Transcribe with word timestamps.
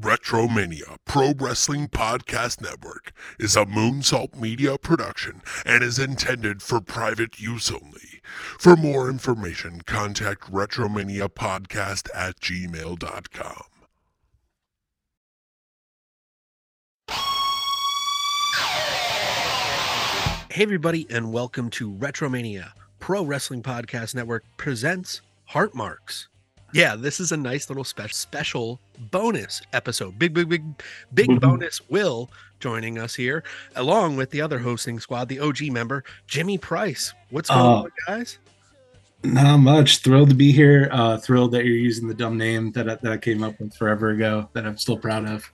Retromania 0.00 0.98
Pro 1.06 1.32
Wrestling 1.32 1.88
Podcast 1.88 2.60
Network 2.60 3.12
is 3.40 3.56
a 3.56 3.64
Moonsault 3.64 4.38
Media 4.38 4.76
production 4.76 5.40
and 5.64 5.82
is 5.82 5.98
intended 5.98 6.60
for 6.60 6.82
private 6.82 7.40
use 7.40 7.70
only. 7.70 8.20
For 8.58 8.76
more 8.76 9.08
information, 9.08 9.80
contact 9.86 10.52
Retromania 10.52 11.30
Podcast 11.30 12.10
at 12.14 12.38
gmail.com. 12.40 13.62
Hey, 20.50 20.62
everybody, 20.62 21.06
and 21.08 21.32
welcome 21.32 21.70
to 21.70 21.90
Retromania 21.90 22.72
Pro 22.98 23.24
Wrestling 23.24 23.62
Podcast 23.62 24.14
Network 24.14 24.44
presents 24.58 25.22
Heart 25.46 25.74
Marks. 25.74 26.28
Yeah, 26.76 26.94
this 26.94 27.20
is 27.20 27.32
a 27.32 27.38
nice 27.38 27.70
little 27.70 27.84
spe- 27.84 28.10
special 28.10 28.78
bonus 29.10 29.62
episode. 29.72 30.18
Big, 30.18 30.34
big, 30.34 30.46
big, 30.50 30.62
big 31.14 31.30
Mhm. 31.30 31.40
bonus. 31.40 31.80
Will 31.88 32.30
joining 32.60 32.98
us 32.98 33.14
here, 33.14 33.42
along 33.76 34.16
with 34.16 34.30
the 34.30 34.42
other 34.42 34.58
hosting 34.58 35.00
squad, 35.00 35.30
the 35.30 35.38
OG 35.40 35.70
member, 35.70 36.04
Jimmy 36.26 36.58
Price. 36.58 37.14
What's 37.30 37.48
going 37.48 37.60
Uh, 37.60 37.82
on, 37.84 37.90
guys? 38.06 38.38
Not 39.24 39.56
much. 39.56 39.98
Thrilled 40.02 40.28
to 40.28 40.34
be 40.34 40.52
here. 40.52 40.90
Uh, 40.92 41.16
thrilled 41.16 41.52
that 41.52 41.64
you're 41.64 41.76
using 41.78 42.08
the 42.08 42.14
dumb 42.14 42.36
name 42.36 42.72
that 42.72 42.90
I, 42.90 42.96
that 42.96 43.10
I 43.10 43.16
came 43.16 43.42
up 43.42 43.58
with 43.58 43.72
forever 43.74 44.10
ago. 44.10 44.50
That 44.52 44.66
I'm 44.66 44.76
still 44.76 44.98
proud 44.98 45.26
of. 45.26 45.50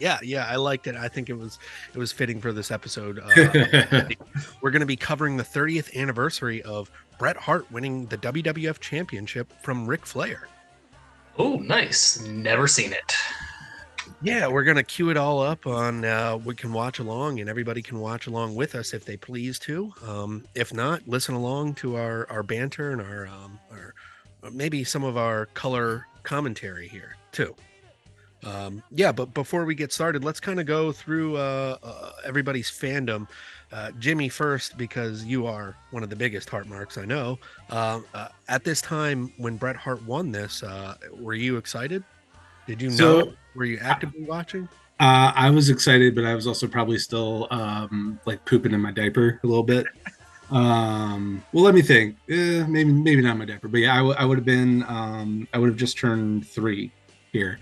Yeah, 0.00 0.18
yeah, 0.20 0.46
I 0.46 0.56
liked 0.56 0.88
it. 0.88 0.96
I 0.96 1.06
think 1.06 1.30
it 1.30 1.38
was 1.38 1.60
it 1.94 1.98
was 1.98 2.10
fitting 2.10 2.40
for 2.40 2.52
this 2.52 2.72
episode. 2.72 3.20
Uh, 3.20 3.28
we're 4.60 4.72
going 4.72 4.80
to 4.80 4.84
be 4.86 4.96
covering 4.96 5.36
the 5.36 5.44
30th 5.44 5.94
anniversary 5.94 6.60
of 6.62 6.90
Bret 7.20 7.36
Hart 7.36 7.70
winning 7.70 8.06
the 8.06 8.18
WWF 8.18 8.80
Championship 8.80 9.52
from 9.62 9.86
Ric 9.86 10.04
Flair. 10.04 10.48
Oh, 11.38 11.56
nice. 11.56 12.20
Never 12.22 12.66
seen 12.66 12.92
it. 12.92 13.12
Yeah, 14.22 14.48
we're 14.48 14.64
gonna 14.64 14.82
queue 14.82 15.10
it 15.10 15.16
all 15.16 15.40
up 15.40 15.66
on. 15.66 16.04
Uh, 16.04 16.38
we 16.42 16.54
can 16.54 16.72
watch 16.72 16.98
along, 16.98 17.40
and 17.40 17.50
everybody 17.50 17.82
can 17.82 18.00
watch 18.00 18.26
along 18.26 18.54
with 18.54 18.74
us 18.74 18.94
if 18.94 19.04
they 19.04 19.16
please 19.16 19.58
to. 19.60 19.92
Um, 20.06 20.44
if 20.54 20.72
not, 20.72 21.06
listen 21.06 21.34
along 21.34 21.74
to 21.74 21.96
our 21.96 22.26
our 22.30 22.42
banter 22.42 22.92
and 22.92 23.02
our 23.02 23.26
um, 23.26 23.60
our 23.70 23.94
uh, 24.42 24.50
maybe 24.50 24.84
some 24.84 25.04
of 25.04 25.18
our 25.18 25.46
color 25.46 26.06
commentary 26.22 26.88
here 26.88 27.16
too. 27.30 27.54
Um, 28.44 28.82
yeah, 28.90 29.12
but 29.12 29.34
before 29.34 29.64
we 29.64 29.74
get 29.74 29.92
started, 29.92 30.24
let's 30.24 30.40
kind 30.40 30.60
of 30.60 30.66
go 30.66 30.92
through 30.92 31.36
uh, 31.36 31.76
uh, 31.82 32.12
everybody's 32.24 32.70
fandom. 32.70 33.28
Uh, 33.72 33.90
Jimmy 33.98 34.28
first, 34.28 34.78
because 34.78 35.24
you 35.24 35.46
are 35.46 35.76
one 35.90 36.02
of 36.02 36.08
the 36.10 36.16
biggest 36.16 36.48
heart 36.48 36.68
marks 36.68 36.96
I 36.98 37.04
know. 37.04 37.38
Uh, 37.68 38.00
uh, 38.14 38.28
at 38.48 38.62
this 38.64 38.80
time, 38.80 39.32
when 39.38 39.56
Bret 39.56 39.74
Hart 39.76 40.02
won 40.04 40.30
this, 40.30 40.62
uh, 40.62 40.94
were 41.12 41.34
you 41.34 41.56
excited? 41.56 42.04
Did 42.66 42.80
you 42.80 42.90
So- 42.90 43.20
know? 43.20 43.32
Were 43.56 43.64
you 43.64 43.78
actively 43.80 44.22
watching? 44.22 44.68
Uh, 45.00 45.32
I 45.34 45.50
was 45.50 45.68
excited, 45.70 46.14
but 46.14 46.24
I 46.24 46.34
was 46.34 46.46
also 46.46 46.66
probably 46.66 46.98
still 46.98 47.48
um, 47.50 48.20
like 48.24 48.44
pooping 48.44 48.72
in 48.72 48.80
my 48.80 48.92
diaper 48.92 49.40
a 49.42 49.46
little 49.46 49.62
bit. 49.62 49.86
Um, 50.50 51.42
well, 51.52 51.64
let 51.64 51.74
me 51.74 51.82
think. 51.82 52.16
Eh, 52.28 52.64
maybe 52.66 52.92
maybe 52.92 53.20
not 53.22 53.36
my 53.36 53.44
diaper, 53.46 53.68
but 53.68 53.78
yeah, 53.80 53.94
I, 53.94 53.96
w- 53.98 54.14
I 54.18 54.24
would 54.24 54.38
have 54.38 54.44
been. 54.44 54.84
Um, 54.84 55.48
I 55.52 55.58
would 55.58 55.68
have 55.68 55.76
just 55.76 55.98
turned 55.98 56.46
three 56.46 56.92
here. 57.32 57.58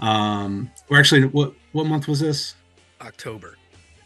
Um, 0.00 0.70
or 0.90 0.98
actually, 0.98 1.24
what 1.26 1.54
what 1.72 1.86
month 1.86 2.08
was 2.08 2.20
this? 2.20 2.54
October. 3.00 3.56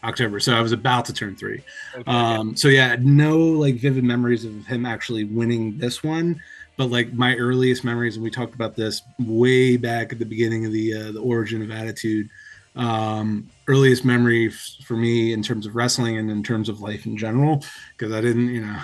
October. 0.03 0.39
So 0.39 0.53
I 0.53 0.61
was 0.61 0.71
about 0.71 1.05
to 1.05 1.13
turn 1.13 1.35
three. 1.35 1.61
Okay. 1.95 2.11
Um, 2.11 2.55
so 2.55 2.67
yeah, 2.67 2.95
no 2.99 3.37
like 3.37 3.75
vivid 3.75 4.03
memories 4.03 4.45
of 4.45 4.65
him 4.65 4.85
actually 4.85 5.25
winning 5.25 5.77
this 5.77 6.03
one, 6.03 6.41
but 6.77 6.89
like 6.89 7.13
my 7.13 7.35
earliest 7.35 7.83
memories, 7.83 8.15
and 8.15 8.23
we 8.23 8.29
talked 8.29 8.55
about 8.55 8.75
this 8.75 9.01
way 9.19 9.77
back 9.77 10.13
at 10.13 10.19
the 10.19 10.25
beginning 10.25 10.65
of 10.65 10.71
the 10.71 10.93
uh, 10.93 11.11
the 11.11 11.21
origin 11.21 11.61
of 11.61 11.71
Attitude. 11.71 12.29
Um, 12.75 13.49
earliest 13.67 14.05
memory 14.05 14.47
f- 14.47 14.75
for 14.85 14.95
me 14.95 15.33
in 15.33 15.41
terms 15.41 15.65
of 15.65 15.75
wrestling 15.75 16.17
and 16.17 16.31
in 16.31 16.43
terms 16.43 16.69
of 16.69 16.79
life 16.79 17.05
in 17.05 17.17
general, 17.17 17.65
because 17.97 18.13
I 18.13 18.21
didn't, 18.21 18.49
you 18.49 18.61
know, 18.61 18.79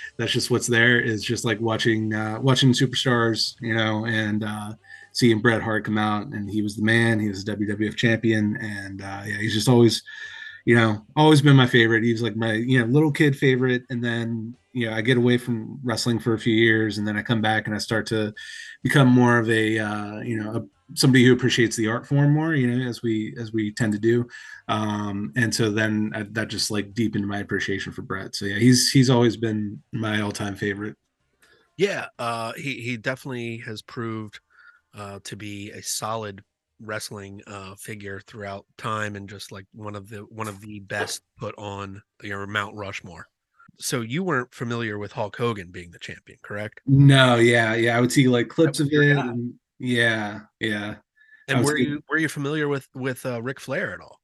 that's 0.16 0.32
just 0.32 0.50
what's 0.50 0.66
there. 0.66 0.98
Is 0.98 1.22
just 1.22 1.44
like 1.44 1.60
watching 1.60 2.14
uh, 2.14 2.40
watching 2.40 2.72
superstars, 2.72 3.54
you 3.60 3.74
know, 3.74 4.06
and 4.06 4.42
uh, 4.42 4.72
seeing 5.12 5.40
Bret 5.40 5.62
Hart 5.62 5.84
come 5.84 5.98
out, 5.98 6.26
and 6.26 6.50
he 6.50 6.62
was 6.62 6.74
the 6.74 6.82
man. 6.82 7.20
He 7.20 7.28
was 7.28 7.44
the 7.44 7.54
WWF 7.54 7.96
champion, 7.96 8.56
and 8.60 9.02
uh, 9.02 9.22
yeah, 9.26 9.36
he's 9.38 9.54
just 9.54 9.68
always 9.68 10.02
you 10.68 10.74
know, 10.74 11.02
always 11.16 11.40
been 11.40 11.56
my 11.56 11.66
favorite. 11.66 12.04
He 12.04 12.12
was 12.12 12.20
like 12.20 12.36
my, 12.36 12.52
you 12.52 12.78
know, 12.78 12.84
little 12.84 13.10
kid 13.10 13.34
favorite. 13.34 13.84
And 13.88 14.04
then, 14.04 14.54
you 14.74 14.84
know, 14.84 14.94
I 14.94 15.00
get 15.00 15.16
away 15.16 15.38
from 15.38 15.80
wrestling 15.82 16.18
for 16.18 16.34
a 16.34 16.38
few 16.38 16.54
years 16.54 16.98
and 16.98 17.08
then 17.08 17.16
I 17.16 17.22
come 17.22 17.40
back 17.40 17.66
and 17.66 17.74
I 17.74 17.78
start 17.78 18.04
to 18.08 18.34
become 18.82 19.08
more 19.08 19.38
of 19.38 19.48
a, 19.48 19.78
uh, 19.78 20.18
you 20.18 20.38
know, 20.38 20.56
a, 20.56 20.94
somebody 20.94 21.24
who 21.24 21.32
appreciates 21.32 21.74
the 21.74 21.88
art 21.88 22.06
form 22.06 22.34
more, 22.34 22.54
you 22.54 22.66
know, 22.66 22.86
as 22.86 23.02
we, 23.02 23.34
as 23.40 23.50
we 23.50 23.72
tend 23.72 23.94
to 23.94 23.98
do. 23.98 24.28
Um, 24.68 25.32
and 25.36 25.54
so 25.54 25.70
then 25.70 26.12
I, 26.14 26.24
that 26.32 26.48
just 26.48 26.70
like 26.70 26.92
deepened 26.92 27.26
my 27.26 27.38
appreciation 27.38 27.90
for 27.90 28.02
Bret. 28.02 28.34
So 28.34 28.44
yeah, 28.44 28.58
he's, 28.58 28.90
he's 28.90 29.08
always 29.08 29.38
been 29.38 29.82
my 29.92 30.20
all 30.20 30.32
time 30.32 30.54
favorite. 30.54 30.96
yeah, 31.78 32.08
uh, 32.18 32.52
he 32.56 32.74
he 32.82 32.98
definitely 32.98 33.56
has 33.58 33.80
proved 33.80 34.38
uh, 34.94 35.20
to 35.24 35.34
be 35.34 35.70
a 35.70 35.82
solid 35.82 36.44
wrestling 36.80 37.42
uh, 37.46 37.74
figure 37.76 38.20
throughout 38.20 38.66
time, 38.76 39.16
and 39.16 39.28
just 39.28 39.52
like 39.52 39.66
one 39.72 39.94
of 39.94 40.08
the 40.08 40.18
one 40.30 40.48
of 40.48 40.60
the 40.60 40.80
best 40.80 41.22
put 41.38 41.54
on 41.58 42.02
your 42.22 42.46
Mount 42.46 42.74
Rushmore. 42.74 43.26
So 43.78 44.00
you 44.00 44.24
weren't 44.24 44.52
familiar 44.52 44.98
with 44.98 45.12
Hulk 45.12 45.36
Hogan 45.36 45.70
being 45.70 45.90
the 45.90 45.98
champion, 45.98 46.38
correct? 46.42 46.80
No. 46.86 47.36
Yeah. 47.36 47.74
Yeah. 47.74 47.96
I 47.96 48.00
would 48.00 48.10
see 48.10 48.26
like 48.26 48.48
clips 48.48 48.80
of 48.80 48.88
it. 48.90 49.16
And, 49.16 49.54
yeah. 49.78 50.40
Yeah. 50.58 50.96
And 51.46 51.64
were 51.64 51.78
you 51.78 52.02
were 52.08 52.18
you 52.18 52.28
familiar 52.28 52.68
with 52.68 52.88
with 52.94 53.24
uh, 53.24 53.40
Ric 53.40 53.60
Flair 53.60 53.94
at 53.94 54.00
all? 54.00 54.20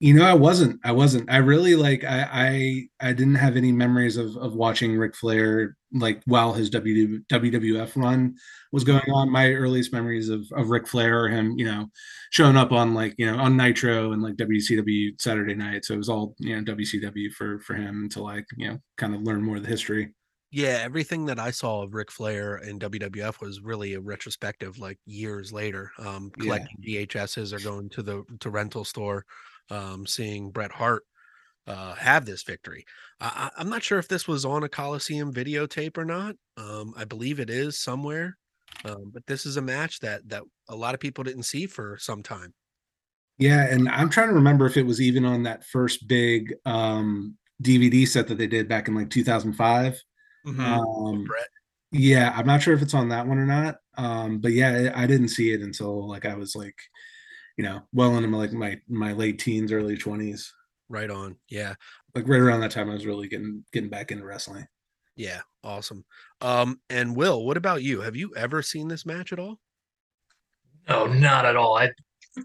You 0.00 0.14
know, 0.14 0.24
I 0.24 0.34
wasn't. 0.34 0.80
I 0.84 0.92
wasn't. 0.92 1.28
I 1.28 1.38
really 1.38 1.74
like. 1.74 2.04
I 2.04 2.88
I, 3.00 3.08
I 3.08 3.12
didn't 3.12 3.34
have 3.34 3.56
any 3.56 3.72
memories 3.72 4.16
of 4.16 4.36
of 4.36 4.54
watching 4.54 4.96
Ric 4.96 5.16
Flair 5.16 5.76
like 5.92 6.22
while 6.26 6.52
his 6.52 6.70
WWF 6.70 7.96
run 7.96 8.34
was 8.70 8.84
going 8.84 9.10
on. 9.12 9.30
My 9.32 9.52
earliest 9.52 9.92
memories 9.92 10.28
of 10.28 10.46
of 10.52 10.70
Ric 10.70 10.86
Flair 10.86 11.24
are 11.24 11.28
him, 11.28 11.58
you 11.58 11.64
know, 11.64 11.86
showing 12.30 12.56
up 12.56 12.70
on 12.70 12.94
like 12.94 13.14
you 13.18 13.26
know 13.26 13.38
on 13.38 13.56
Nitro 13.56 14.12
and 14.12 14.22
like 14.22 14.36
WCW 14.36 15.20
Saturday 15.20 15.54
Night. 15.56 15.84
So 15.84 15.94
it 15.94 15.98
was 15.98 16.08
all 16.08 16.36
you 16.38 16.54
know 16.54 16.62
WCW 16.62 17.32
for 17.32 17.58
for 17.60 17.74
him 17.74 18.02
until 18.04 18.28
I 18.28 18.44
you 18.56 18.68
know 18.68 18.78
kind 18.98 19.16
of 19.16 19.22
learn 19.22 19.42
more 19.42 19.56
of 19.56 19.62
the 19.62 19.68
history. 19.68 20.14
Yeah, 20.50 20.80
everything 20.82 21.26
that 21.26 21.38
I 21.38 21.50
saw 21.50 21.82
of 21.82 21.92
Ric 21.92 22.10
Flair 22.10 22.56
in 22.56 22.78
WWF 22.78 23.40
was 23.40 23.60
really 23.60 23.94
a 23.94 24.00
retrospective, 24.00 24.78
like 24.78 24.98
years 25.04 25.52
later. 25.52 25.92
Um, 25.98 26.30
Yeah. 26.36 26.44
collecting 26.44 26.76
VHSs 26.82 27.52
or 27.52 27.60
going 27.60 27.90
to 27.90 28.02
the 28.02 28.24
to 28.40 28.48
rental 28.50 28.84
store, 28.84 29.26
um, 29.70 30.06
seeing 30.06 30.50
Bret 30.50 30.72
Hart 30.72 31.04
uh, 31.66 31.94
have 31.94 32.24
this 32.24 32.42
victory. 32.42 32.84
I, 33.20 33.50
I'm 33.56 33.68
not 33.68 33.82
sure 33.82 33.98
if 33.98 34.08
this 34.08 34.26
was 34.26 34.44
on 34.44 34.64
a 34.64 34.68
Coliseum 34.68 35.32
videotape 35.32 35.98
or 35.98 36.04
not. 36.04 36.36
Um, 36.56 36.94
I 36.96 37.04
believe 37.04 37.40
it 37.40 37.50
is 37.50 37.78
somewhere, 37.78 38.36
um, 38.84 39.10
but 39.12 39.26
this 39.26 39.44
is 39.44 39.56
a 39.56 39.62
match 39.62 40.00
that 40.00 40.28
that 40.28 40.42
a 40.68 40.76
lot 40.76 40.94
of 40.94 41.00
people 41.00 41.24
didn't 41.24 41.42
see 41.44 41.66
for 41.66 41.98
some 42.00 42.22
time. 42.22 42.54
Yeah, 43.38 43.66
and 43.66 43.88
I'm 43.88 44.08
trying 44.08 44.28
to 44.28 44.34
remember 44.34 44.66
if 44.66 44.76
it 44.76 44.86
was 44.86 45.00
even 45.00 45.24
on 45.24 45.44
that 45.44 45.64
first 45.64 46.08
big 46.08 46.54
um 46.64 47.36
DVD 47.62 48.06
set 48.06 48.28
that 48.28 48.38
they 48.38 48.46
did 48.46 48.68
back 48.68 48.88
in 48.88 48.94
like 48.94 49.10
2005. 49.10 50.00
Um, 50.46 51.24
Bret. 51.24 51.48
Yeah, 51.90 52.32
I'm 52.36 52.46
not 52.46 52.62
sure 52.62 52.74
if 52.74 52.82
it's 52.82 52.94
on 52.94 53.08
that 53.10 53.26
one 53.26 53.38
or 53.38 53.46
not. 53.46 53.76
Um, 53.96 54.38
but 54.38 54.52
yeah, 54.52 54.92
I 54.94 55.06
didn't 55.06 55.28
see 55.28 55.52
it 55.52 55.60
until 55.60 56.08
like 56.08 56.24
I 56.24 56.34
was 56.34 56.54
like, 56.54 56.76
you 57.58 57.64
know, 57.64 57.82
well 57.92 58.16
into 58.16 58.28
my 58.28 58.38
like 58.38 58.52
my 58.52 58.80
my 58.88 59.12
late 59.12 59.38
teens, 59.38 59.72
early 59.72 59.98
20s. 59.98 60.52
Right 60.88 61.10
on. 61.10 61.36
Yeah. 61.50 61.74
Like 62.14 62.26
right 62.26 62.40
around 62.40 62.60
that 62.60 62.70
time 62.70 62.88
I 62.88 62.94
was 62.94 63.04
really 63.04 63.28
getting 63.28 63.64
getting 63.72 63.90
back 63.90 64.10
into 64.10 64.24
wrestling. 64.24 64.66
Yeah. 65.16 65.40
Awesome. 65.64 66.04
Um, 66.40 66.80
and 66.88 67.16
Will, 67.16 67.44
what 67.44 67.56
about 67.56 67.82
you? 67.82 68.00
Have 68.00 68.14
you 68.16 68.32
ever 68.36 68.62
seen 68.62 68.86
this 68.86 69.04
match 69.04 69.32
at 69.32 69.40
all? 69.40 69.58
No, 70.88 71.06
not 71.06 71.44
at 71.44 71.56
all. 71.56 71.76
I 71.76 71.90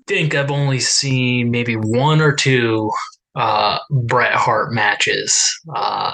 think 0.08 0.34
I've 0.34 0.52
only 0.52 0.80
seen 0.80 1.52
maybe 1.52 1.76
one 1.76 2.20
or 2.20 2.34
two 2.34 2.92
uh, 3.36 3.78
Bret 3.92 4.34
Hart 4.34 4.74
matches. 4.74 5.62
Uh, 5.74 6.14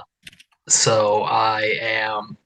so 0.67 1.23
I 1.23 1.77
am 1.81 2.37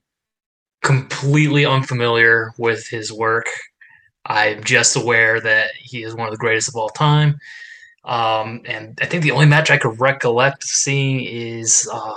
completely 0.84 1.66
unfamiliar 1.66 2.54
with 2.60 2.88
his 2.88 3.12
work. 3.12 3.48
I'm 4.26 4.64
just 4.64 4.96
aware 4.96 5.42
that 5.42 5.72
he 5.78 6.04
is 6.04 6.16
one 6.16 6.28
of 6.28 6.32
the 6.32 6.38
greatest 6.38 6.70
of 6.70 6.76
all 6.76 6.90
time. 6.90 7.38
Um, 8.06 8.62
and 8.66 8.98
I 9.02 9.06
think 9.06 9.24
the 9.24 9.32
only 9.32 9.46
match 9.46 9.72
I 9.72 9.78
could 9.78 10.00
recollect 10.00 10.64
seeing 10.64 11.24
is 11.24 11.88
uh, 11.92 12.16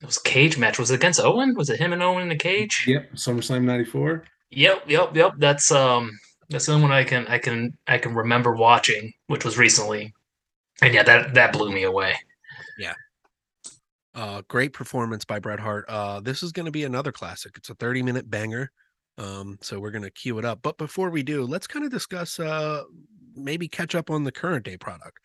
it 0.00 0.06
was 0.06 0.18
a 0.18 0.22
cage 0.22 0.58
match. 0.58 0.78
Was 0.78 0.90
it 0.90 0.96
against 0.96 1.20
Owen? 1.20 1.54
Was 1.54 1.70
it 1.70 1.80
him 1.80 1.92
and 1.92 2.02
Owen 2.02 2.22
in 2.22 2.28
the 2.28 2.36
cage? 2.36 2.84
Yep, 2.86 3.12
SummerSlam 3.14 3.64
94. 3.64 4.24
Yep, 4.50 4.84
yep, 4.88 5.16
yep. 5.16 5.32
That's 5.38 5.72
um 5.72 6.18
that's 6.48 6.66
the 6.66 6.72
only 6.72 6.82
one 6.84 6.92
I 6.92 7.04
can 7.04 7.26
I 7.26 7.38
can 7.38 7.76
I 7.86 7.98
can 7.98 8.14
remember 8.14 8.54
watching, 8.54 9.12
which 9.26 9.44
was 9.44 9.58
recently. 9.58 10.14
And 10.80 10.94
yeah, 10.94 11.02
that 11.02 11.34
that 11.34 11.52
blew 11.52 11.72
me 11.72 11.82
away. 11.82 12.16
Yeah. 12.78 12.94
Uh, 14.14 14.42
great 14.48 14.72
performance 14.72 15.24
by 15.24 15.38
Bret 15.38 15.60
Hart. 15.60 15.84
Uh, 15.88 16.20
this 16.20 16.42
is 16.42 16.52
going 16.52 16.66
to 16.66 16.72
be 16.72 16.84
another 16.84 17.12
classic. 17.12 17.52
It's 17.56 17.68
a 17.68 17.74
30 17.74 18.02
minute 18.02 18.30
banger. 18.30 18.70
Um, 19.18 19.58
so 19.62 19.80
we're 19.80 19.90
going 19.90 20.04
to 20.04 20.10
queue 20.10 20.38
it 20.38 20.44
up. 20.44 20.60
But 20.62 20.78
before 20.78 21.10
we 21.10 21.22
do, 21.22 21.44
let's 21.44 21.66
kind 21.66 21.84
of 21.84 21.90
discuss 21.90 22.38
uh, 22.38 22.82
maybe 23.34 23.68
catch 23.68 23.94
up 23.94 24.10
on 24.10 24.24
the 24.24 24.32
current 24.32 24.64
day 24.64 24.76
product. 24.76 25.18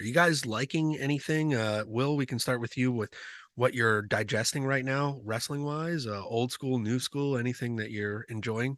Are 0.00 0.04
you 0.04 0.12
guys 0.12 0.44
liking 0.44 0.96
anything? 0.98 1.54
Uh, 1.54 1.84
Will, 1.86 2.16
we 2.16 2.26
can 2.26 2.38
start 2.38 2.60
with 2.60 2.76
you 2.76 2.92
with 2.92 3.10
what 3.54 3.72
you're 3.72 4.02
digesting 4.02 4.64
right 4.64 4.84
now, 4.84 5.20
wrestling 5.24 5.64
wise, 5.64 6.06
uh, 6.06 6.22
old 6.24 6.52
school, 6.52 6.78
new 6.78 6.98
school, 6.98 7.38
anything 7.38 7.76
that 7.76 7.90
you're 7.90 8.22
enjoying. 8.28 8.76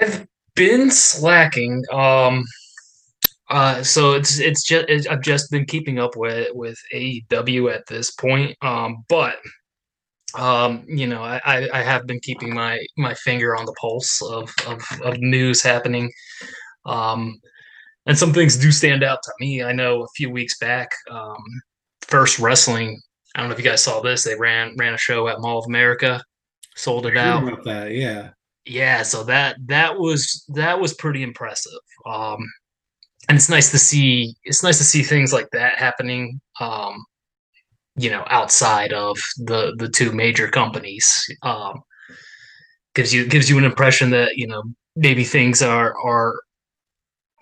I've 0.00 0.26
been 0.54 0.90
slacking. 0.90 1.84
Um, 1.92 2.44
uh, 3.50 3.82
so 3.82 4.12
it's 4.12 4.38
it's 4.38 4.62
just 4.62 5.08
I've 5.08 5.20
just 5.20 5.50
been 5.50 5.66
keeping 5.66 5.98
up 5.98 6.16
with 6.16 6.48
with 6.54 6.78
AEW 6.94 7.74
at 7.74 7.86
this 7.86 8.10
point. 8.12 8.56
Um, 8.62 9.04
but 9.08 9.36
um, 10.36 10.84
you 10.86 11.06
know, 11.06 11.22
I, 11.22 11.68
I 11.72 11.82
have 11.82 12.06
been 12.06 12.20
keeping 12.20 12.54
my 12.54 12.84
my 12.96 13.14
finger 13.14 13.56
on 13.56 13.66
the 13.66 13.74
pulse 13.80 14.20
of 14.22 14.52
of, 14.66 14.82
of 15.02 15.18
news 15.18 15.62
happening. 15.62 16.10
Um, 16.86 17.40
and 18.06 18.18
some 18.18 18.32
things 18.32 18.56
do 18.56 18.70
stand 18.70 19.02
out 19.02 19.18
to 19.22 19.32
me. 19.40 19.62
I 19.62 19.72
know 19.72 20.02
a 20.02 20.08
few 20.16 20.30
weeks 20.30 20.58
back, 20.58 20.90
um, 21.10 21.42
First 22.02 22.38
Wrestling. 22.38 23.00
I 23.34 23.40
don't 23.40 23.48
know 23.48 23.54
if 23.54 23.58
you 23.58 23.64
guys 23.64 23.82
saw 23.82 24.00
this. 24.00 24.24
They 24.24 24.36
ran 24.36 24.74
ran 24.76 24.94
a 24.94 24.98
show 24.98 25.28
at 25.28 25.40
Mall 25.40 25.58
of 25.58 25.66
America, 25.66 26.22
sold 26.76 27.06
it 27.06 27.16
out. 27.16 27.42
About 27.42 27.64
that, 27.64 27.92
yeah, 27.92 28.30
yeah. 28.64 29.02
So 29.02 29.24
that 29.24 29.56
that 29.66 29.98
was 29.98 30.44
that 30.54 30.78
was 30.78 30.94
pretty 30.94 31.22
impressive. 31.22 31.72
Um, 32.06 32.38
and 33.28 33.36
it's 33.36 33.48
nice 33.48 33.70
to 33.70 33.78
see. 33.78 34.34
It's 34.44 34.62
nice 34.62 34.78
to 34.78 34.84
see 34.84 35.02
things 35.02 35.32
like 35.32 35.48
that 35.52 35.76
happening. 35.76 36.40
Um, 36.60 37.04
you 37.96 38.10
know, 38.10 38.24
outside 38.28 38.92
of 38.92 39.16
the 39.38 39.74
the 39.78 39.88
two 39.88 40.12
major 40.12 40.48
companies, 40.48 41.24
um, 41.42 41.82
gives 42.94 43.12
you 43.12 43.26
gives 43.26 43.48
you 43.48 43.58
an 43.58 43.64
impression 43.64 44.10
that 44.10 44.36
you 44.36 44.46
know 44.46 44.62
maybe 44.96 45.24
things 45.24 45.62
are 45.62 45.94
are 46.04 46.40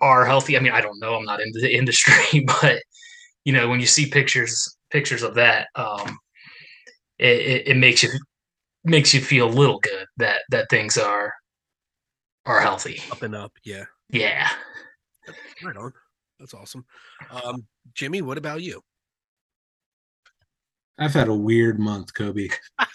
are 0.01 0.25
healthy. 0.25 0.57
I 0.57 0.59
mean, 0.59 0.73
I 0.73 0.81
don't 0.81 0.99
know. 0.99 1.15
I'm 1.15 1.25
not 1.25 1.41
in 1.41 1.51
the 1.53 1.75
industry, 1.77 2.43
but 2.61 2.81
you 3.45 3.53
know, 3.53 3.67
when 3.69 3.79
you 3.79 3.87
see 3.87 4.05
pictures 4.07 4.77
pictures 4.91 5.23
of 5.23 5.35
that, 5.35 5.67
um, 5.75 6.17
it, 7.17 7.39
it, 7.39 7.67
it 7.69 7.77
makes 7.77 8.03
you 8.03 8.09
makes 8.83 9.13
you 9.13 9.21
feel 9.21 9.47
a 9.47 9.49
little 9.49 9.79
good 9.79 10.05
that 10.17 10.41
that 10.49 10.69
things 10.69 10.97
are 10.97 11.33
are 12.45 12.59
healthy. 12.59 13.01
Up 13.11 13.21
and 13.21 13.35
up, 13.35 13.53
yeah. 13.63 13.85
Yeah. 14.09 14.49
Right 15.63 15.77
on. 15.77 15.93
That's 16.39 16.53
awesome. 16.53 16.85
Um, 17.31 17.65
Jimmy, 17.93 18.21
what 18.21 18.37
about 18.37 18.61
you? 18.61 18.81
I've 20.99 21.13
had 21.13 21.27
a 21.27 21.33
weird 21.33 21.79
month, 21.79 22.13
Kobe. 22.13 22.49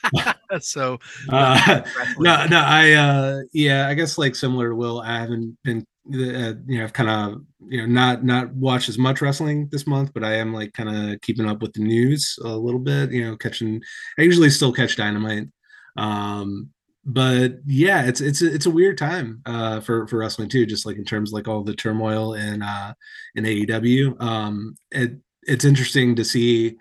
so 0.61 0.99
uh, 1.31 1.83
no, 2.19 2.47
no, 2.47 2.61
I 2.61 2.93
uh, 2.93 3.41
yeah, 3.53 3.89
I 3.89 3.95
guess 3.95 4.19
like 4.19 4.35
similar 4.35 4.71
to 4.71 4.75
Will, 4.75 5.01
I 5.01 5.19
haven't 5.19 5.57
been 5.65 5.85
uh, 6.15 6.55
you 6.67 6.79
know, 6.79 6.85
I've 6.85 6.93
kind 6.93 7.11
of 7.11 7.43
you 7.69 7.81
know 7.81 7.87
not 7.87 8.25
not 8.25 8.55
watched 8.55 8.89
as 8.89 8.99
much 8.99 9.21
wrestling 9.21 9.69
this 9.71 9.87
month, 9.87 10.13
but 10.15 10.25
I 10.25 10.35
am 10.35 10.55
like 10.55 10.73
kind 10.73 10.89
of 10.89 11.21
keeping 11.21 11.47
up 11.47 11.61
with 11.61 11.75
the 11.75 11.81
news 11.81 12.39
a 12.43 12.49
little 12.49 12.81
bit. 12.81 13.11
You 13.11 13.27
know, 13.27 13.37
catching. 13.37 13.83
I 14.19 14.23
usually 14.23 14.51
still 14.51 14.73
catch 14.73 14.97
Dynamite, 14.97 15.49
um, 15.97 16.71
but 17.05 17.57
yeah, 17.67 18.07
it's 18.07 18.21
it's 18.21 18.41
it's 18.41 18.67
a 18.67 18.71
weird 18.71 18.97
time 18.97 19.43
uh, 19.45 19.81
for 19.81 20.07
for 20.09 20.19
wrestling 20.19 20.49
too. 20.49 20.65
Just 20.65 20.87
like 20.87 20.97
in 20.97 21.05
terms 21.05 21.31
of 21.31 21.35
like 21.35 21.49
all 21.49 21.63
the 21.63 21.75
turmoil 21.75 22.35
in 22.35 22.63
uh, 22.63 22.95
in 23.35 23.45
AEW. 23.45 24.21
Um, 24.23 24.77
it 24.91 25.13
it's 25.43 25.65
interesting 25.65 26.15
to 26.17 26.25
see 26.25 26.77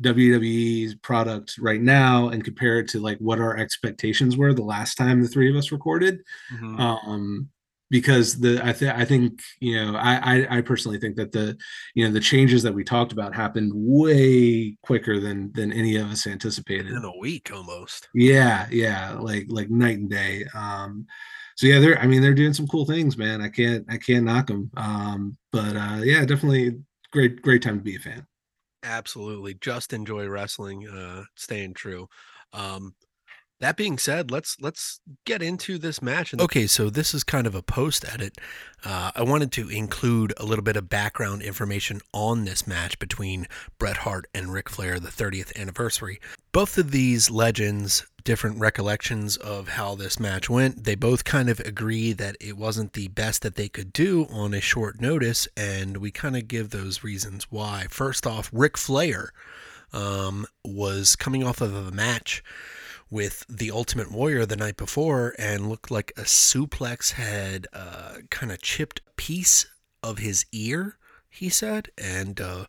WWE's 0.00 0.94
product 0.96 1.58
right 1.58 1.80
now 1.80 2.28
and 2.28 2.44
compare 2.44 2.78
it 2.78 2.88
to 2.88 3.00
like 3.00 3.18
what 3.18 3.40
our 3.40 3.56
expectations 3.56 4.36
were 4.36 4.52
the 4.52 4.62
last 4.62 4.94
time 4.94 5.22
the 5.22 5.28
three 5.28 5.50
of 5.50 5.56
us 5.56 5.72
recorded. 5.72 6.20
Mm-hmm. 6.52 6.80
Um, 6.80 7.50
because 7.90 8.38
the 8.38 8.64
I 8.64 8.72
think 8.72 8.94
I 8.94 9.04
think 9.04 9.40
you 9.58 9.74
know 9.74 9.96
I, 9.96 10.36
I, 10.36 10.58
I 10.58 10.60
personally 10.60 10.98
think 10.98 11.16
that 11.16 11.32
the 11.32 11.58
you 11.94 12.04
know 12.04 12.12
the 12.12 12.20
changes 12.20 12.62
that 12.62 12.72
we 12.72 12.84
talked 12.84 13.12
about 13.12 13.34
happened 13.34 13.72
way 13.74 14.76
quicker 14.82 15.18
than 15.18 15.52
than 15.52 15.72
any 15.72 15.96
of 15.96 16.08
us 16.08 16.26
anticipated 16.26 16.86
in 16.92 17.04
a 17.04 17.18
week 17.18 17.50
almost. 17.52 18.08
Yeah, 18.14 18.68
yeah, 18.70 19.14
like 19.18 19.46
like 19.48 19.70
night 19.70 19.98
and 19.98 20.08
day. 20.08 20.44
Um, 20.54 21.06
so 21.56 21.66
yeah, 21.66 21.80
they're 21.80 21.98
I 21.98 22.06
mean 22.06 22.22
they're 22.22 22.32
doing 22.32 22.54
some 22.54 22.68
cool 22.68 22.86
things, 22.86 23.18
man. 23.18 23.42
I 23.42 23.48
can't 23.48 23.84
I 23.90 23.98
can't 23.98 24.24
knock 24.24 24.46
them. 24.46 24.70
Um, 24.76 25.36
but 25.50 25.76
uh, 25.76 26.00
yeah, 26.02 26.24
definitely 26.24 26.78
great 27.10 27.42
great 27.42 27.62
time 27.62 27.78
to 27.78 27.84
be 27.84 27.96
a 27.96 27.98
fan. 27.98 28.24
Absolutely, 28.82 29.54
just 29.54 29.92
enjoy 29.92 30.26
wrestling. 30.28 30.88
Uh, 30.88 31.24
staying 31.34 31.74
true. 31.74 32.08
Um, 32.52 32.94
that 33.60 33.76
being 33.76 33.98
said, 33.98 34.30
let's 34.30 34.56
let's 34.60 35.00
get 35.26 35.42
into 35.42 35.76
this 35.78 36.00
match. 36.00 36.34
Okay, 36.34 36.66
so 36.66 36.88
this 36.88 37.12
is 37.14 37.22
kind 37.22 37.46
of 37.46 37.54
a 37.54 37.62
post 37.62 38.04
edit. 38.10 38.38
Uh, 38.84 39.10
I 39.14 39.22
wanted 39.22 39.52
to 39.52 39.68
include 39.68 40.32
a 40.38 40.46
little 40.46 40.64
bit 40.64 40.76
of 40.76 40.88
background 40.88 41.42
information 41.42 42.00
on 42.14 42.46
this 42.46 42.66
match 42.66 42.98
between 42.98 43.46
Bret 43.78 43.98
Hart 43.98 44.26
and 44.34 44.52
Ric 44.52 44.70
Flair, 44.70 44.98
the 44.98 45.08
30th 45.08 45.54
anniversary. 45.60 46.20
Both 46.52 46.78
of 46.78 46.90
these 46.90 47.30
legends, 47.30 48.06
different 48.24 48.58
recollections 48.58 49.36
of 49.36 49.68
how 49.68 49.94
this 49.94 50.18
match 50.18 50.48
went. 50.48 50.84
They 50.84 50.94
both 50.94 51.24
kind 51.24 51.50
of 51.50 51.60
agree 51.60 52.14
that 52.14 52.36
it 52.40 52.56
wasn't 52.56 52.94
the 52.94 53.08
best 53.08 53.42
that 53.42 53.56
they 53.56 53.68
could 53.68 53.92
do 53.92 54.26
on 54.30 54.54
a 54.54 54.60
short 54.62 55.02
notice, 55.02 55.46
and 55.54 55.98
we 55.98 56.10
kind 56.10 56.36
of 56.36 56.48
give 56.48 56.70
those 56.70 57.04
reasons 57.04 57.48
why. 57.50 57.86
First 57.90 58.26
off, 58.26 58.48
Ric 58.54 58.78
Flair 58.78 59.32
um, 59.92 60.46
was 60.64 61.14
coming 61.14 61.44
off 61.44 61.60
of 61.60 61.74
a 61.74 61.90
match 61.90 62.42
with 63.10 63.44
the 63.48 63.70
Ultimate 63.70 64.10
Warrior 64.10 64.46
the 64.46 64.56
night 64.56 64.76
before 64.76 65.34
and 65.38 65.68
looked 65.68 65.90
like 65.90 66.12
a 66.16 66.22
suplex 66.22 67.12
had 67.12 67.66
uh, 67.72 68.18
kind 68.30 68.52
of 68.52 68.62
chipped 68.62 69.00
a 69.06 69.10
piece 69.12 69.66
of 70.02 70.18
his 70.18 70.46
ear, 70.52 70.96
he 71.28 71.48
said, 71.48 71.90
and 71.98 72.40
uh, 72.40 72.66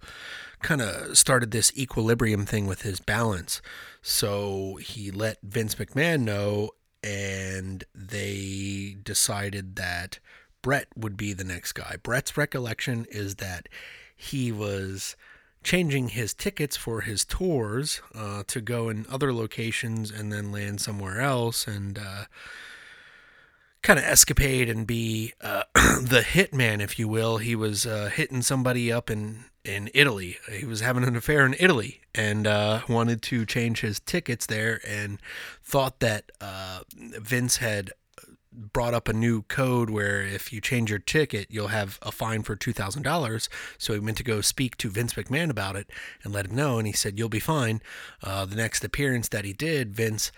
kind 0.62 0.82
of 0.82 1.18
started 1.18 1.52
this 1.52 1.72
equilibrium 1.78 2.46
thing 2.46 2.66
with 2.66 2.82
his 2.82 3.00
balance. 3.00 3.62
So 4.02 4.78
he 4.82 5.12
let 5.12 5.38
Vince 5.44 5.76
McMahon 5.76 6.22
know, 6.22 6.72
and 7.04 7.84
they 7.94 8.98
decided 9.04 9.76
that 9.76 10.20
Bret 10.62 10.88
would 10.96 11.18
be 11.18 11.34
the 11.34 11.44
next 11.44 11.74
guy. 11.74 11.98
Bret's 12.02 12.38
recollection 12.38 13.06
is 13.10 13.36
that 13.36 13.70
he 14.16 14.52
was 14.52 15.16
changing 15.64 16.10
his 16.10 16.34
tickets 16.34 16.76
for 16.76 17.02
his 17.02 17.24
tours 17.24 18.02
uh, 18.16 18.44
to 18.48 18.62
go 18.62 18.90
in 18.90 19.06
other 19.10 19.34
locations 19.34 20.12
and 20.12 20.32
then 20.32 20.52
land 20.52 20.82
somewhere 20.82 21.22
else 21.22 21.68
and 21.68 22.00
uh, 22.00 22.26
kind 23.82 24.00
of 24.00 24.06
escapade 24.06 24.70
and 24.70 24.86
be 24.86 25.34
uh, 25.42 25.64
the 25.74 26.24
hitman, 26.26 26.82
if 26.82 26.98
you 26.98 27.08
will. 27.08 27.38
He 27.38 27.56
was 27.56 27.86
uh, 27.86 28.10
hitting 28.14 28.42
somebody 28.42 28.92
up 28.92 29.10
in 29.10 29.46
in 29.64 29.92
Italy. 29.94 30.38
He 30.52 30.66
was 30.66 30.82
having 30.82 31.04
an 31.04 31.16
affair 31.16 31.46
in 31.46 31.56
Italy 31.60 32.02
and 32.16 32.48
uh, 32.48 32.82
wanted 32.90 33.22
to 33.24 33.46
change 33.46 33.82
his 33.82 34.00
tickets 34.00 34.48
there 34.48 34.82
and 34.88 35.20
thought 35.62 36.00
that 36.00 36.32
uh, 36.42 36.80
Vince 36.98 37.58
had 37.58 37.92
brought 38.52 38.94
up 38.94 39.08
a 39.08 39.14
new 39.14 39.44
code 39.44 39.90
where 39.90 40.22
if 40.22 40.52
you 40.52 40.60
change 40.62 40.90
your 40.90 41.00
ticket, 41.00 41.48
you'll 41.50 41.68
have 41.68 42.00
a 42.02 42.12
fine 42.12 42.44
for 42.44 42.56
$2,000. 42.56 43.50
So 43.78 43.94
he 43.94 44.00
went 44.00 44.18
to 44.18 44.24
go 44.24 44.42
speak 44.42 44.78
to 44.78 44.90
Vince 44.90 45.14
McMahon 45.14 45.50
about 45.50 45.76
it 45.76 45.90
and 46.24 46.34
let 46.34 46.46
him 46.48 46.56
know. 46.56 46.78
And 46.78 46.88
he 46.88 46.94
said, 46.94 47.18
You'll 47.18 47.30
be 47.30 47.40
fine. 47.40 47.82
Uh, 48.24 48.46
the 48.46 48.56
next 48.56 48.84
appearance 48.84 49.30
that 49.30 49.46
he 49.46 49.54
did, 49.54 49.96
Vince 49.96 50.32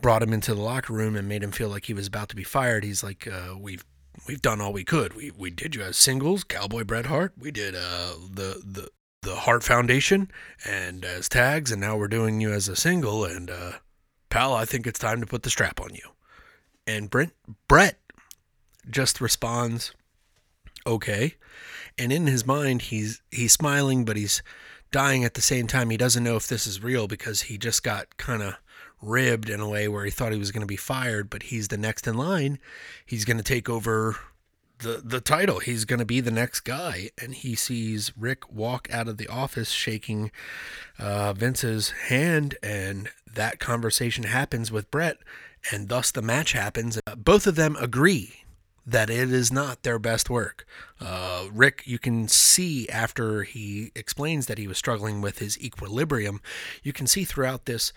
brought 0.00 0.22
him 0.22 0.32
into 0.32 0.54
the 0.54 0.60
locker 0.60 0.92
room 0.92 1.16
and 1.16 1.28
made 1.28 1.42
him 1.42 1.52
feel 1.52 1.68
like 1.68 1.86
he 1.86 1.94
was 1.94 2.06
about 2.06 2.28
to 2.28 2.36
be 2.36 2.44
fired. 2.44 2.84
He's 2.84 3.02
like, 3.02 3.26
uh, 3.26 3.56
We've 3.58 3.84
we've 4.26 4.42
done 4.42 4.60
all 4.60 4.72
we 4.72 4.84
could. 4.84 5.14
We 5.14 5.30
we 5.30 5.50
did 5.50 5.74
you 5.74 5.82
as 5.82 5.96
singles, 5.96 6.44
Cowboy 6.44 6.84
Bret 6.84 7.06
Hart. 7.06 7.32
We 7.38 7.50
did 7.50 7.74
uh, 7.74 8.14
the 8.30 8.62
the 8.64 8.88
the 9.22 9.36
Hart 9.36 9.62
Foundation 9.62 10.30
and 10.66 11.04
as 11.04 11.28
tags, 11.28 11.70
and 11.70 11.80
now 11.80 11.96
we're 11.96 12.08
doing 12.08 12.40
you 12.40 12.52
as 12.52 12.68
a 12.68 12.76
single. 12.76 13.24
And 13.24 13.50
uh, 13.50 13.72
pal, 14.30 14.54
I 14.54 14.64
think 14.64 14.86
it's 14.86 14.98
time 14.98 15.20
to 15.20 15.26
put 15.26 15.44
the 15.44 15.50
strap 15.50 15.80
on 15.80 15.94
you. 15.94 16.08
And 16.86 17.10
Brent 17.10 17.32
Bret 17.68 17.98
just 18.88 19.20
responds, 19.20 19.92
"Okay." 20.86 21.36
And 21.98 22.12
in 22.12 22.26
his 22.26 22.46
mind, 22.46 22.82
he's 22.82 23.20
he's 23.30 23.52
smiling, 23.52 24.04
but 24.04 24.16
he's 24.16 24.42
dying 24.90 25.24
at 25.24 25.34
the 25.34 25.40
same 25.40 25.66
time. 25.66 25.90
He 25.90 25.96
doesn't 25.96 26.24
know 26.24 26.36
if 26.36 26.46
this 26.46 26.66
is 26.66 26.82
real 26.82 27.06
because 27.08 27.42
he 27.42 27.58
just 27.58 27.82
got 27.82 28.16
kind 28.16 28.42
of 28.42 28.56
ribbed 29.00 29.50
in 29.50 29.60
a 29.60 29.68
way 29.68 29.88
where 29.88 30.04
he 30.04 30.10
thought 30.10 30.32
he 30.32 30.38
was 30.38 30.52
going 30.52 30.60
to 30.60 30.66
be 30.66 30.76
fired, 30.76 31.28
but 31.28 31.44
he's 31.44 31.68
the 31.68 31.76
next 31.76 32.06
in 32.06 32.16
line. 32.16 32.58
He's 33.04 33.24
going 33.24 33.38
to 33.38 33.42
take 33.42 33.68
over 33.68 34.16
the 34.78 35.00
the 35.04 35.20
title. 35.20 35.60
He's 35.60 35.84
going 35.84 35.98
to 35.98 36.04
be 36.04 36.20
the 36.20 36.30
next 36.30 36.60
guy, 36.60 37.10
and 37.20 37.34
he 37.34 37.54
sees 37.54 38.12
Ric 38.16 38.52
walk 38.52 38.88
out 38.92 39.08
of 39.08 39.16
the 39.16 39.28
office 39.28 39.70
shaking 39.70 40.30
uh, 40.98 41.32
Vince's 41.32 41.90
hand, 42.08 42.56
and 42.62 43.08
that 43.32 43.58
conversation 43.58 44.24
happens 44.24 44.70
with 44.70 44.90
Bret, 44.90 45.18
and 45.70 45.88
thus 45.88 46.10
the 46.10 46.22
match 46.22 46.52
happens. 46.52 46.98
Uh, 47.06 47.14
both 47.14 47.46
of 47.46 47.54
them 47.56 47.76
agree 47.80 48.42
that 48.84 49.10
it 49.10 49.32
is 49.32 49.52
not 49.52 49.82
their 49.82 49.98
best 49.98 50.28
work. 50.28 50.66
Uh, 51.00 51.46
Ric, 51.52 51.82
you 51.84 51.98
can 51.98 52.26
see 52.26 52.88
after 52.88 53.44
he 53.44 53.92
explains 53.94 54.46
that 54.46 54.58
he 54.58 54.66
was 54.66 54.78
struggling 54.78 55.20
with 55.20 55.38
his 55.38 55.58
equilibrium, 55.60 56.40
you 56.82 56.92
can 56.92 57.06
see 57.06 57.24
throughout 57.24 57.66
this 57.66 57.92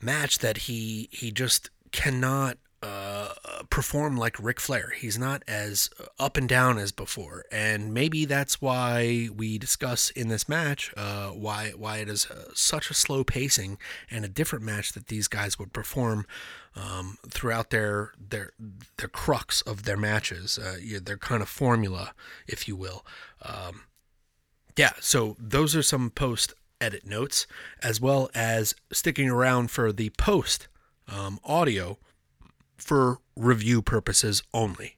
match 0.00 0.38
that 0.40 0.58
he 0.58 1.08
he 1.10 1.30
just 1.30 1.70
cannot 1.90 2.58
uh, 2.82 3.32
perform 3.70 4.14
like 4.14 4.36
Ric 4.38 4.60
Flair. 4.60 4.92
He's 4.94 5.18
not 5.18 5.42
as 5.48 5.88
up 6.18 6.36
and 6.36 6.46
down 6.46 6.76
as 6.76 6.92
before, 6.92 7.44
and 7.50 7.94
maybe 7.94 8.26
that's 8.26 8.60
why 8.60 9.30
we 9.34 9.56
discuss 9.56 10.10
in 10.10 10.28
this 10.28 10.50
match 10.50 10.92
uh, 10.96 11.28
why 11.28 11.72
why 11.76 11.98
it 11.98 12.10
is 12.10 12.26
uh, 12.30 12.50
such 12.52 12.90
a 12.90 12.94
slow 12.94 13.24
pacing 13.24 13.78
and 14.10 14.22
a 14.22 14.28
different 14.28 14.66
match 14.66 14.92
that 14.92 15.06
these 15.06 15.28
guys 15.28 15.58
would 15.58 15.72
perform 15.72 16.26
um, 16.76 17.18
throughout 17.28 17.70
their 17.70 18.12
their 18.18 18.52
their 18.96 19.08
crux 19.08 19.62
of 19.62 19.84
their 19.84 19.96
matches, 19.96 20.58
uh, 20.58 20.76
their 21.02 21.18
kind 21.18 21.42
of 21.42 21.48
formula, 21.48 22.14
if 22.46 22.66
you 22.66 22.76
will. 22.76 23.04
Um, 23.42 23.82
yeah, 24.76 24.92
so 25.00 25.36
those 25.38 25.76
are 25.76 25.82
some 25.82 26.10
post 26.10 26.52
edit 26.80 27.06
notes, 27.06 27.46
as 27.82 28.00
well 28.00 28.28
as 28.34 28.74
sticking 28.92 29.30
around 29.30 29.70
for 29.70 29.92
the 29.92 30.10
post 30.10 30.68
um, 31.08 31.38
audio 31.44 31.98
for 32.76 33.18
review 33.36 33.80
purposes 33.82 34.42
only. 34.52 34.96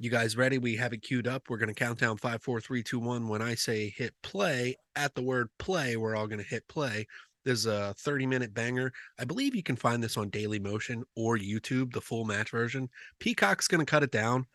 You 0.00 0.10
guys 0.10 0.36
ready? 0.36 0.58
We 0.58 0.76
have 0.76 0.92
it 0.92 1.02
queued 1.02 1.26
up. 1.26 1.50
We're 1.50 1.56
going 1.56 1.74
to 1.74 1.74
count 1.74 1.98
down 1.98 2.18
five, 2.18 2.40
four, 2.40 2.60
three, 2.60 2.84
two, 2.84 3.00
one. 3.00 3.26
When 3.26 3.42
I 3.42 3.56
say 3.56 3.88
hit 3.88 4.14
play, 4.22 4.76
at 4.94 5.16
the 5.16 5.22
word 5.22 5.48
play, 5.58 5.96
we're 5.96 6.14
all 6.14 6.28
going 6.28 6.42
to 6.42 6.48
hit 6.48 6.68
play. 6.68 7.08
There's 7.44 7.66
a 7.66 7.94
30 7.98 8.26
minute 8.26 8.54
banger. 8.54 8.92
I 9.18 9.24
believe 9.24 9.54
you 9.54 9.62
can 9.62 9.76
find 9.76 10.02
this 10.02 10.16
on 10.16 10.30
Daily 10.30 10.58
Motion 10.58 11.04
or 11.16 11.38
YouTube, 11.38 11.92
the 11.92 12.00
full 12.00 12.24
match 12.24 12.50
version. 12.50 12.88
Peacock's 13.20 13.68
going 13.68 13.84
to 13.84 13.90
cut 13.90 14.02
it 14.02 14.10
down. 14.10 14.46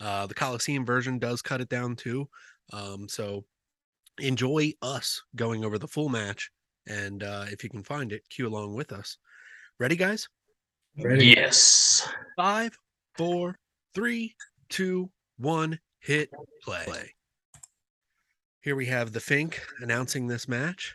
Uh, 0.00 0.26
the 0.26 0.34
Coliseum 0.34 0.86
version 0.86 1.18
does 1.18 1.42
cut 1.42 1.60
it 1.60 1.68
down 1.68 1.96
too. 1.96 2.28
Um, 2.72 3.08
so 3.08 3.44
enjoy 4.18 4.72
us 4.82 5.22
going 5.36 5.64
over 5.64 5.78
the 5.78 5.88
full 5.88 6.08
match. 6.08 6.50
And 6.86 7.22
uh, 7.22 7.46
if 7.48 7.62
you 7.62 7.70
can 7.70 7.82
find 7.82 8.12
it, 8.12 8.22
cue 8.30 8.46
along 8.46 8.74
with 8.74 8.92
us. 8.92 9.18
Ready, 9.78 9.96
guys? 9.96 10.28
Ready? 10.98 11.26
Yes. 11.26 12.08
Five, 12.36 12.76
four, 13.16 13.58
three, 13.94 14.34
two, 14.68 15.10
one, 15.36 15.78
hit 16.00 16.30
play. 16.62 17.14
Here 18.60 18.74
we 18.74 18.86
have 18.86 19.12
the 19.12 19.20
Fink 19.20 19.62
announcing 19.80 20.26
this 20.26 20.48
match. 20.48 20.94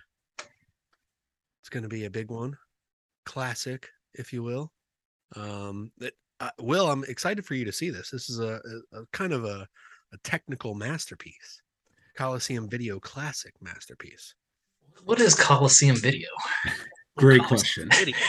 It's 1.73 1.79
going 1.79 1.89
to 1.89 1.95
be 1.95 2.05
a 2.05 2.09
big 2.11 2.29
one, 2.29 2.55
classic, 3.25 3.89
if 4.13 4.31
you 4.31 4.43
will. 4.43 4.71
Um, 5.35 5.91
that 5.97 6.13
uh, 6.39 6.51
Will, 6.59 6.87
I'm 6.87 7.03
excited 7.05 7.47
for 7.47 7.55
you 7.55 7.65
to 7.65 7.71
see 7.71 7.89
this. 7.89 8.11
This 8.11 8.29
is 8.29 8.39
a, 8.39 8.61
a, 8.93 8.99
a 8.99 9.05
kind 9.11 9.33
of 9.33 9.43
a, 9.43 9.67
a 10.13 10.17
technical 10.23 10.75
masterpiece, 10.75 11.63
Coliseum 12.15 12.69
Video 12.69 12.99
Classic 12.99 13.55
masterpiece. 13.59 14.35
What 15.03 15.19
is 15.19 15.33
Coliseum 15.33 15.95
Video? 15.95 16.29
Great 17.17 17.41
Coliseum 17.41 17.89
question. 17.89 18.05
Video. 18.05 18.19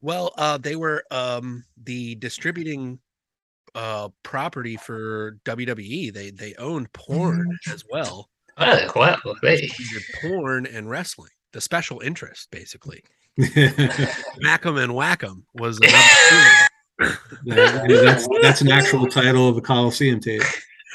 Well, 0.00 0.32
uh, 0.38 0.56
they 0.56 0.76
were 0.76 1.04
um, 1.10 1.62
the 1.84 2.14
distributing 2.14 3.00
uh, 3.74 4.08
property 4.22 4.78
for 4.78 5.36
WWE. 5.44 6.10
They 6.10 6.30
they 6.30 6.54
owned 6.54 6.90
porn 6.94 7.54
mm. 7.66 7.74
as 7.74 7.84
well. 7.90 8.30
Oh, 8.56 8.90
wow. 8.96 9.18
Hey. 9.42 9.68
Porn 10.22 10.64
and 10.64 10.88
wrestling, 10.88 11.28
the 11.52 11.60
special 11.60 12.00
interest, 12.00 12.50
basically. 12.50 13.02
Mackem 13.38 14.82
and 14.82 14.92
Wackem 14.92 15.42
was 15.54 15.78
another 15.78 17.18
that's 17.44 18.26
that's 18.40 18.60
an 18.62 18.72
actual 18.72 19.06
title 19.06 19.48
of 19.48 19.56
a 19.56 19.60
Coliseum 19.60 20.20
tape. 20.20 20.42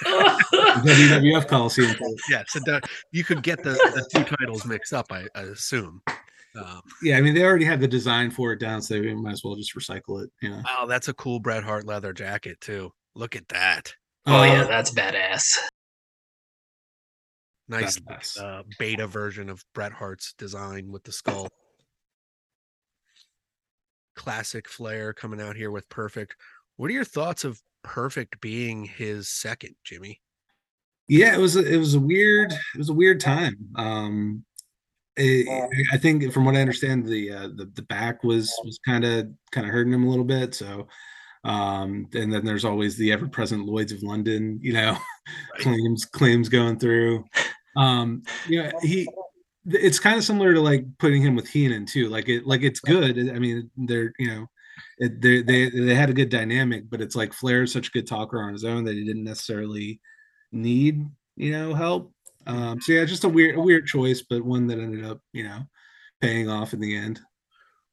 WWF 0.03 1.47
Coliseum 1.47 1.93
tape. 1.93 2.17
Yeah, 2.29 2.43
so 2.47 2.79
you 3.11 3.23
could 3.23 3.43
get 3.43 3.61
the, 3.61 3.73
the 3.73 4.07
two 4.13 4.23
titles 4.23 4.65
mixed 4.65 4.93
up, 4.93 5.11
I, 5.11 5.27
I 5.35 5.41
assume. 5.41 6.01
Um, 6.55 6.81
yeah, 7.01 7.17
I 7.17 7.21
mean 7.21 7.33
they 7.33 7.43
already 7.43 7.65
have 7.65 7.79
the 7.79 7.87
design 7.87 8.31
for 8.31 8.51
it 8.51 8.59
down, 8.59 8.81
so 8.81 8.95
they 8.95 9.13
might 9.13 9.33
as 9.33 9.43
well 9.43 9.55
just 9.55 9.75
recycle 9.75 10.23
it. 10.23 10.31
You 10.41 10.49
know. 10.49 10.61
Wow, 10.65 10.85
that's 10.85 11.07
a 11.07 11.13
cool 11.13 11.39
Bret 11.39 11.63
Hart 11.63 11.85
leather 11.85 12.13
jacket 12.13 12.59
too. 12.59 12.91
Look 13.15 13.35
at 13.35 13.47
that. 13.49 13.93
Oh 14.25 14.39
uh, 14.39 14.43
yeah, 14.45 14.63
that's 14.63 14.91
badass. 14.91 15.57
Nice 17.71 18.37
uh, 18.37 18.63
beta 18.77 19.07
version 19.07 19.49
of 19.49 19.63
Bret 19.73 19.93
Hart's 19.93 20.33
design 20.33 20.91
with 20.91 21.03
the 21.03 21.13
skull. 21.13 21.47
Classic 24.17 24.67
Flair 24.67 25.13
coming 25.13 25.39
out 25.39 25.55
here 25.55 25.71
with 25.71 25.87
Perfect. 25.87 26.35
What 26.75 26.89
are 26.89 26.93
your 26.93 27.05
thoughts 27.05 27.45
of 27.45 27.61
Perfect 27.81 28.41
being 28.41 28.83
his 28.83 29.29
second, 29.29 29.75
Jimmy? 29.85 30.19
Yeah, 31.07 31.33
it 31.33 31.39
was 31.39 31.55
a, 31.55 31.65
it 31.65 31.77
was 31.77 31.95
a 31.95 31.99
weird 31.99 32.51
it 32.51 32.77
was 32.77 32.89
a 32.89 32.93
weird 32.93 33.21
time. 33.21 33.55
Um, 33.77 34.43
it, 35.15 35.47
I 35.93 35.97
think 35.97 36.33
from 36.33 36.43
what 36.43 36.55
I 36.55 36.61
understand, 36.61 37.05
the 37.05 37.31
uh, 37.31 37.47
the 37.55 37.71
the 37.73 37.83
back 37.83 38.21
was 38.25 38.53
was 38.65 38.79
kind 38.85 39.05
of 39.05 39.27
kind 39.51 39.65
of 39.65 39.71
hurting 39.71 39.93
him 39.93 40.03
a 40.03 40.09
little 40.09 40.25
bit. 40.25 40.53
So, 40.55 40.89
um, 41.45 42.07
and 42.13 42.33
then 42.33 42.43
there's 42.43 42.65
always 42.65 42.97
the 42.97 43.13
ever 43.13 43.29
present 43.29 43.65
Lloyd's 43.65 43.93
of 43.93 44.03
London, 44.03 44.59
you 44.61 44.73
know, 44.73 44.91
right. 45.53 45.61
claims 45.61 46.03
claims 46.03 46.49
going 46.49 46.77
through. 46.77 47.23
Um, 47.75 48.23
you 48.47 48.63
know, 48.63 48.71
he 48.81 49.07
it's 49.65 49.99
kind 49.99 50.17
of 50.17 50.23
similar 50.23 50.53
to 50.53 50.59
like 50.59 50.85
putting 50.97 51.21
him 51.21 51.35
with 51.35 51.47
Heenan 51.47 51.85
too. 51.85 52.09
Like 52.09 52.29
it 52.29 52.45
like 52.45 52.63
it's 52.63 52.79
good. 52.79 53.17
I 53.17 53.39
mean, 53.39 53.69
they're 53.77 54.13
you 54.19 54.27
know. 54.27 54.47
It, 54.97 55.21
they 55.21 55.41
they 55.41 55.69
they 55.69 55.95
had 55.95 56.09
a 56.09 56.13
good 56.13 56.29
dynamic, 56.29 56.89
but 56.89 57.01
it's 57.01 57.15
like 57.15 57.33
Flair 57.33 57.63
is 57.63 57.73
such 57.73 57.89
a 57.89 57.91
good 57.91 58.07
talker 58.07 58.41
on 58.41 58.53
his 58.53 58.63
own 58.63 58.83
that 58.85 58.95
he 58.95 59.03
didn't 59.03 59.23
necessarily 59.23 59.99
need 60.51 61.05
you 61.35 61.51
know 61.51 61.73
help 61.73 62.11
um, 62.47 62.81
so 62.81 62.93
yeah, 62.93 63.05
just 63.05 63.23
a 63.23 63.29
weird, 63.29 63.57
a 63.57 63.61
weird 63.61 63.85
choice, 63.85 64.21
but 64.21 64.43
one 64.43 64.67
that 64.67 64.79
ended 64.79 65.05
up, 65.05 65.19
you 65.33 65.43
know, 65.43 65.61
paying 66.21 66.49
off 66.49 66.73
in 66.73 66.79
the 66.79 66.95
end. 66.95 67.19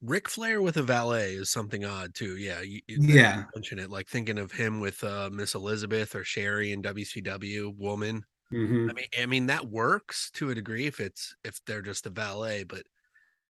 Ric 0.00 0.28
Flair 0.28 0.62
with 0.62 0.76
a 0.76 0.82
valet 0.82 1.32
is 1.32 1.50
something 1.50 1.84
odd 1.84 2.14
too. 2.14 2.36
Yeah, 2.36 2.60
you, 2.60 2.80
you 2.86 2.98
yeah. 3.00 3.44
Mention 3.54 3.78
it, 3.78 3.90
like 3.90 4.08
thinking 4.08 4.38
of 4.38 4.52
him 4.52 4.80
with 4.80 5.02
uh, 5.02 5.28
Miss 5.32 5.54
Elizabeth 5.54 6.14
or 6.14 6.24
Sherri 6.24 6.72
in 6.72 6.82
WCW 6.82 7.76
Woman. 7.76 8.24
Mm-hmm. 8.52 8.90
I 8.90 8.92
mean, 8.92 9.06
I 9.20 9.26
mean 9.26 9.46
that 9.46 9.68
works 9.68 10.30
to 10.34 10.50
a 10.50 10.54
degree 10.54 10.86
if 10.86 11.00
it's 11.00 11.34
if 11.44 11.60
they're 11.66 11.82
just 11.82 12.06
a 12.06 12.10
valet, 12.10 12.64
but 12.64 12.82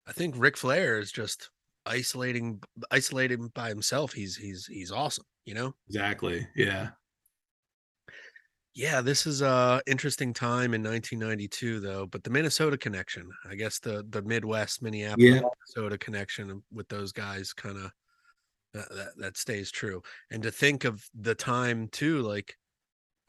I 0.08 0.12
think 0.12 0.36
Ric 0.38 0.58
Flair 0.58 1.00
is 1.00 1.12
just 1.12 1.50
isolating, 1.86 2.62
isolated 2.92 3.54
by 3.54 3.70
himself. 3.70 4.14
He's 4.14 4.36
he's 4.36 4.66
he's 4.66 4.92
awesome. 4.92 5.26
You 5.46 5.54
know. 5.54 5.76
Exactly. 5.88 6.48
Yeah. 6.56 6.90
Yeah, 8.74 9.00
this 9.00 9.26
is 9.26 9.42
a 9.42 9.82
interesting 9.88 10.34
time 10.34 10.74
in 10.74 10.84
1992, 10.84 11.80
though. 11.80 12.06
But 12.06 12.26
the 12.26 12.30
Minnesota 12.30 12.78
connection, 12.78 13.30
I 13.50 13.56
guess 13.56 13.80
the 13.80 14.06
the 14.10 14.22
Midwest, 14.22 14.82
Minneapolis, 14.82 15.26
yeah. 15.26 15.42
Minnesota 15.42 15.98
connection 15.98 16.62
with 16.74 16.88
those 16.90 17.14
guys, 17.14 17.54
kind 17.54 17.78
of 17.78 17.92
that, 18.74 18.90
that, 18.90 19.18
that 19.18 19.38
stays 19.38 19.72
true. 19.72 20.02
And 20.30 20.44
to 20.44 20.52
think 20.52 20.84
of 20.84 21.08
the 21.18 21.36
time 21.36 21.88
too, 21.88 22.22
like 22.22 22.58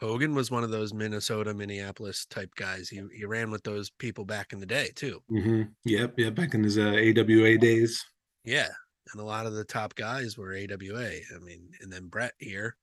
Hogan 0.01 0.35
was 0.35 0.51
one 0.51 0.63
of 0.63 0.71
those 0.71 0.93
Minnesota, 0.93 1.55
Minneapolis 1.55 2.27
type 2.27 2.55
guys. 2.57 2.89
He 2.89 3.03
he 3.15 3.25
ran 3.25 3.51
with 3.51 3.63
those 3.63 3.91
people 3.91 4.25
back 4.25 4.53
in 4.53 4.61
the 4.61 4.67
day 4.67 4.91
too. 4.95 5.23
Mm-hmm. 5.31 5.63
Yep, 5.85 6.15
yeah, 6.19 6.31
back 6.31 6.55
in 6.55 6.63
his 6.63 6.79
uh, 6.79 6.97
AWA 6.97 7.57
days. 7.59 8.05
Yeah, 8.45 8.69
and 9.13 9.21
a 9.21 9.25
lot 9.25 9.47
of 9.47 9.55
the 9.55 9.65
top 9.65 9.95
guys 9.95 10.37
were 10.37 10.55
AWA. 10.55 11.11
I 11.35 11.39
mean, 11.43 11.71
and 11.81 11.93
then 11.93 12.09
Bret 12.09 12.35
here 12.39 12.77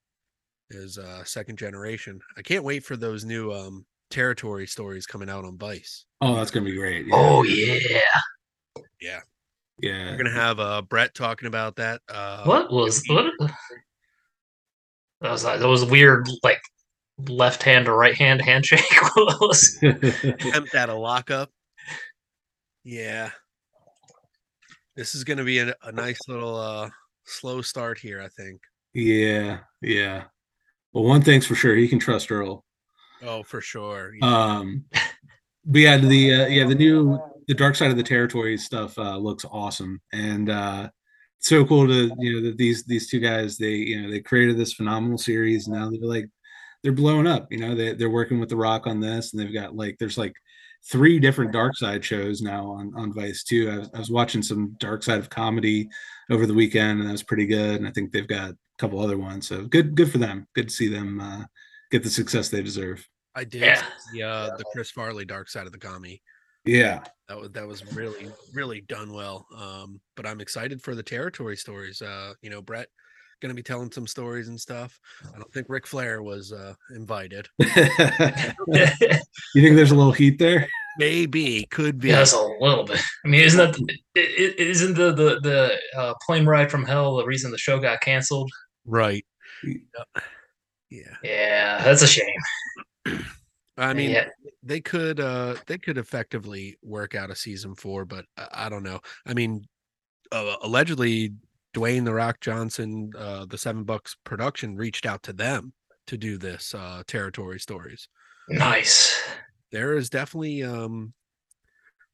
is 0.69 0.97
uh 0.97 1.23
second 1.23 1.57
generation. 1.57 2.19
I 2.37 2.41
can't 2.41 2.63
wait 2.63 2.83
for 2.83 2.97
those 2.97 3.25
new 3.25 3.51
um 3.51 3.85
territory 4.09 4.67
stories 4.67 5.05
coming 5.05 5.29
out 5.29 5.45
on 5.45 5.57
Vice. 5.57 6.05
Oh, 6.21 6.35
that's 6.35 6.51
gonna 6.51 6.65
be 6.65 6.75
great. 6.75 7.05
Yeah. 7.07 7.15
Oh 7.15 7.43
yeah. 7.43 7.99
Yeah. 8.99 9.19
Yeah. 9.79 10.11
We're 10.11 10.17
gonna 10.17 10.31
have 10.31 10.59
uh 10.59 10.81
Bret 10.81 11.13
talking 11.13 11.47
about 11.47 11.75
that. 11.75 12.01
Uh 12.09 12.43
what 12.45 12.71
was 12.71 13.03
what 13.07 13.25
that 15.21 15.31
was 15.31 15.43
that 15.43 15.61
was 15.61 15.85
weird 15.85 16.27
like 16.43 16.61
left 17.17 17.63
hand 17.63 17.87
or 17.87 17.95
right 17.95 18.15
hand 18.15 18.41
handshake 18.41 18.83
was. 19.15 19.77
Attempt 19.81 20.75
at 20.75 20.89
a 20.89 20.93
lockup. 20.93 21.49
Yeah. 22.83 23.29
This 24.95 25.15
is 25.15 25.23
gonna 25.23 25.43
be 25.43 25.59
a, 25.59 25.73
a 25.83 25.91
nice 25.91 26.19
little 26.27 26.55
uh 26.55 26.89
slow 27.25 27.61
start 27.61 27.97
here, 27.97 28.21
I 28.21 28.27
think. 28.27 28.61
Yeah, 28.93 29.59
yeah. 29.81 30.25
Well, 30.93 31.03
one 31.03 31.21
thing's 31.21 31.47
for 31.47 31.55
sure, 31.55 31.75
he 31.75 31.87
can 31.87 31.99
trust 31.99 32.31
Earl. 32.31 32.63
Oh, 33.23 33.41
for 33.43 33.61
sure. 33.61 34.13
Yeah. 34.15 34.27
Um, 34.27 34.85
but 35.65 35.79
yeah, 35.79 35.97
the 35.97 36.33
uh, 36.33 36.47
yeah 36.47 36.65
the 36.67 36.75
new 36.75 37.19
the 37.47 37.53
Dark 37.53 37.75
Side 37.75 37.91
of 37.91 37.97
the 37.97 38.03
Territory 38.03 38.57
stuff 38.57 38.97
uh, 38.97 39.17
looks 39.17 39.45
awesome, 39.49 40.01
and 40.11 40.49
uh, 40.49 40.89
so 41.39 41.65
cool 41.65 41.87
to 41.87 42.11
you 42.19 42.33
know 42.33 42.49
that 42.49 42.57
these 42.57 42.83
these 42.83 43.09
two 43.09 43.19
guys 43.19 43.57
they 43.57 43.73
you 43.73 44.01
know 44.01 44.11
they 44.11 44.19
created 44.19 44.57
this 44.57 44.73
phenomenal 44.73 45.17
series. 45.17 45.67
Now 45.67 45.89
they're 45.89 45.99
like 46.01 46.29
they're 46.83 46.91
blowing 46.91 47.27
up. 47.27 47.51
You 47.51 47.59
know 47.59 47.75
they 47.75 47.93
they're 47.93 48.09
working 48.09 48.39
with 48.39 48.49
The 48.49 48.57
Rock 48.57 48.87
on 48.87 48.99
this, 48.99 49.33
and 49.33 49.41
they've 49.41 49.53
got 49.53 49.75
like 49.75 49.97
there's 49.99 50.17
like 50.17 50.35
three 50.85 51.19
different 51.19 51.53
Dark 51.53 51.77
Side 51.77 52.03
shows 52.03 52.41
now 52.41 52.67
on 52.67 52.91
on 52.95 53.13
Vice 53.13 53.43
too. 53.43 53.69
I 53.69 53.77
was, 53.79 53.89
I 53.93 53.99
was 53.99 54.11
watching 54.11 54.41
some 54.41 54.75
Dark 54.79 55.03
Side 55.03 55.19
of 55.19 55.29
comedy 55.29 55.89
over 56.29 56.45
the 56.45 56.53
weekend, 56.53 56.99
and 56.99 57.07
that 57.07 57.13
was 57.13 57.23
pretty 57.23 57.45
good. 57.45 57.75
And 57.77 57.87
I 57.87 57.91
think 57.91 58.11
they've 58.11 58.27
got 58.27 58.51
a 58.51 58.57
couple 58.77 58.99
other 58.99 59.17
ones. 59.17 59.47
So 59.47 59.65
good, 59.65 59.95
good 59.95 60.11
for 60.11 60.17
them. 60.17 60.47
Good 60.53 60.67
to 60.69 60.73
see 60.73 60.89
them 60.89 61.19
uh, 61.19 61.45
get 61.91 62.03
the 62.03 62.09
success 62.09 62.49
they 62.49 62.61
deserve. 62.61 63.07
I 63.35 63.45
did 63.45 63.61
yeah. 63.61 63.83
the 64.13 64.23
uh, 64.23 64.57
the 64.57 64.65
Chris 64.73 64.91
Farley 64.91 65.25
Dark 65.25 65.49
Side 65.49 65.65
of 65.65 65.71
the 65.71 65.79
Comedy. 65.79 66.21
Yeah, 66.65 67.03
that 67.27 67.37
was 67.37 67.51
that 67.51 67.67
was 67.67 67.93
really 67.93 68.29
really 68.53 68.81
done 68.81 69.11
well. 69.13 69.47
Um, 69.55 69.99
but 70.15 70.27
I'm 70.27 70.41
excited 70.41 70.81
for 70.81 70.95
the 70.95 71.03
territory 71.03 71.57
stories. 71.57 72.01
Uh, 72.01 72.33
you 72.41 72.49
know, 72.49 72.61
Bret 72.61 72.89
going 73.43 73.49
to 73.49 73.55
be 73.55 73.61
telling 73.61 73.91
some 73.91 74.07
stories 74.07 74.47
and 74.47 74.59
stuff. 74.59 74.99
I 75.35 75.37
don't 75.37 75.53
think 75.53 75.67
Ric 75.69 75.85
Flair 75.85 76.23
was 76.23 76.51
uh, 76.53 76.73
invited. 76.95 77.49
you 77.59 77.67
think 77.67 79.75
there's 79.75 79.91
a 79.91 79.95
little 79.95 80.13
heat 80.13 80.39
there? 80.39 80.67
Maybe 80.97 81.67
could 81.69 81.99
be. 81.99 82.07
Yes, 82.07 82.33
a 82.33 82.41
little 82.61 82.85
bit. 82.85 83.01
I 83.25 83.27
mean, 83.27 83.41
isn't 83.41 83.59
that 83.59 83.77
is 84.15 84.81
isn't 84.81 84.95
the 84.95 85.11
the 85.11 85.39
the 85.41 85.77
uh, 85.99 86.13
plane 86.25 86.45
ride 86.45 86.71
from 86.71 86.85
hell 86.85 87.17
the 87.17 87.25
reason 87.25 87.51
the 87.51 87.57
show 87.57 87.79
got 87.79 87.99
canceled? 87.99 88.49
Right. 88.85 89.25
Yep. 89.63 90.25
Yeah. 90.89 91.15
Yeah, 91.23 91.83
that's 91.83 92.01
a 92.01 92.07
shame. 92.07 93.19
I 93.77 93.93
mean, 93.93 94.11
Yeah. 94.11 94.29
they 94.61 94.79
could 94.79 95.19
uh 95.19 95.55
they 95.65 95.79
could 95.79 95.97
effectively 95.97 96.77
work 96.81 97.13
out 97.15 97.31
a 97.31 97.35
season 97.35 97.75
four, 97.75 98.05
but 98.05 98.25
I, 98.37 98.65
I 98.65 98.69
don't 98.69 98.83
know. 98.83 99.01
I 99.25 99.33
mean, 99.33 99.65
uh, 100.31 100.55
allegedly, 100.61 101.33
Dwayne 101.73 102.05
the 102.05 102.13
Rock 102.13 102.39
Johnson, 102.39 103.11
uh, 103.17 103.45
the 103.45 103.57
Seven 103.57 103.83
Bucks 103.83 104.15
production 104.23 104.75
reached 104.75 105.05
out 105.05 105.23
to 105.23 105.33
them 105.33 105.73
to 106.07 106.17
do 106.17 106.37
this 106.37 106.75
uh 106.75 107.01
territory 107.07 107.59
stories. 107.59 108.09
Nice. 108.49 109.21
There 109.71 109.95
is 109.95 110.09
definitely 110.09 110.63
um 110.63 111.13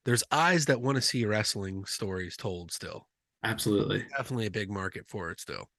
there's 0.05 0.23
eyes 0.31 0.65
that 0.65 0.81
want 0.81 0.95
to 0.95 1.01
see 1.01 1.25
wrestling 1.25 1.85
stories 1.85 2.37
told 2.37 2.71
still. 2.71 3.07
Absolutely. 3.43 4.05
Definitely 4.15 4.45
a 4.45 4.51
big 4.51 4.69
market 4.69 5.05
for 5.07 5.31
it 5.31 5.39
still. 5.39 5.69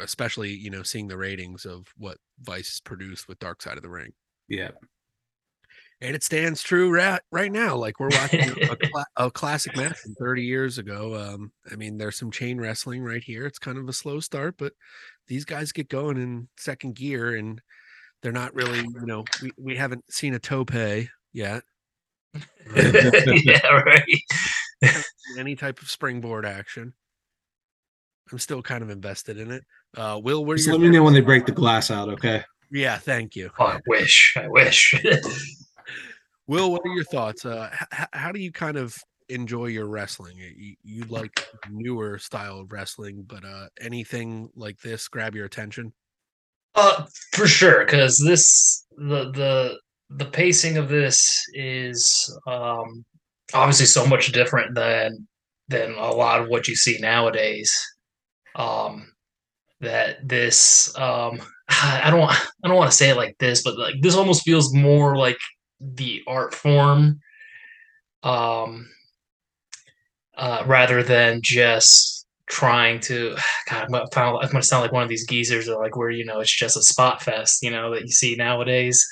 Especially, 0.00 0.50
you 0.50 0.70
know, 0.70 0.82
seeing 0.82 1.08
the 1.08 1.18
ratings 1.18 1.66
of 1.66 1.86
what 1.96 2.18
Vice 2.40 2.80
produced 2.80 3.28
with 3.28 3.38
Dark 3.38 3.60
Side 3.60 3.76
of 3.76 3.82
the 3.82 3.90
Ring. 3.90 4.12
Yeah. 4.48 4.70
And 6.00 6.16
it 6.16 6.22
stands 6.22 6.62
true 6.62 6.90
right 6.90 7.20
right 7.30 7.52
now. 7.52 7.76
Like 7.76 8.00
we're 8.00 8.10
watching 8.10 8.40
a, 8.40 8.76
cla- 8.76 9.06
a 9.16 9.30
classic 9.30 9.76
match 9.76 9.98
from 9.98 10.14
30 10.14 10.42
years 10.42 10.78
ago. 10.78 11.14
Um, 11.14 11.52
I 11.70 11.76
mean, 11.76 11.98
there's 11.98 12.16
some 12.16 12.30
chain 12.30 12.58
wrestling 12.58 13.02
right 13.02 13.22
here. 13.22 13.46
It's 13.46 13.58
kind 13.58 13.78
of 13.78 13.88
a 13.88 13.92
slow 13.92 14.20
start, 14.20 14.56
but 14.58 14.72
these 15.28 15.44
guys 15.44 15.72
get 15.72 15.88
going 15.88 16.16
in 16.16 16.48
second 16.56 16.94
gear, 16.94 17.36
and 17.36 17.60
they're 18.22 18.32
not 18.32 18.54
really, 18.54 18.78
you 18.80 19.06
know, 19.06 19.24
we, 19.42 19.52
we 19.58 19.76
haven't 19.76 20.04
seen 20.12 20.34
a 20.34 20.38
tope 20.38 20.72
yet, 21.32 21.62
yeah, 22.76 23.66
right. 23.66 24.04
any 25.38 25.56
type 25.56 25.80
of 25.82 25.90
springboard 25.90 26.46
action. 26.46 26.94
I'm 28.30 28.38
still 28.38 28.62
kind 28.62 28.82
of 28.82 28.90
invested 28.90 29.38
in 29.38 29.50
it. 29.50 29.64
Uh, 29.96 30.20
Will, 30.22 30.44
what 30.44 30.54
are 30.54 30.56
Just 30.56 30.68
let 30.68 30.80
me 30.80 30.88
know 30.88 31.02
when 31.02 31.14
they 31.14 31.20
break 31.20 31.46
the 31.46 31.52
glass 31.52 31.90
out, 31.90 32.08
okay? 32.08 32.44
Yeah, 32.70 32.96
thank 32.96 33.34
you. 33.34 33.50
Oh, 33.58 33.66
I 33.66 33.80
wish. 33.88 34.34
I 34.36 34.46
wish. 34.46 34.94
Will, 36.50 36.72
what 36.72 36.82
are 36.84 36.92
your 36.92 37.04
thoughts? 37.04 37.46
Uh, 37.46 37.70
h- 37.72 38.08
how 38.12 38.32
do 38.32 38.40
you 38.40 38.50
kind 38.50 38.76
of 38.76 38.92
enjoy 39.28 39.66
your 39.66 39.86
wrestling? 39.86 40.36
You, 40.36 40.74
you 40.82 41.04
like 41.04 41.46
newer 41.70 42.18
style 42.18 42.58
of 42.58 42.72
wrestling, 42.72 43.24
but 43.24 43.44
uh, 43.44 43.68
anything 43.80 44.50
like 44.56 44.80
this 44.80 45.06
grab 45.06 45.36
your 45.36 45.44
attention? 45.44 45.92
Uh, 46.74 47.06
for 47.34 47.46
sure, 47.46 47.84
because 47.84 48.18
this 48.18 48.84
the 48.96 49.30
the 49.30 49.78
the 50.10 50.24
pacing 50.24 50.76
of 50.76 50.88
this 50.88 51.40
is 51.54 52.36
um 52.48 53.04
obviously 53.54 53.86
so 53.86 54.04
much 54.04 54.32
different 54.32 54.74
than 54.74 55.28
than 55.68 55.92
a 55.92 56.10
lot 56.10 56.40
of 56.40 56.48
what 56.48 56.66
you 56.66 56.74
see 56.74 56.98
nowadays. 56.98 57.72
Um, 58.56 59.06
that 59.80 60.28
this 60.28 60.92
um 60.98 61.40
I 61.68 62.10
don't 62.10 62.28
I 62.28 62.66
don't 62.66 62.76
want 62.76 62.90
to 62.90 62.96
say 62.96 63.10
it 63.10 63.16
like 63.16 63.36
this, 63.38 63.62
but 63.62 63.78
like 63.78 63.94
this 64.00 64.16
almost 64.16 64.42
feels 64.42 64.74
more 64.74 65.16
like 65.16 65.38
the 65.80 66.22
art 66.26 66.54
form, 66.54 67.20
um, 68.22 68.88
uh, 70.36 70.62
rather 70.66 71.02
than 71.02 71.40
just 71.42 72.26
trying 72.48 73.00
to 73.00 73.36
God, 73.70 73.84
I'm 73.84 73.90
gonna, 73.90 74.06
sound- 74.12 74.38
I'm 74.42 74.50
gonna 74.50 74.62
sound 74.62 74.82
like 74.82 74.92
one 74.92 75.02
of 75.02 75.08
these 75.08 75.26
geezers 75.26 75.66
that 75.66 75.78
like 75.78 75.96
where 75.96 76.10
you 76.10 76.24
know 76.24 76.40
it's 76.40 76.54
just 76.56 76.76
a 76.76 76.82
spot 76.82 77.22
fest, 77.22 77.62
you 77.62 77.70
know, 77.70 77.92
that 77.94 78.02
you 78.02 78.08
see 78.10 78.36
nowadays. 78.36 79.04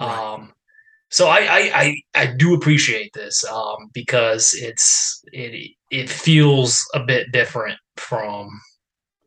Right. 0.00 0.34
Um, 0.34 0.52
so 1.10 1.28
I, 1.28 1.38
I 1.40 1.70
I 1.74 1.96
I 2.22 2.26
do 2.36 2.54
appreciate 2.54 3.12
this 3.14 3.44
um, 3.50 3.90
because 3.94 4.54
it's 4.54 5.22
it 5.32 5.70
it 5.90 6.10
feels 6.10 6.84
a 6.94 7.00
bit 7.00 7.32
different 7.32 7.78
from 7.96 8.48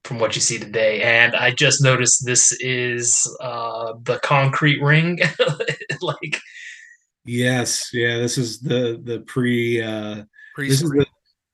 from 0.04 0.20
what 0.20 0.36
you 0.36 0.42
see 0.42 0.60
today. 0.60 1.02
And 1.04 1.36
I 1.36 1.52
just 1.52 1.84
noticed 1.84 2.26
this 2.26 2.52
is 2.62 3.16
uh, 3.42 3.94
the 4.04 4.20
concrete 4.20 4.82
ring, 4.82 5.20
like 6.22 6.40
Yes. 7.26 7.92
Yeah. 7.94 8.18
This 8.18 8.38
is 8.38 8.60
the 8.60 9.00
the 9.04 9.20
pre 9.22 9.82
uh 9.82 10.24
Pre- 10.56 10.70
this 10.70 10.82
is 10.82 10.90
the 10.90 11.06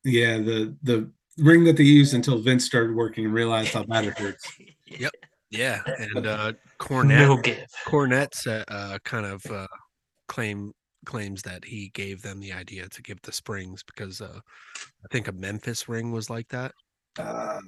yeah, 0.04 0.38
the 0.38 0.76
the 0.84 1.12
ring 1.38 1.64
that 1.66 1.78
they 1.78 1.84
used 1.84 2.14
until 2.14 2.40
Vince 2.40 2.66
started 2.66 2.96
working 2.96 3.26
and 3.26 3.34
realized 3.34 3.74
how 3.74 3.84
bad 3.84 4.06
it 4.06 4.18
hurts. 4.18 4.50
Yep 4.90 5.12
yeah, 5.50 5.82
and 5.98 6.28
uh, 6.28 6.54
Cornette 6.80 7.28
no 7.28 7.38
give. 7.38 7.68
Cornette's 7.86 8.48
uh, 8.48 8.64
uh, 8.68 9.00
kind 9.04 9.26
of 9.26 9.46
uh, 9.48 9.68
claim 10.28 10.74
claims 11.06 11.42
that 11.44 11.64
he 11.64 11.90
gave 11.94 12.22
them 12.22 12.40
the 12.40 12.52
idea 12.52 12.88
to 12.90 13.02
give 13.02 13.22
the 13.22 13.32
springs 13.32 13.82
because 13.84 14.20
uh, 14.20 14.40
I 14.76 15.08
think 15.10 15.28
a 15.30 15.32
Memphis 15.32 15.88
ring 15.88 16.12
was 16.12 16.30
like 16.30 16.50
that. 16.50 16.74
Uh, 17.18 17.60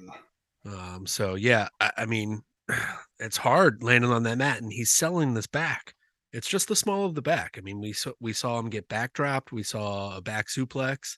Um, 0.66 1.06
so 1.06 1.36
yeah, 1.36 1.68
I, 1.80 1.90
I 1.98 2.06
mean, 2.06 2.42
it's 3.18 3.38
hard 3.38 3.82
landing 3.82 4.10
on 4.10 4.24
that 4.24 4.38
mat, 4.38 4.60
and 4.60 4.72
he's 4.72 4.90
selling 4.90 5.32
this 5.32 5.46
back. 5.46 5.94
It's 6.32 6.48
just 6.48 6.68
the 6.68 6.76
small 6.76 7.04
of 7.04 7.14
the 7.14 7.22
back. 7.22 7.56
I 7.58 7.60
mean, 7.60 7.80
we 7.80 7.92
saw 7.92 8.12
we 8.20 8.32
saw 8.32 8.58
him 8.58 8.70
get 8.70 8.88
backdropped. 8.88 9.52
We 9.52 9.62
saw 9.62 10.16
a 10.16 10.20
back 10.20 10.48
suplex, 10.48 11.16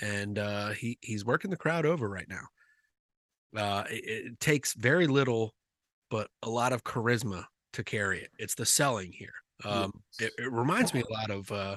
and 0.00 0.38
uh, 0.38 0.70
he 0.70 0.98
he's 1.02 1.24
working 1.24 1.50
the 1.50 1.56
crowd 1.56 1.84
over 1.84 2.08
right 2.08 2.28
now. 2.28 3.60
Uh, 3.60 3.84
it, 3.90 4.04
it 4.26 4.40
takes 4.40 4.74
very 4.74 5.06
little, 5.06 5.54
but 6.10 6.28
a 6.42 6.48
lot 6.48 6.72
of 6.72 6.82
charisma 6.84 7.44
to 7.74 7.84
carry 7.84 8.20
it. 8.20 8.30
It's 8.38 8.54
the 8.54 8.66
selling 8.66 9.12
here. 9.12 9.34
Um, 9.64 9.92
it, 10.18 10.32
it 10.38 10.50
reminds 10.50 10.94
me 10.94 11.02
a 11.02 11.12
lot 11.12 11.30
of. 11.30 11.50
Uh, 11.52 11.76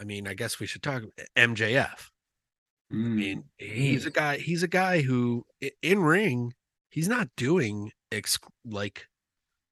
I 0.00 0.04
mean, 0.04 0.28
I 0.28 0.34
guess 0.34 0.60
we 0.60 0.66
should 0.66 0.82
talk 0.82 1.02
MJF. 1.36 2.10
I 2.90 2.94
mm, 2.94 3.14
mean, 3.14 3.44
he's 3.58 4.06
a 4.06 4.10
guy. 4.10 4.36
He's 4.38 4.62
a 4.62 4.68
guy 4.68 5.02
who, 5.02 5.44
in 5.82 6.00
ring, 6.00 6.52
he's 6.90 7.08
not 7.08 7.28
doing 7.36 7.90
ex- 8.12 8.38
like 8.64 9.06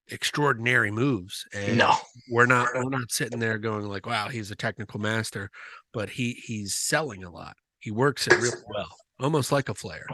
extraordinary 0.09 0.91
moves, 0.91 1.45
and 1.55 1.79
No, 1.79 1.95
we're 2.31 2.47
not 2.47 2.69
we're 2.75 2.91
not 2.91 3.11
sitting 3.11 3.39
there 3.39 3.59
going 3.59 3.87
like, 3.87 4.07
"Wow, 4.07 4.29
he's 4.29 4.51
a 4.51 4.57
technical 4.57 5.01
master," 5.01 5.51
but 5.93 6.11
he 6.11 6.33
he's 6.45 6.75
selling 6.75 7.25
a 7.25 7.31
lot. 7.31 7.57
He 7.81 7.91
works 7.91 8.27
it 8.27 8.35
really 8.35 8.63
well, 8.69 8.97
almost 9.21 9.53
like 9.53 9.69
a 9.69 9.75
Flair. 9.75 10.07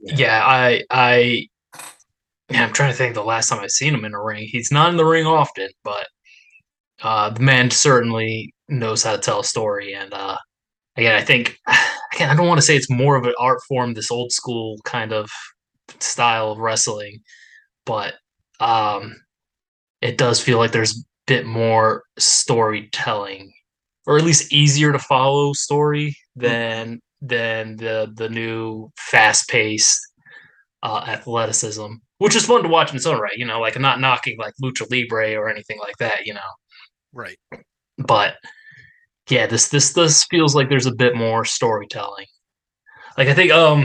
yeah, 0.00 0.42
I 0.44 0.84
I 0.90 1.48
yeah, 2.50 2.64
I'm 2.64 2.72
trying 2.72 2.92
to 2.92 2.96
think 2.96 3.14
the 3.14 3.22
last 3.22 3.48
time 3.48 3.60
I've 3.60 3.70
seen 3.70 3.94
him 3.94 4.04
in 4.04 4.14
a 4.14 4.22
ring. 4.22 4.46
He's 4.46 4.70
not 4.70 4.90
in 4.90 4.96
the 4.96 5.04
ring 5.04 5.26
often, 5.26 5.68
but 5.82 6.06
uh, 7.02 7.30
the 7.30 7.40
man 7.40 7.70
certainly 7.70 8.54
knows 8.68 9.02
how 9.02 9.12
to 9.12 9.18
tell 9.18 9.40
a 9.40 9.44
story. 9.44 9.94
And 9.94 10.12
uh, 10.12 10.36
again, 10.96 11.14
I 11.14 11.22
think 11.22 11.58
again, 12.14 12.30
I 12.30 12.34
don't 12.36 12.46
want 12.48 12.58
to 12.58 12.66
say 12.66 12.76
it's 12.76 12.90
more 12.90 13.16
of 13.16 13.24
an 13.24 13.34
art 13.38 13.60
form, 13.68 13.94
this 13.94 14.10
old 14.10 14.32
school 14.32 14.78
kind 14.84 15.12
of 15.12 15.30
style 16.00 16.52
of 16.52 16.58
wrestling, 16.58 17.20
but 17.86 18.14
um, 18.60 19.16
it 20.00 20.18
does 20.18 20.40
feel 20.40 20.58
like 20.58 20.72
there's 20.72 20.92
a 20.98 21.02
bit 21.26 21.46
more 21.46 22.04
storytelling, 22.18 23.52
or 24.06 24.16
at 24.18 24.24
least 24.24 24.52
easier 24.52 24.92
to 24.92 24.98
follow 24.98 25.52
story 25.52 26.16
than 26.36 27.00
than 27.20 27.76
the 27.76 28.12
the 28.16 28.28
new 28.28 28.90
fast 28.98 29.48
paced 29.48 30.00
uh, 30.82 31.04
athleticism, 31.06 31.94
which 32.18 32.36
is 32.36 32.46
fun 32.46 32.62
to 32.62 32.68
watch 32.68 32.90
in 32.90 32.96
its 32.96 33.06
own 33.06 33.20
right. 33.20 33.36
You 33.36 33.46
know, 33.46 33.60
like 33.60 33.76
I'm 33.76 33.82
not 33.82 34.00
knocking 34.00 34.36
like 34.38 34.54
lucha 34.62 34.90
libre 34.90 35.34
or 35.36 35.48
anything 35.48 35.78
like 35.80 35.96
that. 35.98 36.26
You 36.26 36.34
know, 36.34 36.40
Right. 37.12 37.38
but 37.98 38.36
yeah, 39.30 39.46
this 39.46 39.68
this 39.68 39.92
this 39.94 40.24
feels 40.24 40.54
like 40.54 40.68
there's 40.68 40.86
a 40.86 40.94
bit 40.94 41.16
more 41.16 41.44
storytelling. 41.44 42.26
Like 43.16 43.28
I 43.28 43.34
think 43.34 43.52
um 43.52 43.84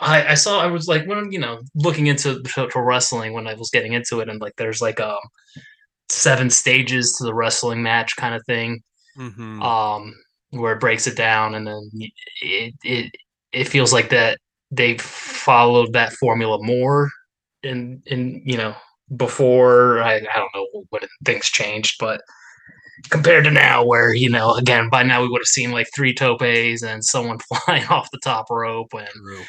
I 0.00 0.28
I 0.32 0.34
saw 0.34 0.60
I 0.60 0.66
was 0.66 0.86
like 0.88 1.06
when 1.06 1.32
you 1.32 1.38
know 1.38 1.60
looking 1.74 2.06
into 2.06 2.42
to, 2.42 2.68
to 2.68 2.80
wrestling 2.80 3.32
when 3.32 3.46
I 3.46 3.54
was 3.54 3.70
getting 3.70 3.92
into 3.94 4.20
it 4.20 4.28
and 4.28 4.40
like 4.40 4.54
there's 4.56 4.80
like 4.80 5.00
um 5.00 5.18
seven 6.08 6.50
stages 6.50 7.12
to 7.18 7.24
the 7.24 7.34
wrestling 7.34 7.82
match 7.82 8.16
kind 8.16 8.34
of 8.34 8.42
thing 8.46 8.80
Mm-hmm. 9.18 9.60
um 9.62 10.14
where 10.50 10.74
it 10.74 10.80
breaks 10.80 11.08
it 11.08 11.16
down 11.16 11.54
and 11.56 11.66
then 11.66 11.90
it 12.40 12.74
it 12.84 13.12
it 13.52 13.64
feels 13.68 13.92
like 13.92 14.10
that 14.10 14.38
they've 14.70 15.00
followed 15.00 15.92
that 15.92 16.12
formula 16.12 16.58
more 16.62 17.10
in 17.64 18.00
in 18.06 18.40
you 18.44 18.56
know 18.56 18.74
before 19.16 20.00
I, 20.00 20.16
I 20.16 20.36
don't 20.36 20.54
know 20.54 20.84
when 20.90 21.02
things 21.24 21.46
changed 21.46 21.96
but 21.98 22.20
compared 23.10 23.44
to 23.44 23.50
now 23.50 23.84
where 23.84 24.14
you 24.14 24.28
know 24.30 24.54
again 24.54 24.88
by 24.88 25.02
now 25.02 25.20
we 25.22 25.28
would 25.28 25.40
have 25.40 25.46
seen 25.46 25.72
like 25.72 25.88
three 25.94 26.14
topes 26.14 26.82
and 26.82 27.04
someone 27.04 27.38
flying 27.66 27.86
off 27.86 28.08
the 28.12 28.20
top 28.22 28.46
rope 28.50 28.92
and 28.92 29.08
True. 29.08 29.42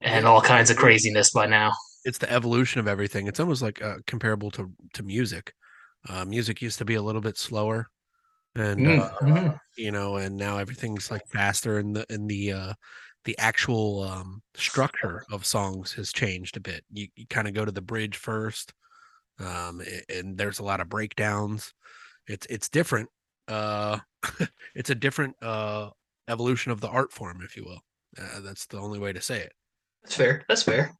And 0.00 0.26
all 0.26 0.40
kinds 0.40 0.70
of 0.70 0.76
craziness 0.76 1.30
by 1.30 1.46
now 1.46 1.72
It's 2.04 2.18
the 2.18 2.30
evolution 2.32 2.80
of 2.80 2.88
everything. 2.88 3.26
It's 3.26 3.40
almost 3.40 3.62
like 3.62 3.82
uh, 3.82 3.96
comparable 4.06 4.50
to 4.52 4.72
to 4.94 5.02
music. 5.02 5.52
Uh, 6.08 6.24
music 6.24 6.62
used 6.62 6.78
to 6.78 6.84
be 6.84 6.94
a 6.94 7.02
little 7.02 7.20
bit 7.20 7.36
slower, 7.38 7.88
and 8.56 8.88
uh, 8.88 9.10
Mhm. 9.22 9.58
you 9.76 9.92
know 9.92 10.16
and 10.18 10.36
now 10.36 10.58
everything's 10.58 11.10
like 11.10 11.22
faster 11.28 11.78
and 11.78 11.96
the 11.96 12.06
in 12.10 12.26
the 12.28 12.52
uh 12.52 12.74
the 13.26 13.38
actual 13.38 14.02
um, 14.04 14.42
structure 14.56 15.24
of 15.32 15.46
songs 15.46 15.92
has 15.94 16.12
changed 16.12 16.56
a 16.56 16.60
bit. 16.60 16.84
You, 16.92 17.08
you 17.16 17.26
kind 17.28 17.48
of 17.48 17.54
go 17.54 17.64
to 17.66 17.72
the 17.72 17.82
bridge 17.82 18.16
first, 18.16 18.72
um, 19.40 19.82
and 20.08 20.38
there's 20.38 20.58
a 20.60 20.64
lot 20.64 20.80
of 20.80 20.88
breakdowns. 20.88 21.72
It's 22.28 22.46
it's 22.50 22.68
different. 22.68 23.10
Uh, 23.48 24.00
it's 24.74 24.90
a 24.90 24.94
different 24.96 25.36
uh, 25.42 25.90
evolution 26.28 26.72
of 26.72 26.80
the 26.80 26.88
art 26.88 27.12
form, 27.12 27.42
if 27.44 27.56
you 27.56 27.64
will. 27.64 27.80
Uh, 28.18 28.40
that's 28.40 28.66
the 28.66 28.78
only 28.80 28.98
way 28.98 29.12
to 29.12 29.20
say 29.22 29.40
it. 29.40 29.52
That's 30.02 30.14
fair. 30.14 30.44
That's 30.48 30.62
fair. 30.62 30.92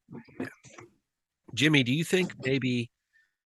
Jimmy, 1.55 1.83
do 1.83 1.93
you 1.93 2.05
think 2.05 2.33
maybe 2.45 2.91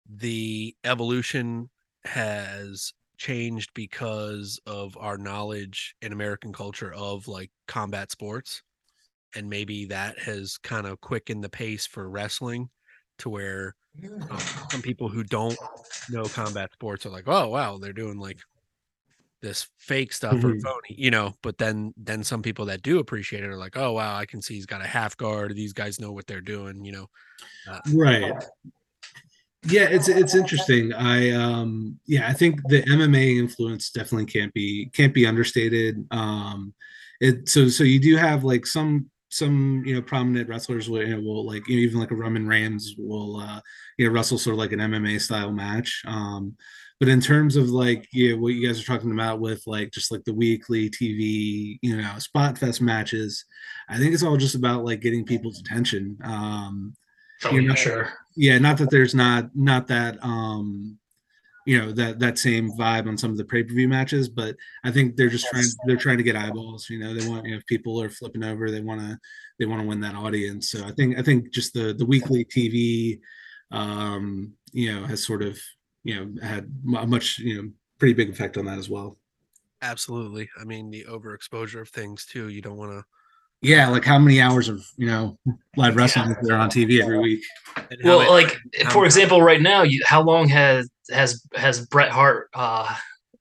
the 0.09 0.75
evolution 0.85 1.69
has 2.05 2.93
changed 3.19 3.71
because 3.75 4.59
of 4.67 4.97
our 4.97 5.19
knowledge 5.19 5.95
in 6.01 6.13
American 6.13 6.53
culture 6.53 6.93
of 6.95 7.29
like 7.29 7.51
combat 7.69 8.11
sports? 8.11 8.63
And 9.35 9.49
maybe 9.49 9.85
that 9.87 10.19
has 10.19 10.59
kind 10.59 10.87
of 10.87 11.01
quickened 11.01 11.45
the 11.45 11.49
pace 11.49 11.87
for 11.87 12.09
wrestling 12.09 12.71
to 13.19 13.29
where 13.29 13.77
um, 14.31 14.39
some 14.71 14.83
people 14.83 15.09
who 15.09 15.23
don't 15.23 15.57
know 16.09 16.25
combat 16.25 16.73
sports 16.73 17.07
are 17.07 17.11
like, 17.11 17.29
oh 17.29 17.49
wow, 17.49 17.79
they're 17.79 17.93
doing 17.93 18.19
like 18.19 18.41
this 19.43 19.69
fake 19.79 20.13
stuff 20.13 20.35
mm-hmm. 20.35 20.47
or 20.47 20.61
phony, 20.61 20.95
you 20.97 21.11
know. 21.11 21.35
But 21.43 21.59
then 21.59 21.95
then 21.97 22.25
some 22.25 22.43
people 22.43 22.67
that 22.67 22.83
do 22.83 22.99
appreciate 22.99 23.43
it 23.43 23.49
are 23.49 23.57
like, 23.57 23.77
oh 23.77 23.93
wow, 23.93 24.17
I 24.17 24.27
can 24.27 24.43
see 24.43 24.55
he's 24.55 24.67
got 24.67 24.83
a 24.83 24.87
half 24.87 25.17
guard. 25.17 25.55
These 25.55 25.73
guys 25.73 26.01
know 26.01 26.13
what 26.13 26.27
they're 26.27 26.41
doing, 26.41 26.85
you 26.85 26.93
know. 26.93 27.07
Uh, 27.69 27.81
right. 27.95 28.33
Yeah, 29.65 29.89
it's 29.91 30.09
it's 30.09 30.35
interesting. 30.35 30.93
I 30.95 31.31
um 31.33 31.99
yeah, 32.07 32.29
I 32.29 32.33
think 32.33 32.61
the 32.69 32.83
MMA 32.83 33.39
influence 33.39 33.91
definitely 33.91 34.27
can't 34.27 34.53
be 34.55 34.91
can't 34.95 35.13
be 35.13 35.27
understated. 35.27 36.07
Um 36.11 36.73
it 37.21 37.49
so 37.49 37.69
so 37.69 37.85
you 37.85 38.01
do 38.01 38.17
have 38.17 38.43
like 38.43 38.67
some 38.67 39.11
some 39.29 39.83
you 39.85 39.95
know 39.95 40.03
prominent 40.03 40.49
wrestlers 40.49 40.89
will, 40.89 41.03
you 41.03 41.15
know, 41.15 41.21
will 41.21 41.47
like 41.47 41.69
you 41.69 41.77
know, 41.77 41.83
even 41.83 42.01
like 42.01 42.11
a 42.11 42.17
Roman 42.17 42.47
Reigns 42.47 42.95
will 42.97 43.37
uh 43.37 43.61
you 43.99 44.07
know 44.07 44.13
wrestle 44.13 44.39
sort 44.39 44.55
of 44.55 44.59
like 44.59 44.73
an 44.73 44.81
MMA 44.81 45.21
style 45.21 45.53
match. 45.53 46.03
Um 46.07 46.57
but 47.01 47.09
in 47.09 47.21
terms 47.21 47.57
of 47.57 47.71
like 47.71 48.07
yeah, 48.13 48.35
what 48.35 48.49
you 48.49 48.67
guys 48.67 48.81
are 48.81 48.85
talking 48.85 49.11
about 49.11 49.41
with 49.41 49.63
like 49.67 49.91
just 49.91 50.13
like 50.13 50.23
the 50.25 50.35
weekly 50.35 50.91
TV, 50.91 51.79
you 51.83 51.97
know, 51.97 52.19
spot 52.19 52.59
fest 52.59 52.83
matches, 52.83 53.45
I 53.89 53.99
think 53.99 54.13
it's 54.13 54.23
all 54.23 54.37
just 54.37 54.55
about 54.55 54.85
like 54.85 55.01
getting 55.01 55.25
people's 55.25 55.59
attention. 55.59 56.19
Um 56.23 56.95
Oh, 57.45 57.53
you 57.53 57.63
know, 57.63 57.75
sure. 57.75 58.13
Yeah, 58.37 58.59
not 58.59 58.77
that 58.79 58.91
there's 58.91 59.15
not 59.15 59.51
not 59.55 59.87
that 59.87 60.23
um 60.23 60.99
you 61.67 61.79
know 61.79 61.93
that 61.93 62.19
that 62.19 62.39
same 62.39 62.71
vibe 62.73 63.09
on 63.09 63.17
some 63.17 63.31
of 63.31 63.39
the 63.39 63.45
pay-per-view 63.45 63.89
matches, 63.89 64.29
but 64.29 64.57
I 64.85 64.91
think 64.91 65.17
they're 65.17 65.29
just 65.29 65.47
trying 65.47 65.65
they're 65.87 65.97
trying 65.97 66.19
to 66.19 66.23
get 66.23 66.37
eyeballs. 66.37 66.91
You 66.91 66.99
know, 66.99 67.15
they 67.15 67.27
want 67.27 67.47
you 67.47 67.53
know, 67.53 67.59
if 67.59 67.67
people 67.67 68.01
are 68.03 68.11
flipping 68.11 68.45
over, 68.45 68.71
they 68.71 68.81
want 68.81 69.01
to 69.01 69.19
they 69.59 69.67
want 69.67 69.81
to 69.81 69.89
win 69.89 70.01
that 70.01 70.15
audience. 70.15 70.71
So 70.71 70.85
I 70.85 70.93
think 70.93 71.19
I 71.19 71.23
think 71.23 71.51
just 71.51 71.73
the 71.73 71.95
the 71.95 72.07
weekly 72.07 72.45
TV 72.45 73.21
um 73.73 74.53
you 74.73 74.93
know 74.93 75.07
has 75.07 75.25
sort 75.25 75.43
of 75.43 75.59
you 76.05 76.15
know 76.15 76.43
had 76.47 76.71
a 76.97 77.07
much 77.07 77.39
you 77.39 77.63
know 77.63 77.71
pretty 77.99 78.15
big 78.15 78.31
effect 78.31 78.57
on 78.57 78.65
that 78.67 78.79
as 78.79 78.89
well. 78.89 79.17
Absolutely. 79.83 80.49
I 80.61 80.65
mean, 80.65 80.91
the 80.91 81.07
overexposure 81.09 81.81
of 81.81 81.89
things 81.89 82.27
too. 82.27 82.49
You 82.49 82.61
don't 82.61 82.77
want 82.77 82.93
to 82.93 83.05
yeah, 83.63 83.89
like 83.89 84.05
how 84.05 84.19
many 84.19 84.41
hours 84.41 84.69
of 84.69 84.87
you 84.97 85.07
know 85.07 85.39
live 85.77 85.95
wrestling 85.95 86.31
yeah. 86.31 86.37
they're 86.43 86.57
on 86.57 86.71
TV 86.71 87.03
every 87.03 87.19
week? 87.19 87.43
Well, 88.03 88.31
like 88.31 88.59
for 88.91 89.05
example, 89.05 89.43
right 89.43 89.61
now, 89.61 89.83
you, 89.83 90.01
how 90.07 90.23
long 90.23 90.49
has 90.49 90.89
has 91.11 91.43
has 91.55 91.87
Bret 91.87 92.11
Hart 92.11 92.49
uh, 92.55 92.95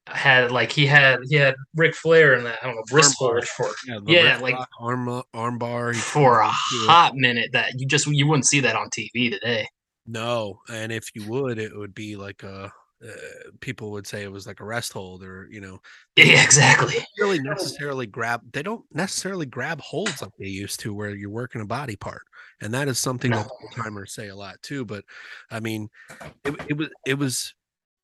had 0.08 0.52
like 0.52 0.74
he 0.74 0.86
had 0.86 1.20
he 1.30 1.36
had 1.36 1.56
Ric 1.74 1.96
Flair 1.96 2.34
in 2.34 2.44
that 2.44 2.60
I 2.62 2.66
don't 2.66 2.76
know 2.76 2.84
wrist 2.92 3.16
hold 3.18 3.46
for 3.48 3.70
yeah, 3.88 4.00
yeah 4.06 4.38
like 4.40 4.58
arm 4.82 5.24
armbar 5.34 5.96
for 5.96 6.40
a 6.40 6.50
hot 6.50 7.16
minute 7.16 7.52
that 7.54 7.72
you 7.78 7.88
just 7.88 8.06
you 8.08 8.28
wouldn't 8.28 8.46
see 8.46 8.60
that 8.60 8.76
on 8.76 8.90
TV 8.90 9.32
today. 9.32 9.66
No, 10.08 10.62
and 10.70 10.92
if 10.92 11.10
you 11.14 11.30
would, 11.30 11.60
it 11.60 11.76
would 11.76 11.94
be 11.94 12.16
like 12.16 12.44
a 12.44 12.72
uh, 13.06 13.12
people 13.62 13.92
would 13.92 14.06
say 14.06 14.24
it 14.24 14.32
was 14.32 14.46
like 14.46 14.60
a 14.60 14.66
rest 14.66 14.92
hold 14.92 15.24
or 15.24 15.48
you 15.50 15.62
know 15.62 15.80
yeah 16.18 16.44
exactly. 16.44 16.96
really 17.18 17.40
necessarily 17.44 18.06
grab 18.06 18.42
they 18.52 18.62
don't 18.62 18.84
necessarily 18.94 19.46
grab 19.46 19.80
holds 19.80 20.22
like 20.22 20.32
they 20.38 20.48
used 20.48 20.82
to 20.82 20.94
where 20.94 21.16
you're 21.16 21.30
working 21.30 21.62
a 21.62 21.66
body 21.66 21.96
part 21.96 22.24
and 22.62 22.74
that 22.74 22.90
is 22.90 23.00
something 23.00 23.32
that 23.32 23.48
timers 23.74 24.14
say 24.14 24.28
a 24.28 24.36
lot 24.36 24.62
too 24.62 24.84
but 24.84 25.06
i 25.50 25.62
mean 25.62 25.88
it, 26.44 26.54
it 26.68 26.78
was 26.78 26.90
it 27.06 27.14
was 27.14 27.54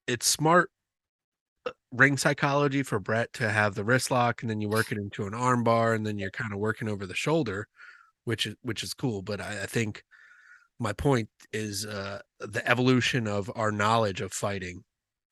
it's 0.08 0.28
smart 0.28 0.72
uh, 1.66 1.72
ring 1.92 2.16
psychology 2.16 2.82
for 2.82 3.00
Bret 3.00 3.34
to 3.34 3.50
have 3.50 3.76
the 3.76 3.84
wrist 3.84 4.12
lock 4.12 4.44
and 4.44 4.50
then 4.50 4.62
you 4.62 4.70
work 4.70 4.94
it 4.94 4.98
into 4.98 5.26
an 5.28 5.34
arm 5.34 5.64
bar 5.64 5.94
and 5.94 6.06
then 6.06 6.18
you're 6.18 6.32
kind 6.32 6.54
of 6.54 6.60
working 6.60 6.88
over 6.88 7.06
the 7.06 7.16
shoulder 7.16 7.68
which 8.24 8.46
is 8.46 8.56
which 8.62 8.82
is 8.82 8.94
cool 8.94 9.22
but 9.22 9.42
I, 9.42 9.64
I 9.64 9.66
think 9.66 10.06
my 10.80 10.94
point 10.94 11.30
is 11.54 11.86
uh, 11.86 12.20
the 12.40 12.68
evolution 12.70 13.28
of 13.28 13.52
our 13.56 13.72
knowledge 13.72 14.22
of 14.22 14.34
fighting 14.34 14.84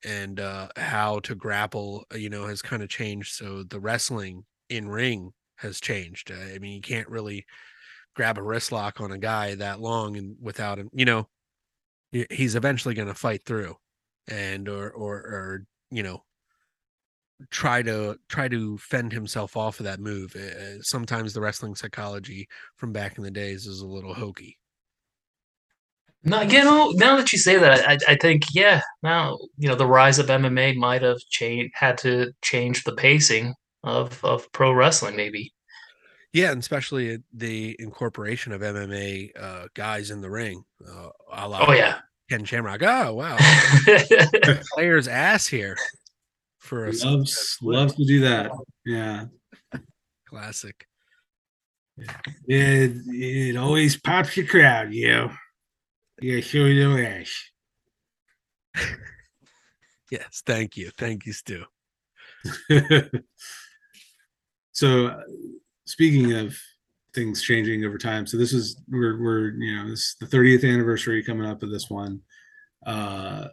and 0.04 0.40
uh, 0.40 0.68
how 0.76 1.18
to 1.20 1.34
grapple 1.34 2.04
uh, 2.12 2.16
you 2.16 2.30
know 2.30 2.46
has 2.46 2.62
kind 2.62 2.82
of 2.82 2.88
changed 2.88 3.34
so 3.34 3.62
the 3.62 3.80
wrestling 3.80 4.44
in 4.68 4.88
ring 4.88 5.32
has 5.56 5.80
changed. 5.80 6.30
Uh, 6.30 6.54
i 6.54 6.58
mean 6.58 6.72
you 6.72 6.80
can't 6.80 7.08
really 7.08 7.44
grab 8.16 8.38
a 8.38 8.42
wrist 8.42 8.72
lock 8.72 9.00
on 9.00 9.12
a 9.12 9.18
guy 9.18 9.54
that 9.54 9.80
long 9.80 10.16
and 10.16 10.36
without 10.40 10.78
him 10.78 10.88
you 10.92 11.04
know 11.04 11.28
he's 12.30 12.54
eventually 12.54 12.94
going 12.94 13.08
to 13.08 13.14
fight 13.14 13.44
through 13.44 13.74
and 14.28 14.68
or 14.68 14.90
or 14.90 15.14
or 15.16 15.66
you 15.90 16.02
know 16.02 16.22
try 17.50 17.82
to 17.82 18.16
try 18.28 18.48
to 18.48 18.78
fend 18.78 19.12
himself 19.12 19.56
off 19.56 19.80
of 19.80 19.84
that 19.84 20.00
move. 20.00 20.34
Uh, 20.36 20.80
sometimes 20.82 21.32
the 21.32 21.40
wrestling 21.40 21.74
psychology 21.74 22.46
from 22.76 22.92
back 22.92 23.18
in 23.18 23.24
the 23.24 23.30
days 23.30 23.66
is 23.66 23.80
a 23.80 23.86
little 23.86 24.14
hokey 24.14 24.56
no, 26.24 26.40
you 26.40 26.64
know, 26.64 26.90
now 26.94 27.16
that 27.16 27.32
you 27.32 27.38
say 27.38 27.58
that, 27.58 27.86
I, 27.86 28.12
I 28.12 28.16
think 28.16 28.44
yeah. 28.52 28.80
Now 29.02 29.38
you 29.58 29.68
know 29.68 29.74
the 29.74 29.86
rise 29.86 30.18
of 30.18 30.26
MMA 30.26 30.76
might 30.76 31.02
have 31.02 31.18
changed, 31.30 31.74
had 31.74 31.98
to 31.98 32.32
change 32.42 32.84
the 32.84 32.94
pacing 32.94 33.54
of 33.82 34.24
of 34.24 34.50
pro 34.52 34.72
wrestling, 34.72 35.16
maybe. 35.16 35.52
Yeah, 36.32 36.50
and 36.50 36.60
especially 36.60 37.18
the 37.32 37.76
incorporation 37.78 38.52
of 38.52 38.62
MMA 38.62 39.30
uh, 39.38 39.68
guys 39.74 40.10
in 40.10 40.20
the 40.20 40.30
ring. 40.30 40.64
Uh, 40.84 41.10
oh 41.30 41.72
yeah, 41.72 41.98
Ken 42.30 42.44
Shamrock. 42.44 42.82
Oh 42.82 43.14
wow, 43.14 43.36
Flair's 44.74 45.08
ass 45.08 45.46
here 45.46 45.76
for 46.58 46.88
us. 46.88 47.04
Loves 47.04 47.58
loves 47.60 47.94
to 47.96 48.04
do 48.06 48.20
that. 48.20 48.50
Yeah, 48.86 49.26
classic. 50.26 50.86
It 52.48 52.92
it 53.06 53.56
always 53.56 53.96
pops 53.98 54.36
your 54.36 54.46
crowd, 54.46 54.92
you 54.92 55.08
know. 55.08 55.30
Yeah, 56.24 56.40
sure 56.40 56.72
do, 56.72 56.98
Ash. 57.04 57.52
yes, 60.10 60.42
thank 60.46 60.74
you. 60.74 60.90
Thank 60.96 61.26
you, 61.26 61.34
Stu. 61.34 61.64
so, 64.72 65.08
uh, 65.08 65.20
speaking 65.84 66.32
of 66.32 66.56
things 67.14 67.42
changing 67.42 67.84
over 67.84 67.98
time, 67.98 68.26
so 68.26 68.38
this 68.38 68.54
is 68.54 68.80
we're 68.88 69.20
we're 69.20 69.50
you 69.50 69.76
know 69.76 69.90
this 69.90 70.16
the 70.18 70.24
30th 70.24 70.64
anniversary 70.64 71.22
coming 71.22 71.46
up 71.46 71.62
of 71.62 71.70
this 71.70 71.90
one, 71.90 72.22
uh, 72.86 73.48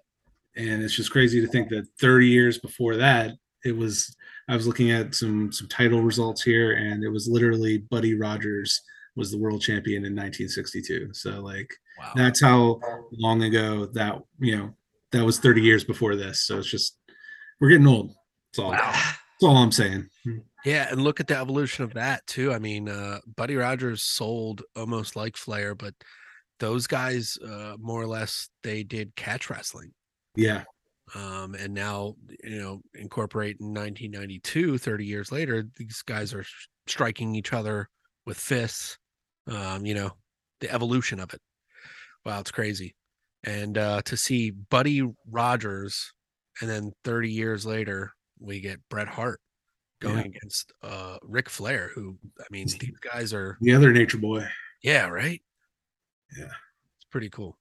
and 0.56 0.82
it's 0.82 0.96
just 0.96 1.12
crazy 1.12 1.42
to 1.42 1.48
think 1.48 1.68
that 1.72 1.90
30 2.00 2.28
years 2.28 2.58
before 2.58 2.96
that 2.96 3.34
it 3.66 3.76
was. 3.76 4.16
I 4.48 4.56
was 4.56 4.66
looking 4.66 4.92
at 4.92 5.14
some 5.14 5.52
some 5.52 5.68
title 5.68 6.04
results 6.04 6.42
here, 6.42 6.72
and 6.76 7.04
it 7.04 7.10
was 7.10 7.28
literally 7.28 7.80
Buddy 7.80 8.16
Rogers 8.16 8.82
was 9.16 9.32
the 9.32 9.38
world 9.38 9.62
champion 9.62 10.06
in 10.06 10.16
1962. 10.16 11.10
So 11.14 11.42
like 11.42 11.70
wow. 12.00 12.12
that's 12.16 12.42
how 12.42 12.80
long 13.12 13.44
ago 13.44 13.88
that 13.94 14.20
you 14.40 14.58
know 14.58 14.76
that 15.12 15.26
was 15.26 15.40
30 15.40 15.62
years 15.62 15.84
before 15.84 16.16
this. 16.16 16.46
So 16.46 16.60
it's 16.60 16.70
just 16.70 16.98
we're 17.60 17.70
getting 17.70 17.88
old. 17.88 18.14
That's 18.52 18.60
all. 18.60 18.72
Wow. 18.72 18.92
That's 18.92 19.44
all 19.44 19.58
I'm 19.58 19.72
saying. 19.72 20.08
Yeah, 20.64 20.88
and 20.92 21.02
look 21.02 21.20
at 21.20 21.28
the 21.28 21.38
evolution 21.38 21.84
of 21.84 21.94
that 21.96 22.26
too. 22.28 22.54
I 22.54 22.60
mean, 22.60 22.88
uh, 22.88 23.20
Buddy 23.36 23.56
Rogers 23.56 24.04
sold 24.04 24.62
almost 24.76 25.16
like 25.16 25.36
Flair, 25.36 25.74
but 25.74 25.96
those 26.60 26.86
guys 26.86 27.38
uh, 27.44 27.76
more 27.80 28.02
or 28.02 28.08
less 28.08 28.50
they 28.64 28.84
did 28.84 29.16
catch 29.16 29.50
wrestling. 29.50 29.94
Yeah. 30.36 30.64
Um, 31.16 31.56
and 31.56 31.74
now 31.74 32.16
you 32.44 32.62
know 32.62 32.82
incorporate 32.94 33.58
in 33.60 33.74
1992 33.74 34.78
30 34.78 35.06
years 35.06 35.30
later 35.30 35.66
these 35.76 36.02
guys 36.04 36.34
are 36.34 36.46
striking 36.88 37.36
each 37.36 37.52
other 37.52 37.90
with 38.26 38.38
fists 38.38 38.98
um, 39.52 39.86
you 39.86 39.94
know, 39.94 40.12
the 40.60 40.72
evolution 40.72 41.20
of 41.20 41.34
it. 41.34 41.42
Wow, 42.26 42.40
it's 42.40 42.52
crazy. 42.52 42.96
And 43.44 43.78
uh, 43.78 44.02
to 44.04 44.16
see 44.16 44.52
Buddy 44.52 45.04
Rogers, 45.30 46.14
and 46.62 46.70
then 46.70 46.94
30 47.04 47.32
years 47.32 47.66
later, 47.66 48.14
we 48.40 48.60
get 48.60 48.80
Bret 48.90 49.08
Hart 49.08 49.40
going 50.00 50.18
yeah. 50.18 50.26
against 50.26 50.72
uh, 50.84 51.18
Ric 51.24 51.50
Flair, 51.50 51.92
who, 51.94 52.18
I 52.40 52.46
mean, 52.52 52.68
these 52.80 53.00
guys 53.00 53.34
are 53.34 53.58
the 53.62 53.74
other 53.74 53.92
nature 53.92 54.18
boy. 54.18 54.48
Yeah, 54.84 55.08
right. 55.08 55.42
Yeah, 56.38 56.46
it's 56.46 57.06
pretty 57.10 57.30
cool. 57.30 57.58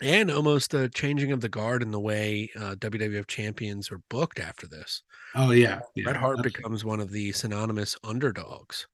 And 0.00 0.32
almost 0.32 0.74
a 0.74 0.88
changing 0.88 1.30
of 1.30 1.40
the 1.40 1.48
guard 1.48 1.80
in 1.80 1.92
the 1.92 2.00
way 2.00 2.50
uh, 2.56 2.74
WWF 2.74 3.28
champions 3.28 3.92
are 3.92 4.00
booked 4.10 4.40
after 4.40 4.66
this. 4.66 5.02
Oh 5.36 5.52
yeah, 5.52 5.80
yeah. 5.94 6.04
Bret 6.04 6.16
Hart 6.16 6.42
becomes 6.42 6.84
one 6.84 7.00
of 7.00 7.10
the 7.10 7.30
synonymous 7.32 7.96
underdogs 8.02 8.88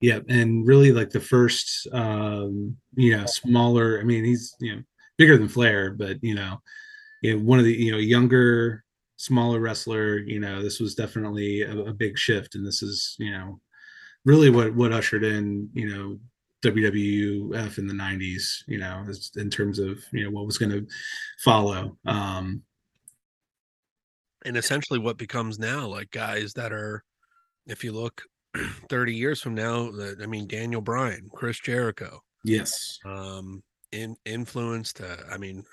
Yeah, 0.00 0.20
and 0.28 0.66
really 0.66 0.92
like 0.92 1.10
the 1.10 1.20
first, 1.20 1.86
um, 1.92 2.76
you 2.94 3.16
know, 3.16 3.24
smaller. 3.26 3.98
I 3.98 4.04
mean, 4.04 4.24
he's 4.24 4.54
you 4.60 4.76
know 4.76 4.82
bigger 5.16 5.38
than 5.38 5.48
Flair, 5.48 5.92
but 5.92 6.18
you 6.22 6.34
know, 6.34 6.60
one 7.22 7.58
of 7.58 7.64
the 7.64 7.72
you 7.72 7.92
know 7.92 7.98
younger, 7.98 8.84
smaller 9.16 9.58
wrestler. 9.60 10.18
You 10.18 10.40
know, 10.40 10.62
this 10.62 10.80
was 10.80 10.94
definitely 10.94 11.62
a, 11.62 11.76
a 11.78 11.94
big 11.94 12.18
shift, 12.18 12.54
and 12.54 12.66
this 12.66 12.82
is 12.82 13.16
you 13.18 13.30
know 13.30 13.60
really 14.24 14.50
what 14.50 14.74
what 14.74 14.92
ushered 14.92 15.24
in 15.24 15.70
you 15.72 15.88
know 15.88 16.18
WWF 16.62 17.78
in 17.78 17.86
the 17.86 17.94
90s, 17.94 18.62
you 18.66 18.78
know, 18.78 19.04
in 19.36 19.50
terms 19.50 19.78
of, 19.78 20.02
you 20.12 20.24
know, 20.24 20.30
what 20.30 20.46
was 20.46 20.58
going 20.58 20.72
to 20.72 20.86
follow. 21.38 21.96
Um, 22.06 22.62
and 24.44 24.56
essentially 24.56 24.98
what 24.98 25.18
becomes 25.18 25.58
now 25.58 25.86
like 25.86 26.10
guys 26.10 26.52
that 26.54 26.72
are, 26.72 27.04
if 27.66 27.84
you 27.84 27.92
look 27.92 28.22
30 28.88 29.14
years 29.14 29.40
from 29.40 29.54
now, 29.54 29.90
I 30.22 30.26
mean, 30.26 30.46
Daniel 30.46 30.80
Bryan, 30.80 31.28
Chris 31.32 31.58
Jericho. 31.60 32.20
Yes. 32.44 32.98
Um, 33.04 33.62
in 33.92 34.16
influenced, 34.24 35.00
uh, 35.00 35.16
I 35.30 35.38
mean, 35.38 35.64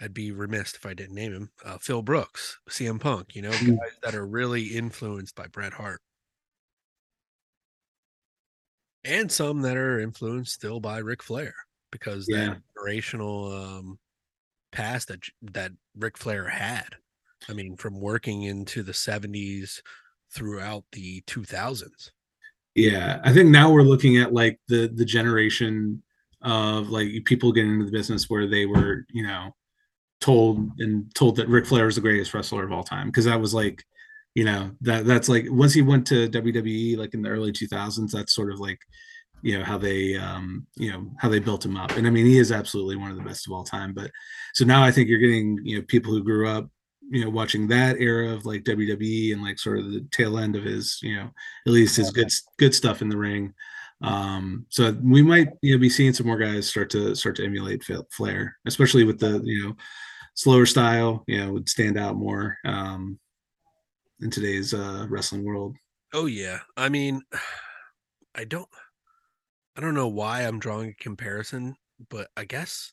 I'd 0.00 0.14
be 0.14 0.30
remiss 0.30 0.74
if 0.74 0.86
I 0.86 0.94
didn't 0.94 1.16
name 1.16 1.32
him. 1.32 1.50
Uh, 1.64 1.78
Phil 1.78 2.02
Brooks, 2.02 2.58
CM 2.70 3.00
Punk, 3.00 3.34
you 3.34 3.42
know, 3.42 3.50
mm. 3.50 3.76
guys 3.76 3.96
that 4.02 4.14
are 4.14 4.26
really 4.26 4.64
influenced 4.64 5.34
by 5.34 5.46
Bret 5.48 5.72
Hart 5.72 6.00
and 9.04 9.30
some 9.32 9.62
that 9.62 9.76
are 9.76 10.00
influenced 10.00 10.52
still 10.52 10.80
by 10.80 10.98
Ric 10.98 11.22
Flair 11.22 11.54
because 11.90 12.26
yeah. 12.28 12.46
that 12.46 12.58
generational 12.76 13.78
um, 13.78 13.98
past 14.70 15.08
that 15.08 15.20
that 15.52 15.72
Ric 15.96 16.18
Flair 16.18 16.48
had. 16.48 16.88
I 17.48 17.52
mean, 17.52 17.76
from 17.76 18.00
working 18.00 18.42
into 18.42 18.82
the 18.82 18.92
'70s 18.92 19.80
throughout 20.32 20.84
the 20.92 21.22
2000s. 21.22 22.10
Yeah, 22.74 23.20
I 23.24 23.32
think 23.32 23.48
now 23.48 23.72
we're 23.72 23.82
looking 23.82 24.18
at 24.18 24.32
like 24.32 24.60
the 24.68 24.88
the 24.94 25.04
generation 25.04 26.02
of 26.42 26.90
like 26.90 27.08
people 27.24 27.52
getting 27.52 27.72
into 27.72 27.86
the 27.86 27.90
business 27.90 28.30
where 28.30 28.46
they 28.46 28.66
were, 28.66 29.04
you 29.10 29.26
know, 29.26 29.52
told 30.20 30.70
and 30.78 31.12
told 31.14 31.36
that 31.36 31.48
Ric 31.48 31.66
Flair 31.66 31.88
is 31.88 31.96
the 31.96 32.00
greatest 32.00 32.34
wrestler 32.34 32.64
of 32.64 32.72
all 32.72 32.84
time 32.84 33.08
because 33.08 33.24
that 33.24 33.40
was 33.40 33.54
like 33.54 33.84
you 34.34 34.44
know 34.44 34.70
that 34.80 35.04
that's 35.04 35.28
like 35.28 35.46
once 35.48 35.74
he 35.74 35.82
went 35.82 36.06
to 36.06 36.28
WWE 36.28 36.96
like 36.96 37.14
in 37.14 37.22
the 37.22 37.28
early 37.28 37.52
2000s 37.52 38.10
that's 38.10 38.34
sort 38.34 38.52
of 38.52 38.60
like 38.60 38.78
you 39.42 39.56
know 39.56 39.64
how 39.64 39.78
they 39.78 40.16
um 40.16 40.66
you 40.76 40.92
know 40.92 41.10
how 41.18 41.28
they 41.28 41.38
built 41.38 41.64
him 41.64 41.76
up 41.76 41.92
and 41.96 42.06
I 42.06 42.10
mean 42.10 42.26
he 42.26 42.38
is 42.38 42.52
absolutely 42.52 42.96
one 42.96 43.10
of 43.10 43.16
the 43.16 43.22
best 43.22 43.46
of 43.46 43.52
all 43.52 43.64
time 43.64 43.92
but 43.94 44.10
so 44.54 44.64
now 44.64 44.82
I 44.82 44.90
think 44.90 45.08
you're 45.08 45.18
getting 45.18 45.58
you 45.64 45.78
know 45.78 45.84
people 45.88 46.12
who 46.12 46.22
grew 46.22 46.48
up 46.48 46.68
you 47.10 47.24
know 47.24 47.30
watching 47.30 47.68
that 47.68 47.96
era 47.98 48.32
of 48.32 48.44
like 48.44 48.64
WWE 48.64 49.32
and 49.32 49.42
like 49.42 49.58
sort 49.58 49.78
of 49.78 49.90
the 49.90 50.06
tail 50.10 50.38
end 50.38 50.56
of 50.56 50.64
his 50.64 50.98
you 51.02 51.16
know 51.16 51.30
at 51.66 51.72
least 51.72 51.96
his 51.96 52.10
good 52.10 52.30
good 52.58 52.74
stuff 52.74 53.02
in 53.02 53.08
the 53.08 53.16
ring. 53.16 53.52
Um 54.00 54.66
so 54.68 54.96
we 55.02 55.22
might 55.22 55.48
you 55.62 55.74
know 55.74 55.80
be 55.80 55.90
seeing 55.90 56.12
some 56.12 56.26
more 56.26 56.38
guys 56.38 56.68
start 56.68 56.90
to 56.90 57.14
start 57.14 57.36
to 57.36 57.44
emulate 57.44 57.82
Flair 58.12 58.56
especially 58.66 59.04
with 59.04 59.18
the 59.18 59.40
you 59.44 59.64
know 59.64 59.76
slower 60.34 60.66
style 60.66 61.24
you 61.26 61.38
know 61.38 61.52
would 61.52 61.68
stand 61.68 61.98
out 61.98 62.16
more 62.16 62.56
um 62.64 63.18
in 64.20 64.30
today's 64.30 64.74
uh, 64.74 65.06
wrestling 65.08 65.44
world. 65.44 65.76
Oh 66.12 66.26
yeah, 66.26 66.60
I 66.76 66.88
mean, 66.88 67.22
I 68.34 68.44
don't, 68.44 68.68
I 69.76 69.80
don't 69.80 69.94
know 69.94 70.08
why 70.08 70.42
I'm 70.42 70.58
drawing 70.58 70.90
a 70.90 71.02
comparison, 71.02 71.74
but 72.08 72.28
I 72.36 72.44
guess, 72.44 72.92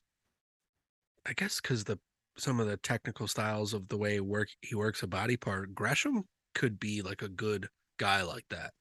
I 1.26 1.34
guess 1.34 1.62
because 1.62 1.84
the 1.84 2.00
some 2.38 2.60
of 2.60 2.68
the 2.68 2.78
technical 2.78 3.28
styles 3.28 3.74
of 3.74 3.88
the 3.88 3.98
way 3.98 4.20
work 4.20 4.50
he 4.62 4.76
works 4.76 5.04
a 5.04 5.08
body 5.08 5.38
part, 5.38 5.74
Gresham 5.74 6.24
could 6.54 6.80
be 6.80 7.02
like 7.02 7.22
a 7.22 7.30
good 7.30 7.68
guy 7.98 8.22
like 8.24 8.46
that. 8.50 8.72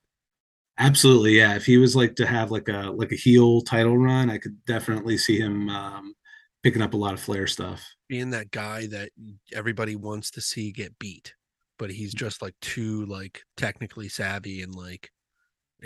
Absolutely, 0.79 1.39
yeah. 1.39 1.55
If 1.55 1.67
he 1.67 1.79
was 1.79 1.95
like 1.95 2.17
to 2.17 2.27
have 2.27 2.51
like 2.51 2.69
a 2.69 2.93
like 2.95 3.13
a 3.13 3.17
heel 3.17 3.61
title 3.63 3.97
run, 3.97 4.31
I 4.31 4.39
could 4.39 4.65
definitely 4.65 5.19
see 5.19 5.39
him 5.39 5.69
um, 5.69 6.15
picking 6.63 6.83
up 6.83 6.95
a 6.95 6.97
lot 6.97 7.15
of 7.15 7.21
Flair 7.21 7.47
stuff. 7.47 7.85
Being 8.09 8.31
that 8.31 8.51
guy 8.51 8.87
that 8.89 9.11
everybody 9.53 9.97
wants 9.97 10.31
to 10.33 10.41
see 10.41 10.73
get 10.73 10.99
beat 10.99 11.35
but 11.79 11.91
he's 11.91 12.15
just 12.15 12.43
like 12.43 12.55
too 12.61 13.05
like 13.07 13.43
technically 13.57 14.09
savvy 14.09 14.63
and 14.63 14.75
like 14.75 15.11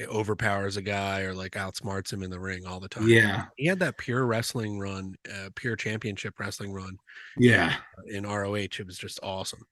overpowers 0.07 0.77
a 0.77 0.83
guy 0.83 1.23
or 1.23 1.35
like 1.35 1.53
outsmarts 1.53 2.13
him 2.13 2.23
in 2.23 2.31
the 2.31 2.41
ring 2.41 2.67
all 2.67 2.81
the 2.81 2.89
time. 2.89 3.09
Yeah. 3.09 3.47
He 3.57 3.67
had 3.67 3.79
that 3.81 3.99
pure 3.99 4.27
wrestling 4.27 4.79
run, 4.79 5.17
uh, 5.29 5.51
pure 5.55 5.77
championship 5.77 6.39
wrestling 6.39 6.73
run. 6.73 6.99
Yeah. 7.37 7.77
In, 8.07 8.25
in 8.25 8.31
ROH. 8.31 8.55
It 8.55 8.87
was 8.87 8.99
just 8.99 9.21
awesome. 9.23 9.67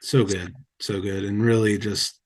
So 0.00 0.24
good. 0.24 0.54
So 0.80 1.00
good. 1.00 1.24
And 1.24 1.42
really 1.42 1.78
just 1.78 2.20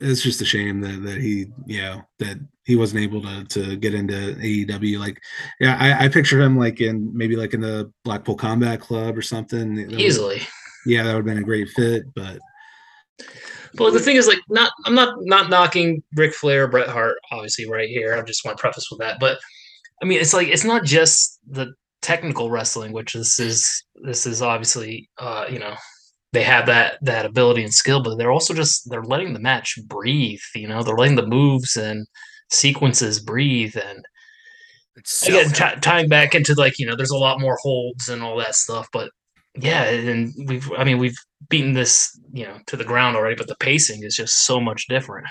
it's 0.00 0.22
just 0.22 0.40
a 0.40 0.46
shame 0.46 0.80
that 0.80 1.02
that 1.02 1.18
he, 1.18 1.46
you 1.66 1.82
know, 1.82 2.02
that 2.18 2.38
he 2.64 2.76
wasn't 2.76 3.02
able 3.02 3.22
to 3.22 3.44
to 3.44 3.76
get 3.76 3.94
into 3.94 4.14
AEW. 4.14 4.98
Like, 4.98 5.20
yeah, 5.60 5.76
I, 5.78 6.04
I 6.04 6.08
picture 6.08 6.40
him 6.40 6.56
like 6.56 6.80
in 6.80 7.10
maybe 7.16 7.36
like 7.36 7.54
in 7.54 7.60
the 7.60 7.92
Blackpool 8.04 8.36
Combat 8.36 8.80
Club 8.80 9.16
or 9.16 9.22
something. 9.22 9.90
Easily. 9.90 10.42
yeah, 10.86 11.02
that 11.02 11.10
would 11.10 11.16
have 11.16 11.24
been 11.26 11.38
a 11.38 11.42
great 11.42 11.68
fit, 11.70 12.04
but 12.14 12.38
but 13.74 13.92
the 13.92 14.00
thing 14.00 14.16
is, 14.16 14.26
like, 14.26 14.40
not 14.48 14.72
I'm 14.86 14.94
not 14.94 15.14
not 15.20 15.50
knocking 15.50 16.02
Ric 16.14 16.34
Flair, 16.34 16.68
Bret 16.68 16.88
Hart, 16.88 17.16
obviously, 17.30 17.68
right 17.68 17.88
here. 17.88 18.14
I 18.14 18.22
just 18.22 18.44
want 18.44 18.56
to 18.56 18.60
preface 18.60 18.88
with 18.90 19.00
that. 19.00 19.18
But 19.20 19.38
I 20.02 20.06
mean, 20.06 20.20
it's 20.20 20.34
like 20.34 20.48
it's 20.48 20.64
not 20.64 20.84
just 20.84 21.38
the 21.48 21.72
technical 22.02 22.50
wrestling, 22.50 22.92
which 22.92 23.12
this 23.12 23.38
is 23.38 23.84
this 24.02 24.26
is 24.26 24.42
obviously, 24.42 25.08
uh, 25.18 25.46
you 25.50 25.58
know, 25.58 25.74
they 26.32 26.42
have 26.42 26.66
that 26.66 26.98
that 27.02 27.26
ability 27.26 27.62
and 27.62 27.72
skill, 27.72 28.02
but 28.02 28.16
they're 28.16 28.32
also 28.32 28.54
just 28.54 28.88
they're 28.90 29.02
letting 29.04 29.32
the 29.32 29.40
match 29.40 29.78
breathe. 29.86 30.40
You 30.54 30.68
know, 30.68 30.82
they're 30.82 30.96
letting 30.96 31.16
the 31.16 31.26
moves 31.26 31.76
and 31.76 32.06
sequences 32.50 33.20
breathe 33.20 33.76
and. 33.76 34.04
It's 34.96 35.26
again, 35.26 35.50
t- 35.50 35.80
tying 35.80 36.08
back 36.08 36.34
into 36.34 36.52
like 36.54 36.78
you 36.78 36.84
know, 36.84 36.96
there's 36.96 37.12
a 37.12 37.16
lot 37.16 37.40
more 37.40 37.56
holds 37.62 38.08
and 38.08 38.22
all 38.22 38.36
that 38.38 38.54
stuff, 38.54 38.88
but 38.92 39.10
yeah, 39.56 39.84
and 39.84 40.32
we've 40.46 40.70
I 40.72 40.84
mean 40.84 40.98
we've 40.98 41.18
beaten 41.48 41.72
this 41.72 42.18
you 42.32 42.44
know 42.44 42.58
to 42.66 42.76
the 42.76 42.84
ground 42.84 43.16
already, 43.16 43.36
but 43.36 43.48
the 43.48 43.56
pacing 43.56 44.02
is 44.02 44.14
just 44.14 44.44
so 44.44 44.60
much 44.60 44.86
different. 44.88 45.26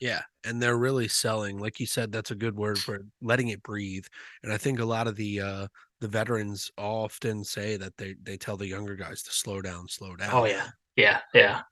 Yeah, 0.00 0.22
and 0.44 0.60
they're 0.60 0.76
really 0.76 1.08
selling, 1.08 1.58
like 1.58 1.80
you 1.80 1.86
said, 1.86 2.12
that's 2.12 2.30
a 2.30 2.34
good 2.34 2.54
word 2.54 2.78
for 2.78 3.06
letting 3.22 3.48
it 3.48 3.62
breathe. 3.62 4.04
And 4.42 4.52
I 4.52 4.58
think 4.58 4.78
a 4.78 4.84
lot 4.84 5.06
of 5.06 5.16
the 5.16 5.40
uh 5.40 5.66
the 6.00 6.08
veterans 6.08 6.70
often 6.76 7.44
say 7.44 7.76
that 7.76 7.96
they 7.96 8.14
they 8.22 8.36
tell 8.36 8.56
the 8.56 8.66
younger 8.66 8.94
guys 8.94 9.22
to 9.22 9.32
slow 9.32 9.62
down, 9.62 9.88
slow 9.88 10.16
down. 10.16 10.30
Oh 10.32 10.44
yeah, 10.44 10.68
yeah, 10.96 11.20
yeah. 11.34 11.62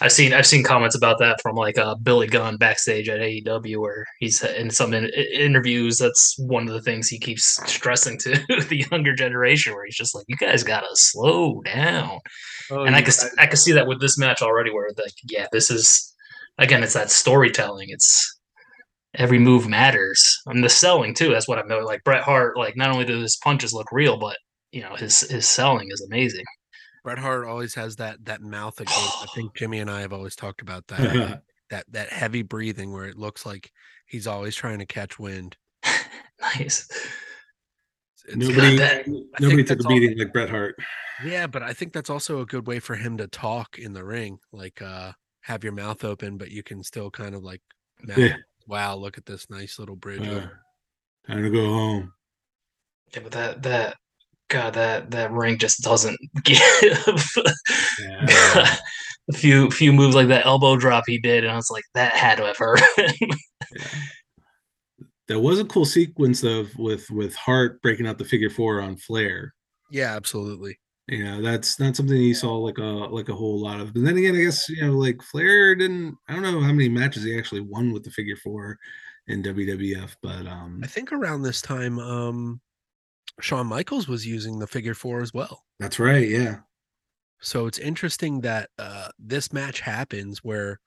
I've 0.00 0.12
seen 0.12 0.32
I've 0.32 0.46
seen 0.46 0.64
comments 0.64 0.96
about 0.96 1.18
that 1.20 1.40
from 1.40 1.54
like 1.54 1.78
uh, 1.78 1.94
Billy 1.94 2.26
Gunn 2.26 2.56
backstage 2.56 3.08
at 3.08 3.20
AEW, 3.20 3.78
where 3.78 4.04
he's 4.18 4.42
in 4.42 4.70
some 4.70 4.94
in- 4.94 5.10
interviews. 5.32 5.98
That's 5.98 6.34
one 6.38 6.66
of 6.66 6.74
the 6.74 6.82
things 6.82 7.08
he 7.08 7.18
keeps 7.18 7.60
stressing 7.70 8.18
to 8.20 8.30
the 8.68 8.84
younger 8.90 9.14
generation, 9.14 9.74
where 9.74 9.84
he's 9.84 9.96
just 9.96 10.14
like, 10.14 10.24
"You 10.28 10.36
guys 10.36 10.64
gotta 10.64 10.88
slow 10.94 11.60
down." 11.62 12.18
Oh, 12.70 12.84
and 12.84 12.96
I 12.96 13.02
can 13.02 13.12
I 13.38 13.46
can 13.46 13.56
see 13.56 13.72
that 13.72 13.86
with 13.86 14.00
this 14.00 14.18
match 14.18 14.42
already, 14.42 14.72
where 14.72 14.90
like, 14.96 15.12
yeah, 15.24 15.46
this 15.52 15.70
is 15.70 16.12
again, 16.58 16.82
it's 16.82 16.94
that 16.94 17.10
storytelling. 17.10 17.88
It's 17.90 18.40
every 19.14 19.38
move 19.38 19.68
matters. 19.68 20.40
And 20.46 20.64
the 20.64 20.68
selling 20.68 21.14
too. 21.14 21.30
That's 21.30 21.48
what 21.48 21.58
I'm 21.58 21.68
like. 21.84 22.02
Bret 22.04 22.22
Hart, 22.22 22.56
like, 22.56 22.76
not 22.76 22.90
only 22.90 23.04
do 23.04 23.20
his 23.20 23.36
punches 23.36 23.72
look 23.72 23.92
real, 23.92 24.16
but 24.18 24.36
you 24.72 24.82
know, 24.82 24.94
his 24.96 25.20
his 25.20 25.46
selling 25.46 25.88
is 25.90 26.00
amazing. 26.02 26.44
Bret 27.02 27.18
Hart 27.18 27.46
always 27.46 27.74
has 27.74 27.96
that 27.96 28.24
that 28.26 28.42
mouth 28.42 28.80
again. 28.80 28.94
I 28.96 29.26
think 29.34 29.54
Jimmy 29.56 29.80
and 29.80 29.90
I 29.90 30.00
have 30.00 30.12
always 30.12 30.36
talked 30.36 30.62
about 30.62 30.86
that. 30.88 31.42
that 31.70 31.86
that 31.90 32.10
heavy 32.10 32.42
breathing 32.42 32.92
where 32.92 33.06
it 33.06 33.16
looks 33.16 33.44
like 33.46 33.72
he's 34.06 34.26
always 34.26 34.54
trying 34.54 34.78
to 34.78 34.86
catch 34.86 35.18
wind. 35.18 35.56
nice. 36.40 36.88
It's, 38.24 38.36
nobody 38.36 38.76
that, 38.76 39.08
nobody 39.40 39.64
took 39.64 39.80
a 39.80 39.88
beating 39.88 40.16
like 40.16 40.32
Bret 40.32 40.50
Hart. 40.50 40.76
Yeah, 41.24 41.46
but 41.46 41.62
I 41.62 41.72
think 41.72 41.92
that's 41.92 42.10
also 42.10 42.40
a 42.40 42.46
good 42.46 42.66
way 42.66 42.78
for 42.78 42.94
him 42.94 43.16
to 43.16 43.26
talk 43.26 43.78
in 43.78 43.94
the 43.94 44.04
ring. 44.04 44.38
Like 44.52 44.80
uh 44.80 45.12
have 45.42 45.64
your 45.64 45.72
mouth 45.72 46.04
open, 46.04 46.36
but 46.36 46.50
you 46.50 46.62
can 46.62 46.84
still 46.84 47.10
kind 47.10 47.34
of 47.34 47.42
like 47.42 47.60
yeah. 48.16 48.36
wow, 48.66 48.94
look 48.94 49.18
at 49.18 49.26
this 49.26 49.50
nice 49.50 49.78
little 49.78 49.96
bridge. 49.96 50.26
Uh, 50.26 50.46
time 51.26 51.42
to 51.42 51.50
go 51.50 51.64
home. 51.64 52.12
Yeah, 53.14 53.20
but 53.20 53.32
that 53.32 53.62
that 53.62 53.96
God, 54.52 54.74
that 54.74 55.10
that 55.12 55.32
ring 55.32 55.56
just 55.56 55.82
doesn't 55.82 56.20
give. 56.44 57.26
Yeah. 58.00 58.76
a 59.30 59.32
few 59.32 59.70
few 59.70 59.92
moves 59.94 60.14
like 60.14 60.28
that 60.28 60.44
elbow 60.44 60.76
drop 60.76 61.04
he 61.06 61.18
did, 61.18 61.44
and 61.44 61.52
I 61.52 61.56
was 61.56 61.70
like, 61.70 61.84
that 61.94 62.12
had 62.12 62.36
to 62.36 62.44
have 62.44 62.58
hurt. 62.58 62.80
yeah. 62.98 63.34
There 65.26 65.38
was 65.38 65.58
a 65.58 65.64
cool 65.64 65.86
sequence 65.86 66.42
of 66.42 66.76
with 66.76 67.10
with 67.10 67.34
Hart 67.34 67.80
breaking 67.80 68.06
out 68.06 68.18
the 68.18 68.26
figure 68.26 68.50
four 68.50 68.82
on 68.82 68.96
Flair. 68.96 69.54
Yeah, 69.90 70.14
absolutely. 70.14 70.78
You 71.08 71.24
know, 71.24 71.40
that's 71.40 71.80
not 71.80 71.96
something 71.96 72.14
you 72.14 72.34
saw 72.34 72.54
like 72.58 72.76
a 72.76 72.82
like 72.82 73.30
a 73.30 73.34
whole 73.34 73.58
lot 73.58 73.80
of. 73.80 73.94
But 73.94 74.04
then 74.04 74.18
again, 74.18 74.36
I 74.36 74.42
guess 74.42 74.68
you 74.68 74.86
know, 74.86 74.92
like 74.92 75.22
Flair 75.22 75.74
didn't. 75.74 76.14
I 76.28 76.34
don't 76.34 76.42
know 76.42 76.60
how 76.60 76.72
many 76.72 76.90
matches 76.90 77.24
he 77.24 77.38
actually 77.38 77.62
won 77.62 77.90
with 77.90 78.04
the 78.04 78.10
figure 78.10 78.36
four 78.36 78.78
in 79.28 79.42
WWF, 79.42 80.14
but 80.22 80.46
um 80.46 80.80
I 80.84 80.88
think 80.88 81.10
around 81.10 81.40
this 81.40 81.62
time, 81.62 81.98
um 81.98 82.60
Shawn 83.40 83.66
Michaels 83.66 84.08
was 84.08 84.26
using 84.26 84.58
the 84.58 84.66
figure 84.66 84.94
four 84.94 85.20
as 85.20 85.32
well. 85.32 85.64
That's 85.78 85.98
right. 85.98 86.28
Yeah. 86.28 86.60
So 87.40 87.66
it's 87.66 87.78
interesting 87.78 88.42
that 88.42 88.70
uh, 88.78 89.08
this 89.18 89.52
match 89.52 89.80
happens 89.80 90.44
where 90.44 90.78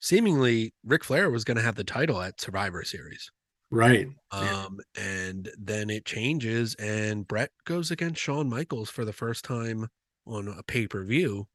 seemingly 0.00 0.74
Ric 0.84 1.04
Flair 1.04 1.30
was 1.30 1.44
going 1.44 1.56
to 1.56 1.62
have 1.62 1.76
the 1.76 1.84
title 1.84 2.20
at 2.20 2.40
Survivor 2.40 2.84
Series. 2.84 3.30
Right. 3.70 4.08
Um, 4.30 4.78
and 4.96 5.50
then 5.58 5.90
it 5.90 6.04
changes, 6.04 6.74
and 6.76 7.26
Bret 7.26 7.50
goes 7.64 7.90
against 7.90 8.20
Shawn 8.20 8.48
Michaels 8.48 8.90
for 8.90 9.04
the 9.04 9.12
first 9.12 9.44
time 9.44 9.88
on 10.26 10.48
a 10.48 10.62
pay 10.62 10.86
per 10.86 11.02
view 11.02 11.48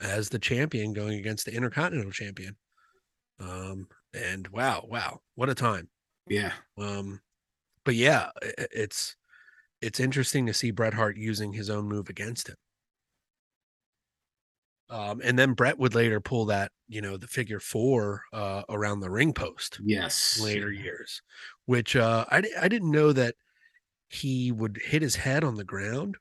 as 0.00 0.28
the 0.28 0.38
champion 0.38 0.92
going 0.92 1.18
against 1.18 1.46
the 1.46 1.54
Intercontinental 1.54 2.12
Champion. 2.12 2.56
Um, 3.40 3.88
and 4.14 4.46
wow, 4.48 4.84
wow, 4.88 5.20
what 5.34 5.48
a 5.48 5.54
time! 5.54 5.88
Yeah. 6.28 6.52
Um, 6.76 7.20
but 7.84 7.94
yeah, 7.94 8.30
it's 8.42 9.16
it's 9.80 10.00
interesting 10.00 10.46
to 10.46 10.54
see 10.54 10.70
Bret 10.70 10.94
Hart 10.94 11.16
using 11.16 11.52
his 11.52 11.70
own 11.70 11.86
move 11.88 12.08
against 12.08 12.48
him. 12.48 12.56
Um, 14.90 15.20
and 15.22 15.38
then 15.38 15.52
Bret 15.52 15.78
would 15.78 15.94
later 15.94 16.20
pull 16.20 16.46
that, 16.46 16.72
you 16.88 17.02
know, 17.02 17.16
the 17.18 17.26
figure 17.26 17.60
four 17.60 18.22
uh, 18.32 18.62
around 18.70 19.00
the 19.00 19.10
ring 19.10 19.34
post. 19.34 19.80
Yes. 19.84 20.40
Later 20.40 20.72
years, 20.72 21.20
which 21.66 21.94
uh, 21.94 22.24
I 22.30 22.42
I 22.58 22.68
didn't 22.68 22.90
know 22.90 23.12
that 23.12 23.34
he 24.10 24.52
would 24.52 24.78
hit 24.84 25.02
his 25.02 25.16
head 25.16 25.44
on 25.44 25.56
the 25.56 25.64
ground. 25.64 26.18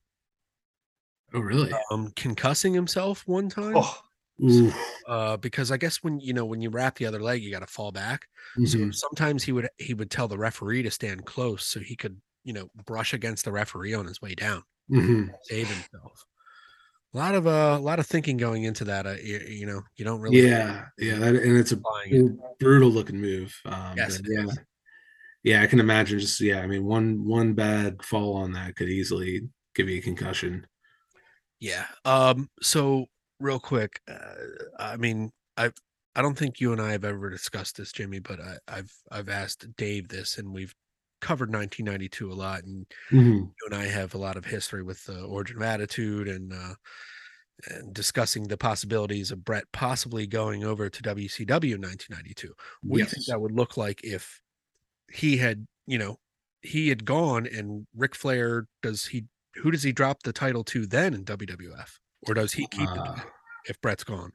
Oh, 1.33 1.39
really? 1.39 1.71
Um, 1.91 2.11
concussing 2.11 2.73
himself 2.73 3.27
one 3.27 3.49
time. 3.49 3.75
Oh, 3.75 4.01
Ooh. 4.43 4.71
Uh, 5.07 5.37
because 5.37 5.71
I 5.71 5.77
guess 5.77 6.03
when 6.03 6.19
you 6.19 6.33
know 6.33 6.45
when 6.45 6.61
you 6.61 6.69
wrap 6.69 6.97
the 6.97 7.05
other 7.05 7.21
leg, 7.21 7.41
you 7.41 7.51
got 7.51 7.59
to 7.61 7.67
fall 7.67 7.91
back. 7.91 8.27
So 8.63 8.77
Mhm. 8.79 8.93
sometimes 8.93 9.43
he 9.43 9.51
would 9.51 9.69
he 9.77 9.93
would 9.93 10.11
tell 10.11 10.27
the 10.27 10.37
referee 10.37 10.83
to 10.83 10.91
stand 10.91 11.25
close 11.25 11.65
so 11.65 11.79
he 11.79 11.95
could 11.95 12.21
you 12.47 12.53
know 12.53 12.69
brush 12.85 13.13
against 13.13 13.43
the 13.45 13.51
referee 13.51 13.93
on 13.93 14.07
his 14.07 14.21
way 14.21 14.33
down, 14.33 14.63
Mhm. 14.89 15.29
save 15.43 15.67
himself. 15.67 16.25
A 17.13 17.17
lot 17.17 17.35
of 17.35 17.45
uh, 17.45 17.75
a 17.77 17.79
lot 17.79 17.99
of 17.99 18.07
thinking 18.07 18.37
going 18.37 18.63
into 18.63 18.85
that. 18.85 19.05
Uh, 19.05 19.15
you, 19.21 19.39
you 19.39 19.65
know, 19.65 19.81
you 19.97 20.05
don't 20.05 20.21
really 20.21 20.41
Yeah. 20.47 20.85
Yeah. 20.97 21.15
That, 21.19 21.35
and 21.35 21.57
it's 21.57 21.71
a 21.73 21.81
brutal 22.59 22.89
looking 22.89 23.19
move. 23.19 23.53
Um, 23.65 23.95
Yes, 23.97 24.21
yeah. 24.25 24.43
is. 24.45 24.59
Yeah. 25.43 25.61
I 25.61 25.67
can 25.67 25.79
imagine 25.79 26.19
just, 26.19 26.39
yeah. 26.41 26.59
I 26.59 26.67
mean, 26.67 26.83
one, 26.85 27.23
one 27.25 27.53
bad 27.53 28.03
fall 28.03 28.35
on 28.35 28.51
that 28.53 28.75
could 28.75 28.89
easily 28.89 29.49
give 29.73 29.89
you 29.89 29.97
a 29.99 30.01
concussion. 30.01 30.67
Yeah. 31.59 31.85
Um. 32.05 32.49
So 32.61 33.07
real 33.39 33.59
quick, 33.59 33.99
uh, 34.07 34.35
I 34.77 34.97
mean, 34.97 35.31
I 35.57 35.71
I 36.15 36.21
don't 36.21 36.37
think 36.37 36.59
you 36.59 36.71
and 36.71 36.81
I 36.81 36.91
have 36.91 37.05
ever 37.05 37.29
discussed 37.29 37.77
this, 37.77 37.91
Jimmy, 37.91 38.19
but 38.19 38.39
I, 38.39 38.57
I've 38.67 38.93
I've 39.11 39.29
asked 39.29 39.65
Dave 39.77 40.07
this, 40.09 40.37
and 40.37 40.53
we've 40.53 40.73
covered 41.21 41.51
1992 41.51 42.31
a 42.31 42.35
lot, 42.35 42.63
and 42.63 42.85
Mhm. 43.11 43.53
you 43.61 43.67
and 43.67 43.75
I 43.75 43.85
have 43.87 44.13
a 44.15 44.17
lot 44.19 44.37
of 44.37 44.45
history 44.45 44.83
with 44.83 45.05
the 45.05 45.23
Origin 45.25 45.57
of 45.57 45.63
Attitude 45.63 46.27
and 46.27 46.53
uh, 46.53 46.75
and 47.69 47.93
discussing 47.93 48.47
the 48.47 48.57
possibilities 48.57 49.31
of 49.31 49.43
Bret 49.43 49.65
possibly 49.73 50.27
going 50.27 50.63
over 50.63 50.89
to 50.89 51.01
WCW 51.01 51.75
in 51.75 51.81
1992. 51.81 52.53
What 52.87 52.97
do 52.97 53.01
you 53.03 53.07
think 53.07 53.25
that 53.27 53.41
would 53.41 53.51
look 53.51 53.77
like 53.77 54.01
if 54.03 54.41
he 55.11 55.37
had, 55.37 55.67
you 55.87 55.97
know, 55.99 56.17
he 56.61 56.89
had 56.89 57.05
gone 57.05 57.47
and 57.47 57.87
Ric 57.95 58.15
Flair 58.15 58.67
does 58.83 59.07
he 59.07 59.27
who 59.55 59.71
does 59.71 59.83
he 59.83 59.91
drop 59.93 60.23
the 60.23 60.33
title 60.33 60.63
to 60.65 60.87
then 60.87 61.13
in 61.15 61.23
WWF? 61.25 61.99
Or 62.23 62.33
does 62.35 62.53
he 62.53 62.67
keep 62.67 62.95
it 62.95 63.07
Uh, 63.07 63.23
if 63.65 63.81
Bret's 63.81 64.03
gone? 64.05 64.33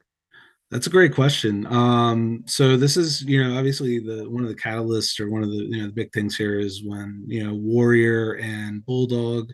That's 0.73 0.87
a 0.87 0.89
great 0.89 1.13
question. 1.13 1.67
Um, 1.67 2.41
so 2.47 2.77
this 2.77 2.97
is, 2.97 3.21
you 3.21 3.43
know, 3.43 3.59
obviously 3.59 3.99
the 3.99 4.27
one 4.27 4.41
of 4.41 4.49
the 4.49 4.55
catalysts 4.55 5.19
or 5.19 5.29
one 5.29 5.43
of 5.43 5.51
the 5.51 5.57
you 5.57 5.77
know 5.77 5.85
the 5.85 5.93
big 5.93 6.11
things 6.11 6.35
here 6.35 6.59
is 6.59 6.83
when 6.83 7.23
you 7.27 7.43
know 7.43 7.53
Warrior 7.53 8.39
and 8.41 8.83
Bulldog 8.83 9.53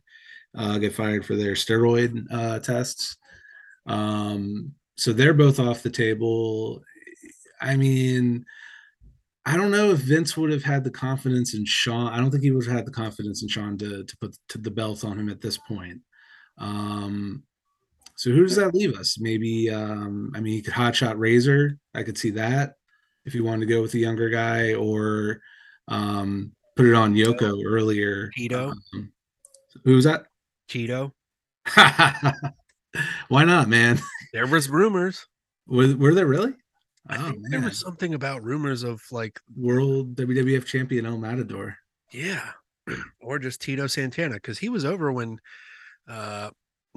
uh, 0.58 0.78
get 0.78 0.96
fired 0.96 1.26
for 1.26 1.36
their 1.36 1.56
steroid 1.56 2.26
uh, 2.32 2.60
tests. 2.60 3.18
Um, 3.86 4.72
so 4.96 5.12
they're 5.12 5.34
both 5.34 5.60
off 5.60 5.84
the 5.84 5.90
table. 5.90 6.82
I 7.60 7.76
mean, 7.76 8.46
I 9.46 9.58
don't 9.58 9.72
know 9.72 9.92
if 9.92 10.00
Vince 10.00 10.38
would 10.38 10.54
have 10.54 10.64
had 10.64 10.86
the 10.86 10.90
confidence 10.90 11.54
in 11.54 11.66
Shawn. 11.66 12.14
I 12.14 12.18
don't 12.20 12.32
think 12.32 12.44
he 12.44 12.52
would 12.52 12.66
have 12.66 12.78
had 12.78 12.86
the 12.86 12.92
confidence 12.92 13.44
in 13.44 13.50
Shawn 13.50 13.78
to 13.80 14.06
to 14.06 14.18
put 14.22 14.38
to 14.48 14.58
the 14.58 14.72
belt 14.72 15.04
on 15.04 15.20
him 15.20 15.28
at 15.28 15.42
this 15.42 15.58
point. 15.58 16.00
Um, 16.58 17.44
so 18.20 18.32
who 18.32 18.44
does 18.44 18.58
that 18.58 18.76
leave 18.76 18.96
us? 19.00 19.18
Maybe 19.20 19.70
um, 19.70 20.32
I 20.36 20.42
mean 20.42 20.54
you 20.56 20.62
could 20.62 20.74
hotshot 20.74 21.18
Razor. 21.18 21.78
I 21.96 22.04
could 22.04 22.18
see 22.18 22.32
that 22.32 22.74
if 23.26 23.34
you 23.34 23.44
wanted 23.46 23.62
to 23.68 23.74
go 23.74 23.82
with 23.82 23.94
a 23.94 23.98
younger 24.00 24.30
guy, 24.30 24.74
or 24.74 25.42
um, 25.88 26.52
put 26.76 26.86
it 26.86 26.94
on 26.94 27.14
Yoko 27.16 27.64
earlier. 27.66 28.30
Tito? 28.36 28.74
Um, 28.94 29.12
who 29.86 29.96
was 29.96 30.04
that? 30.06 30.26
Cheeto? 30.70 31.12
Why 33.28 33.44
not, 33.44 33.70
man? 33.70 34.00
There 34.34 34.48
was 34.48 34.70
rumors. 34.70 35.26
Were, 35.68 35.96
were 35.96 36.14
there 36.14 36.26
really? 36.28 36.54
I 37.08 37.18
Oh, 37.18 37.30
think 37.32 37.50
there 37.50 37.62
was 37.62 37.80
something 37.80 38.14
about 38.14 38.44
rumors 38.44 38.84
of 38.84 39.02
like, 39.12 39.40
World 39.56 40.16
WWF 40.16 40.66
champion 40.66 41.06
El 41.06 41.18
Matador. 41.18 41.76
yeah, 42.12 42.52
or 43.22 43.40
just 43.40 43.62
Tito 43.62 43.88
Santana 43.88 44.36
because 44.36 44.58
he 44.60 44.70
was 44.70 44.86
over 44.86 45.12
when 45.12 45.40
uh 46.08 46.50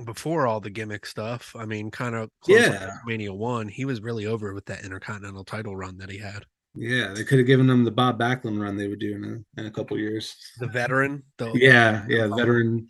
before 0.04 0.46
all 0.46 0.60
the 0.60 0.70
gimmick 0.70 1.06
stuff. 1.06 1.54
I 1.58 1.64
mean, 1.66 1.90
kind 1.90 2.14
of 2.14 2.28
Yeah. 2.46 2.90
Mania 3.06 3.32
one, 3.32 3.68
he 3.68 3.84
was 3.84 4.00
really 4.00 4.26
over 4.26 4.54
with 4.54 4.64
that 4.66 4.84
Intercontinental 4.84 5.44
title 5.44 5.76
run 5.76 5.98
that 5.98 6.10
he 6.10 6.18
had. 6.18 6.44
Yeah, 6.74 7.12
they 7.14 7.24
could 7.24 7.38
have 7.38 7.46
given 7.46 7.68
him 7.68 7.84
the 7.84 7.90
Bob 7.90 8.18
Backlund 8.18 8.60
run 8.60 8.76
they 8.76 8.88
would 8.88 8.98
do 8.98 9.14
in 9.14 9.24
a, 9.24 9.60
in 9.60 9.66
a 9.66 9.70
couple 9.70 9.98
years. 9.98 10.34
The 10.58 10.66
veteran, 10.66 11.22
the 11.36 11.52
Yeah, 11.54 12.04
yeah, 12.08 12.24
Oh. 12.30 12.36
veteran 12.36 12.88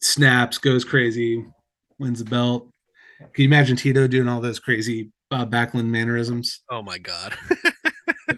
snaps, 0.00 0.58
goes 0.58 0.84
crazy, 0.84 1.44
wins 1.98 2.18
the 2.22 2.28
belt. 2.28 2.68
Can 3.18 3.42
you 3.44 3.48
imagine 3.48 3.76
Tito 3.76 4.06
doing 4.08 4.28
all 4.28 4.40
those 4.40 4.58
crazy 4.58 5.10
Bob 5.30 5.50
Backlund 5.52 5.86
mannerisms? 5.86 6.62
Oh 6.70 6.82
my 6.82 6.98
god. 6.98 7.34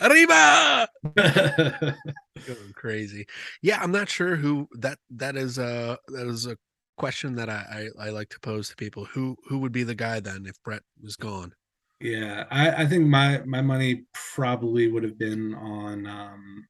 Arriba! 0.00 0.88
Going 1.16 2.72
crazy. 2.74 3.26
Yeah, 3.62 3.80
I'm 3.82 3.92
not 3.92 4.08
sure 4.08 4.36
who 4.36 4.68
that 4.72 4.98
that 5.10 5.36
is 5.36 5.58
uh 5.58 5.96
that 6.08 6.26
is 6.26 6.46
a 6.46 6.56
question 6.96 7.34
that 7.36 7.48
I, 7.48 7.88
I 8.00 8.06
I 8.06 8.10
like 8.10 8.28
to 8.30 8.40
pose 8.40 8.68
to 8.70 8.76
people. 8.76 9.04
Who 9.04 9.36
who 9.46 9.58
would 9.58 9.72
be 9.72 9.82
the 9.84 9.94
guy 9.94 10.20
then 10.20 10.46
if 10.46 10.62
Bret 10.62 10.82
was 11.02 11.16
gone? 11.16 11.52
yeah, 12.00 12.44
I, 12.50 12.82
I 12.82 12.86
think 12.86 13.06
my 13.06 13.42
my 13.44 13.60
money 13.60 14.04
probably 14.34 14.88
would 14.88 15.02
have 15.02 15.18
been 15.18 15.54
on 15.54 16.06
um 16.06 16.68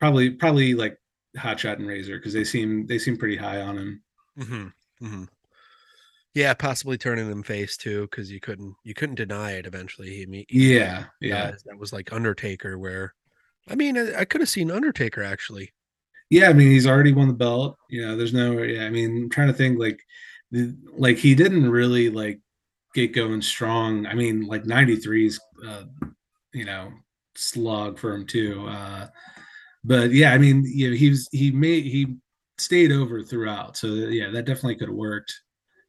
probably 0.00 0.30
probably 0.30 0.74
like 0.74 0.96
Hotshot 1.36 1.76
and 1.76 1.86
Razor 1.86 2.16
because 2.16 2.32
they 2.32 2.44
seem 2.44 2.86
they 2.86 2.98
seem 2.98 3.16
pretty 3.16 3.36
high 3.36 3.60
on 3.60 3.76
him. 3.76 4.02
Mm-hmm. 4.38 5.06
Mm-hmm. 5.06 5.24
Yeah, 6.34 6.54
possibly 6.54 6.96
turning 6.96 7.28
them 7.28 7.42
face 7.42 7.76
too, 7.76 8.02
because 8.02 8.30
you 8.30 8.40
couldn't 8.40 8.74
you 8.84 8.94
couldn't 8.94 9.16
deny 9.16 9.52
it. 9.52 9.66
Eventually, 9.66 10.08
he 10.08 10.46
Yeah, 10.48 11.04
yeah. 11.20 11.52
that 11.66 11.78
was 11.78 11.92
like 11.92 12.12
Undertaker, 12.12 12.78
where 12.78 13.14
I 13.68 13.74
mean, 13.74 13.98
I, 13.98 14.20
I 14.20 14.24
could 14.24 14.40
have 14.40 14.48
seen 14.48 14.70
Undertaker 14.70 15.22
actually. 15.22 15.72
Yeah, 16.30 16.48
I 16.48 16.54
mean 16.54 16.70
he's 16.70 16.86
already 16.86 17.12
won 17.12 17.28
the 17.28 17.34
belt. 17.34 17.76
You 17.90 18.06
know, 18.06 18.16
there's 18.16 18.32
no. 18.32 18.62
Yeah, 18.62 18.84
I 18.84 18.90
mean, 18.90 19.24
I'm 19.24 19.30
trying 19.30 19.48
to 19.48 19.52
think 19.52 19.78
like, 19.78 20.00
like 20.96 21.18
he 21.18 21.34
didn't 21.34 21.70
really 21.70 22.08
like 22.08 22.40
get 22.94 23.12
going 23.14 23.42
strong. 23.42 24.06
I 24.06 24.14
mean, 24.14 24.46
like 24.46 24.64
'93's, 24.64 25.38
uh, 25.66 25.84
you 26.54 26.64
know, 26.64 26.92
slog 27.34 27.98
for 27.98 28.14
him 28.14 28.26
too. 28.26 28.66
Uh, 28.66 29.08
but 29.84 30.12
yeah, 30.12 30.32
I 30.32 30.38
mean, 30.38 30.64
you 30.64 30.90
know, 30.90 30.96
he 30.96 31.10
was 31.10 31.28
he 31.32 31.50
made 31.50 31.84
he 31.84 32.16
stayed 32.56 32.92
over 32.92 33.22
throughout. 33.22 33.76
So 33.76 33.88
yeah, 33.88 34.30
that 34.30 34.46
definitely 34.46 34.76
could 34.76 34.88
have 34.88 34.96
worked. 34.96 35.34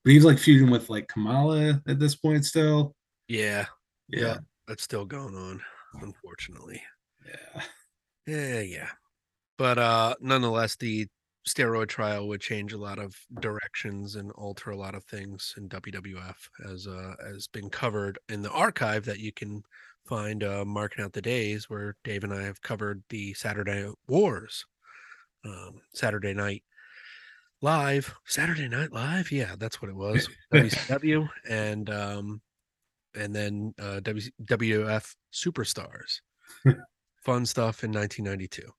But 0.03 0.11
he's 0.13 0.25
like 0.25 0.37
feuding 0.39 0.69
with 0.69 0.89
like 0.89 1.07
Kamala 1.07 1.81
at 1.87 1.99
this 1.99 2.15
point 2.15 2.45
still. 2.45 2.95
Yeah, 3.27 3.67
Yeah, 4.09 4.35
Yeah. 4.35 4.39
that's 4.67 4.83
still 4.83 5.05
going 5.05 5.35
on, 5.35 5.61
unfortunately. 5.93 6.83
yeah, 7.25 7.63
Yeah, 8.25 8.59
yeah. 8.61 8.91
But 9.57 9.79
uh 9.79 10.15
nonetheless, 10.21 10.75
the 10.77 11.07
steroid 11.47 11.89
trial 11.89 12.27
would 12.29 12.41
change 12.41 12.73
a 12.73 12.77
lot 12.77 12.99
of 12.99 13.15
directions 13.41 14.15
and 14.15 14.31
alter 14.33 14.71
a 14.71 14.77
lot 14.77 14.95
of 14.95 15.05
things 15.05 15.53
in 15.57 15.69
WWF 15.69 16.49
as 16.65 16.87
uh 16.87 17.15
has 17.21 17.47
been 17.47 17.69
covered 17.69 18.19
in 18.29 18.41
the 18.43 18.51
archive 18.51 19.05
that 19.05 19.19
you 19.19 19.33
can 19.33 19.63
find 20.05 20.43
uh 20.43 20.65
marking 20.65 21.03
out 21.05 21.13
the 21.13 21.21
days 21.23 21.69
where 21.69 21.97
Dave 22.03 22.23
and 22.25 22.33
I 22.33 22.43
have 22.43 22.61
covered 22.61 23.03
the 23.09 23.33
Saturday 23.35 23.91
Wars. 24.07 24.65
Um 25.45 25.81
Saturday 25.93 26.33
night 26.33 26.63
live. 27.63 28.13
Saturday 28.25 28.67
night 28.67 28.91
live? 28.91 29.31
Yeah, 29.31 29.55
that's 29.57 29.81
what 29.81 29.89
it 29.89 29.95
was. 29.95 30.27
WCW 30.53 31.27
and 31.49 31.89
um 31.89 32.41
and 33.15 33.33
then 33.35 33.73
uh 33.79 33.99
w- 34.01 34.29
WWF 34.43 35.15
Superstars 35.33 36.19
fun 37.23 37.45
stuff 37.45 37.83
in 37.83 37.91
1992. 37.91 38.69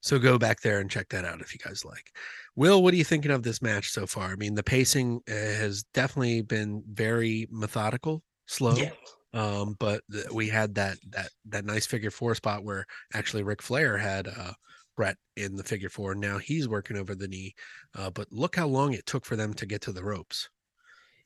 So 0.00 0.18
go 0.18 0.36
back 0.36 0.60
there 0.60 0.80
and 0.80 0.90
check 0.90 1.08
that 1.08 1.24
out 1.24 1.40
if 1.40 1.54
you 1.54 1.58
guys 1.64 1.82
like. 1.82 2.12
Will, 2.56 2.82
what 2.82 2.92
are 2.92 2.96
you 2.98 3.04
thinking 3.04 3.30
of 3.30 3.42
this 3.42 3.62
match 3.62 3.90
so 3.90 4.06
far? 4.06 4.32
I 4.32 4.36
mean, 4.36 4.54
the 4.54 4.62
pacing 4.62 5.22
uh, 5.26 5.32
has 5.32 5.82
definitely 5.94 6.42
been 6.42 6.82
very 6.92 7.48
methodical, 7.50 8.22
slow. 8.46 8.74
Yeah. 8.74 8.90
Um, 9.32 9.76
but 9.80 10.02
th- 10.12 10.30
we 10.30 10.48
had 10.48 10.74
that 10.74 10.98
that 11.08 11.30
that 11.46 11.64
nice 11.64 11.86
figure 11.86 12.10
four 12.10 12.34
spot 12.34 12.64
where 12.64 12.84
actually 13.14 13.44
Ric 13.44 13.62
Flair 13.62 13.96
had 13.96 14.28
uh 14.28 14.52
Bret 14.96 15.16
in 15.36 15.56
the 15.56 15.64
figure 15.64 15.88
four. 15.88 16.14
Now 16.14 16.38
he's 16.38 16.68
working 16.68 16.96
over 16.96 17.14
the 17.14 17.28
knee. 17.28 17.54
Uh, 17.96 18.10
but 18.10 18.28
look 18.30 18.56
how 18.56 18.66
long 18.66 18.92
it 18.92 19.06
took 19.06 19.24
for 19.24 19.36
them 19.36 19.54
to 19.54 19.66
get 19.66 19.80
to 19.82 19.92
the 19.92 20.04
ropes. 20.04 20.48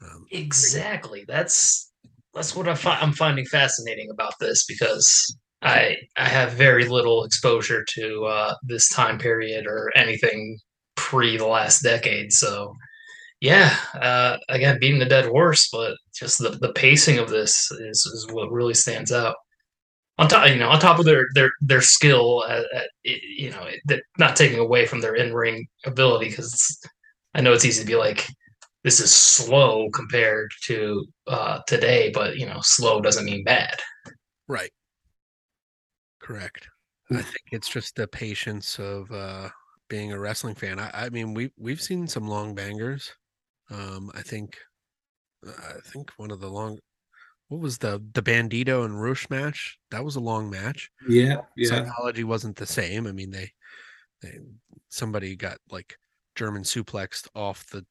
Um, 0.03 0.27
Exactly. 0.31 1.25
That's 1.27 1.93
that's 2.35 2.55
what 2.55 2.69
I 2.69 2.75
fi- 2.75 3.01
I'm 3.01 3.13
finding 3.13 3.47
fascinating 3.47 4.11
about 4.11 4.35
this 4.41 4.65
because 4.67 5.37
I 5.63 5.97
I 6.17 6.29
have 6.29 6.53
very 6.53 6.87
little 6.87 7.25
exposure 7.25 7.85
to 7.95 8.25
uh, 8.27 8.55
this 8.63 8.89
time 8.89 9.19
period 9.19 9.67
or 9.67 9.91
anything 9.97 10.59
pre 10.95 11.37
the 11.37 11.47
last 11.47 11.83
decade. 11.83 12.33
So 12.33 12.75
yeah, 13.41 13.77
uh, 13.95 14.37
again, 14.49 14.79
beating 14.81 14.99
the 14.99 15.05
dead 15.05 15.27
horse, 15.27 15.69
but 15.71 15.97
just 16.15 16.39
the, 16.39 16.51
the 16.61 16.73
pacing 16.73 17.19
of 17.19 17.31
this 17.31 17.71
is, 17.71 18.05
is 18.07 18.27
what 18.33 18.51
really 18.51 18.75
stands 18.75 19.13
out. 19.13 19.37
On 20.19 20.27
top, 20.29 20.49
you 20.49 20.57
know, 20.57 20.69
on 20.69 20.81
top 20.81 20.99
of 20.99 21.05
their 21.05 21.27
their 21.35 21.51
their 21.61 21.81
skill, 21.81 22.45
at, 22.49 22.65
at, 22.75 22.91
you 23.05 23.51
know, 23.51 23.69
that 23.87 24.03
not 24.19 24.35
taking 24.35 24.59
away 24.59 24.85
from 24.85 25.01
their 25.01 25.15
in 25.15 25.33
ring 25.33 25.67
ability 25.87 26.29
because 26.29 26.81
I 27.35 27.41
know 27.41 27.53
it's 27.53 27.65
easy 27.65 27.83
to 27.83 27.87
be 27.87 27.95
like, 27.95 28.27
this 28.83 28.99
is 28.99 29.15
slow 29.15 29.89
compared 29.91 30.51
to 30.65 31.07
uh, 31.29 31.61
today, 31.69 32.11
but 32.13 32.37
you 32.37 32.47
know, 32.47 32.59
slow 32.63 33.01
doesn't 33.01 33.25
mean 33.25 33.45
bad. 33.45 33.79
Right. 34.49 34.73
Correct. 36.21 36.69
I 37.11 37.23
think 37.23 37.45
it's 37.53 37.69
just 37.69 37.95
the 37.95 38.07
patience 38.09 38.79
of 38.79 39.11
uh, 39.13 39.49
being 39.89 40.13
a 40.13 40.19
wrestling 40.19 40.55
fan. 40.57 40.79
I, 40.79 40.91
I 40.93 41.09
mean, 41.11 41.33
we 41.33 41.51
we've 41.57 41.81
seen 41.81 42.07
some 42.09 42.27
long 42.27 42.55
bangers. 42.55 43.11
Um, 43.71 44.11
I 44.15 44.23
think, 44.23 44.59
I 45.47 45.81
think 45.85 46.11
one 46.17 46.31
of 46.31 46.41
the 46.41 46.49
long, 46.49 46.79
what 47.49 47.61
was 47.61 47.79
the 47.79 48.03
the 48.13 48.23
Bandido 48.23 48.85
and 48.85 49.01
Rush 49.01 49.29
match? 49.31 49.79
That 49.91 50.05
was 50.05 50.17
a 50.17 50.21
long 50.21 50.51
match. 50.51 50.91
Yeah, 51.09 51.43
yeah. 51.57 51.69
Psychology 51.69 52.25
wasn't 52.25 52.57
the 52.57 52.67
same. 52.67 53.07
I 53.07 53.13
mean, 53.13 53.31
they, 53.31 53.51
they 54.23 54.39
somebody 54.91 55.35
got 55.35 55.59
like 55.71 55.97
German 56.35 56.63
suplexed 56.63 57.29
off 57.35 57.67
the 57.71 57.85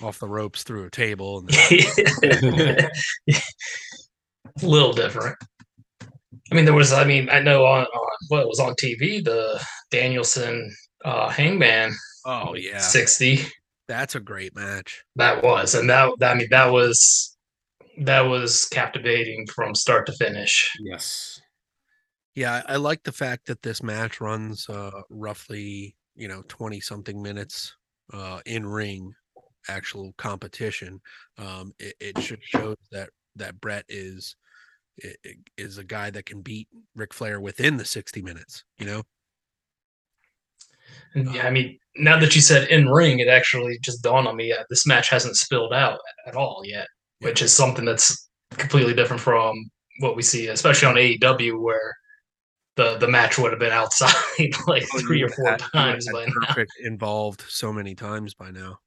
off 0.00 0.18
the 0.18 0.28
ropes 0.28 0.62
through 0.62 0.84
a 0.84 0.90
table, 0.90 1.38
and 1.38 1.48
then 1.48 2.90
a 3.28 3.36
little 4.66 4.92
different. 4.92 5.36
I 6.50 6.54
mean, 6.54 6.64
there 6.64 6.74
was. 6.74 6.92
I 6.92 7.04
mean, 7.04 7.28
I 7.28 7.40
know 7.40 7.64
on, 7.64 7.84
on 7.84 8.08
what 8.28 8.46
was 8.46 8.60
on 8.60 8.74
TV, 8.74 9.24
the 9.24 9.60
Danielson 9.90 10.70
uh, 11.04 11.28
Hangman 11.28 11.92
oh 12.24 12.54
yeah, 12.54 12.78
sixty. 12.78 13.40
that's 13.88 14.14
a 14.14 14.20
great 14.20 14.54
match. 14.54 15.02
That 15.16 15.42
was, 15.42 15.74
and 15.74 15.90
that 15.90 16.12
I 16.22 16.34
mean, 16.34 16.48
that 16.50 16.70
was 16.70 17.31
that 18.06 18.22
was 18.22 18.66
captivating 18.66 19.46
from 19.46 19.74
start 19.74 20.06
to 20.06 20.12
finish. 20.12 20.70
yes. 20.80 21.40
Yeah, 22.34 22.62
I 22.66 22.74
I 22.74 22.76
like 22.76 23.02
the 23.02 23.12
fact 23.12 23.46
that 23.46 23.62
this 23.62 23.82
match 23.82 24.20
runs 24.20 24.66
uh, 24.68 25.02
roughly, 25.10 25.94
you 26.16 26.28
know, 26.28 26.42
20 26.48 26.80
something 26.80 27.20
minutes 27.22 27.74
uh, 28.12 28.40
in 28.46 28.64
ring 28.66 29.12
actual 29.68 30.12
competition. 30.16 31.00
Um, 31.38 31.72
it, 31.78 31.94
it 32.00 32.18
should 32.22 32.42
show 32.42 32.74
that 32.90 33.10
that 33.36 33.60
Bret 33.60 33.84
is 33.88 34.34
i- 35.04 35.14
i- 35.26 35.34
is 35.58 35.76
a 35.78 35.84
guy 35.84 36.10
that 36.10 36.24
can 36.26 36.40
beat 36.40 36.68
Ric 36.94 37.12
Flair 37.14 37.38
within 37.40 37.76
the 37.76 37.84
60 37.84 38.22
minutes, 38.22 38.64
you 38.78 38.86
know? 38.86 39.02
Yeah, 41.14 41.46
I 41.46 41.50
mean, 41.50 41.78
now 41.96 42.18
that 42.18 42.34
you 42.34 42.40
said 42.40 42.68
in 42.68 42.88
ring, 42.88 43.18
it 43.20 43.28
actually 43.28 43.78
just 43.82 44.02
dawned 44.02 44.26
on 44.26 44.36
me. 44.36 44.48
Yeah, 44.48 44.62
this 44.70 44.86
match 44.86 45.10
hasn't 45.10 45.36
spilled 45.36 45.72
out 45.74 45.98
at 46.26 46.34
all 46.34 46.62
yet, 46.64 46.78
Yeah. 46.78 46.84
Which 47.22 47.42
is 47.42 47.52
something 47.54 47.84
that's 47.84 48.28
completely 48.50 48.94
different 48.94 49.22
from 49.22 49.54
what 50.00 50.16
we 50.16 50.22
see, 50.22 50.48
especially 50.48 50.88
on 50.88 50.94
AEW, 50.96 51.60
where 51.60 51.94
the 52.76 52.96
the 52.98 53.08
match 53.08 53.38
would 53.38 53.52
have 53.52 53.60
been 53.60 53.72
outside 53.72 54.14
like 54.66 54.84
Oh, 54.94 54.98
three 55.00 55.22
or 55.22 55.28
four 55.28 55.50
had- 55.50 55.60
times 55.72 56.06
had 56.06 56.12
by 56.14 56.24
now. 56.26 56.32
Perfect 56.48 56.72
involved 56.82 57.42
so 57.48 57.72
many 57.72 57.94
times 57.94 58.34
by 58.34 58.50
now. 58.50 58.78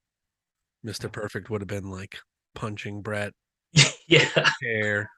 Mr. 0.85 1.11
Perfect 1.11 1.49
would 1.49 1.61
have 1.61 1.67
been 1.67 1.89
like 1.89 2.17
punching 2.55 3.01
Bret 3.01 3.33
yeah, 4.07 4.27
chair. 4.61 5.09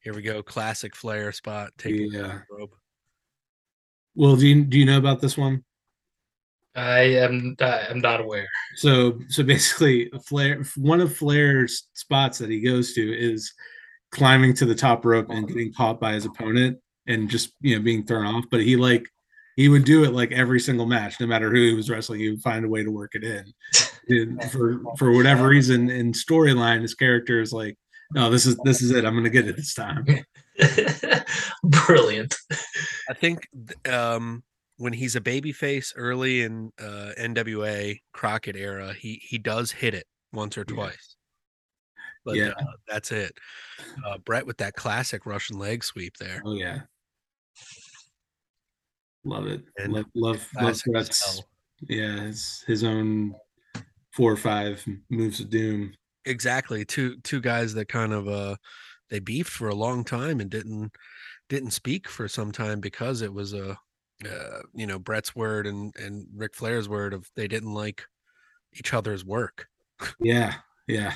Here 0.00 0.14
we 0.14 0.22
go, 0.22 0.42
classic 0.42 0.94
Flair 0.96 1.32
spot 1.32 1.70
taking 1.78 2.10
down 2.10 2.22
Yeah. 2.24 2.38
the 2.50 2.56
rope. 2.56 2.74
Well, 4.14 4.36
do 4.36 4.46
you 4.46 4.64
do 4.64 4.78
you 4.78 4.84
know 4.84 4.98
about 4.98 5.20
this 5.20 5.36
one? 5.38 5.64
I 6.74 7.00
am. 7.00 7.56
I 7.60 7.86
am 7.90 8.00
not 8.00 8.20
aware. 8.20 8.48
So 8.76 9.18
so 9.28 9.42
basically, 9.42 10.10
Flair 10.26 10.62
one 10.76 11.00
of 11.00 11.16
Flair's 11.16 11.88
spots 11.94 12.38
that 12.38 12.50
he 12.50 12.60
goes 12.60 12.94
to 12.94 13.02
is 13.02 13.52
climbing 14.10 14.54
to 14.54 14.66
the 14.66 14.74
top 14.74 15.04
rope 15.04 15.30
and 15.30 15.48
getting 15.48 15.72
caught 15.72 16.00
by 16.00 16.12
his 16.12 16.24
opponent 16.24 16.78
and 17.06 17.28
just 17.28 17.52
you 17.60 17.76
know 17.76 17.82
being 17.82 18.04
thrown 18.04 18.26
off. 18.26 18.44
But 18.50 18.62
he 18.62 18.76
like 18.76 19.08
he 19.56 19.68
would 19.68 19.84
do 19.84 20.04
it 20.04 20.12
like 20.12 20.32
every 20.32 20.60
single 20.60 20.86
match, 20.86 21.20
no 21.20 21.26
matter 21.26 21.50
who 21.50 21.56
he 21.56 21.74
was 21.74 21.90
wrestling. 21.90 22.20
He 22.20 22.30
would 22.30 22.42
find 22.42 22.64
a 22.64 22.68
way 22.68 22.82
to 22.82 22.90
work 22.90 23.14
it 23.14 23.24
in. 23.24 23.52
And 24.08 24.42
for 24.50 24.80
for 24.96 25.12
whatever 25.12 25.48
reason, 25.48 25.90
in 25.90 26.12
storyline, 26.12 26.82
his 26.82 26.94
character 26.94 27.40
is 27.40 27.52
like, 27.52 27.76
no, 28.14 28.30
this 28.30 28.46
is 28.46 28.56
this 28.64 28.80
is 28.80 28.90
it. 28.92 29.04
I'm 29.04 29.14
gonna 29.14 29.30
get 29.30 29.48
it 29.48 29.56
this 29.56 29.74
time. 29.74 30.06
Brilliant. 31.64 32.34
I 33.10 33.14
think 33.14 33.46
um, 33.88 34.42
when 34.82 34.92
he's 34.92 35.14
a 35.14 35.20
babyface 35.20 35.92
early 35.94 36.42
in 36.42 36.72
uh, 36.80 37.12
NWA 37.16 38.00
Crockett 38.12 38.56
era, 38.56 38.92
he 38.92 39.22
he 39.22 39.38
does 39.38 39.70
hit 39.70 39.94
it 39.94 40.06
once 40.32 40.58
or 40.58 40.64
twice. 40.64 41.14
But 42.24 42.34
Yeah. 42.34 42.48
uh, 42.48 42.64
that's 42.88 43.12
it. 43.12 43.32
Uh, 44.04 44.18
Bret 44.18 44.44
with 44.44 44.56
that 44.56 44.74
classic 44.74 45.24
Russian 45.24 45.56
leg 45.56 45.84
sweep 45.84 46.16
there. 46.18 46.42
Oh 46.44 46.54
yeah, 46.54 46.80
love 49.24 49.46
it. 49.46 49.62
And 49.78 49.92
love 49.92 50.06
love 50.16 50.48
love 50.60 50.82
Bret's 50.84 51.42
yeah 51.88 52.22
his 52.22 52.64
his 52.66 52.82
own 52.82 53.34
four 54.12 54.32
or 54.32 54.36
five 54.36 54.84
moves 55.10 55.38
of 55.38 55.48
doom. 55.48 55.94
Exactly. 56.24 56.84
Two 56.84 57.20
two 57.20 57.40
guys 57.40 57.72
that 57.74 57.86
kind 57.86 58.12
of 58.12 58.26
uh 58.26 58.56
they 59.10 59.20
beefed 59.20 59.50
for 59.50 59.68
a 59.68 59.76
long 59.76 60.02
time 60.02 60.40
and 60.40 60.50
didn't 60.50 60.90
didn't 61.48 61.70
speak 61.70 62.08
for 62.08 62.26
some 62.26 62.50
time 62.50 62.80
because 62.80 63.22
it 63.22 63.32
was 63.32 63.52
a 63.52 63.78
uh, 64.26 64.60
you 64.74 64.86
know 64.86 64.98
Bret's 64.98 65.34
word 65.34 65.66
and 65.66 65.94
and 65.96 66.26
Ric 66.34 66.54
Flair's 66.54 66.88
word 66.88 67.12
of 67.14 67.28
they 67.36 67.48
didn't 67.48 67.74
like 67.74 68.04
each 68.74 68.94
other's 68.94 69.24
work, 69.24 69.66
Yeah, 70.20 70.54
yeah. 70.86 71.14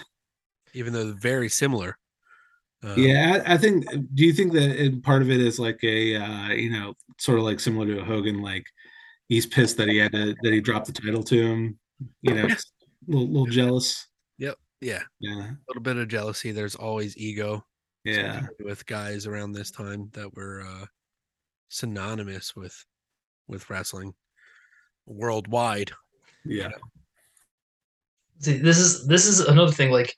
even 0.74 0.92
though 0.92 1.04
they're 1.04 1.14
very 1.14 1.48
similar. 1.48 1.96
Um, 2.82 2.94
Yeah, 2.98 3.42
I, 3.46 3.54
I 3.54 3.56
think. 3.58 3.86
Do 3.90 4.24
you 4.24 4.32
think 4.34 4.52
that 4.52 5.00
part 5.02 5.22
of 5.22 5.30
it 5.30 5.40
is 5.40 5.58
like 5.58 5.82
a, 5.82 6.16
uh, 6.16 6.48
you 6.48 6.70
know, 6.70 6.94
sort 7.18 7.38
of 7.38 7.44
like 7.44 7.58
similar 7.60 7.86
to 7.86 8.00
a 8.00 8.04
Hogan, 8.04 8.42
like 8.42 8.64
he's 9.28 9.46
pissed 9.46 9.78
that 9.78 9.88
he 9.88 9.96
had 9.96 10.12
to 10.12 10.34
that 10.42 10.52
he 10.52 10.60
dropped 10.60 10.86
the 10.86 10.92
title 10.92 11.22
to 11.24 11.42
him. 11.46 11.78
You 12.20 12.34
know, 12.34 12.44
a 12.44 12.56
little, 13.08 13.28
little 13.28 13.46
jealous. 13.46 14.06
Yep. 14.38 14.58
Yeah. 14.82 15.02
Yeah, 15.20 15.40
A 15.40 15.56
little 15.68 15.82
bit 15.82 15.96
of 15.96 16.08
jealousy. 16.08 16.52
There's 16.52 16.74
always 16.74 17.16
ego. 17.16 17.64
yeah, 18.04 18.46
with 18.62 18.84
guys 18.84 19.26
around 19.26 19.52
this 19.52 19.70
time 19.70 20.10
that 20.12 20.32
were 20.36 20.60
uh, 20.60 20.84
synonymous 21.70 22.54
with 22.54 22.76
with 23.48 23.68
wrestling 23.70 24.14
worldwide. 25.06 25.92
yeah. 26.44 26.70
See, 28.40 28.58
this 28.58 28.78
is 28.78 29.06
this 29.06 29.24
is 29.26 29.40
another 29.40 29.72
thing. 29.72 29.90
Like, 29.90 30.14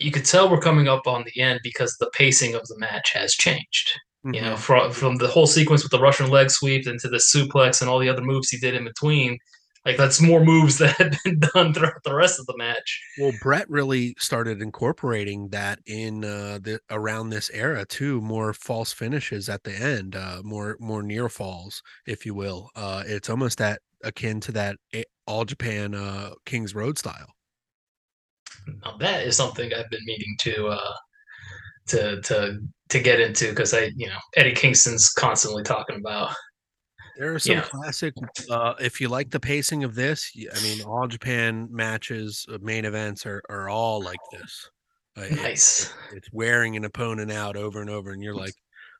you 0.00 0.10
could 0.10 0.24
tell 0.24 0.50
we're 0.50 0.60
coming 0.60 0.88
up 0.88 1.06
on 1.06 1.24
the 1.24 1.40
end 1.40 1.60
because 1.62 1.96
the 2.00 2.10
pacing 2.12 2.54
of 2.54 2.66
the 2.66 2.76
match 2.78 3.12
has 3.14 3.32
changed. 3.34 3.92
You 4.24 4.40
know, 4.40 4.54
Mhm. 4.54 4.58
from 4.58 4.92
from 4.92 5.16
the 5.16 5.28
whole 5.28 5.46
sequence 5.46 5.82
with 5.84 5.92
the 5.92 6.00
Russian 6.00 6.28
leg 6.30 6.50
sweep 6.50 6.86
into 6.88 7.08
the 7.08 7.18
suplex 7.18 7.80
and 7.80 7.88
all 7.88 8.00
the 8.00 8.08
other 8.08 8.22
moves 8.22 8.48
he 8.50 8.58
did 8.58 8.74
in 8.74 8.84
between. 8.84 9.38
Like, 9.88 9.96
that's 9.96 10.20
more 10.20 10.44
moves 10.44 10.76
that 10.78 10.98
had 10.98 11.16
been 11.24 11.40
done 11.54 11.72
throughout 11.72 12.02
the 12.04 12.14
rest 12.14 12.38
of 12.38 12.44
the 12.44 12.56
match. 12.58 13.02
Well, 13.18 13.32
Bret 13.40 13.70
really 13.70 14.14
started 14.18 14.60
incorporating 14.60 15.48
that 15.48 15.78
in 15.86 16.26
uh, 16.26 16.58
the 16.60 16.78
around 16.90 17.30
this 17.30 17.50
era 17.54 17.86
too. 17.86 18.20
More 18.20 18.52
false 18.52 18.92
finishes 18.92 19.48
at 19.48 19.64
the 19.64 19.74
end, 19.74 20.14
uh, 20.14 20.42
more 20.44 20.76
more 20.78 21.02
near 21.02 21.30
falls, 21.30 21.82
if 22.06 22.26
you 22.26 22.34
will. 22.34 22.68
Uh, 22.76 23.02
it's 23.06 23.30
almost 23.30 23.56
that 23.58 23.80
akin 24.04 24.40
to 24.40 24.52
that 24.52 24.76
All 25.26 25.46
Japan 25.46 25.94
uh, 25.94 26.32
King's 26.44 26.74
Road 26.74 26.98
style. 26.98 27.32
Now, 28.84 28.98
that 28.98 29.26
is 29.26 29.38
something 29.38 29.72
I've 29.72 29.88
been 29.88 30.04
meaning 30.04 30.36
to 30.40 30.66
uh, 30.66 30.94
to 31.86 32.20
to 32.20 32.58
to 32.90 33.00
get 33.00 33.20
into 33.20 33.48
because 33.48 33.72
I, 33.72 33.90
you 33.96 34.08
know, 34.08 34.18
Eddie 34.36 34.52
Kingston's 34.52 35.08
constantly 35.08 35.62
talking 35.62 35.96
about. 35.96 36.34
There 37.18 37.34
are 37.34 37.38
some 37.38 37.56
Yeah. 37.56 37.62
classic. 37.62 38.14
Uh, 38.48 38.74
if 38.80 39.00
you 39.00 39.08
like 39.08 39.30
the 39.30 39.40
pacing 39.40 39.82
of 39.84 39.94
this, 39.96 40.30
I 40.54 40.62
mean, 40.62 40.82
all 40.82 41.06
Japan 41.08 41.66
matches, 41.70 42.46
uh, 42.50 42.58
main 42.62 42.84
events 42.84 43.26
are 43.26 43.42
are 43.48 43.68
all 43.68 44.00
like 44.02 44.20
this. 44.32 44.70
Uh, 45.16 45.26
Nice. 45.50 45.92
it's 46.12 46.28
wearing 46.32 46.76
an 46.76 46.84
opponent 46.84 47.32
out 47.32 47.56
over 47.56 47.80
and 47.80 47.90
over, 47.90 48.10
and 48.12 48.22
you're 48.22 48.36
like, 48.36 48.54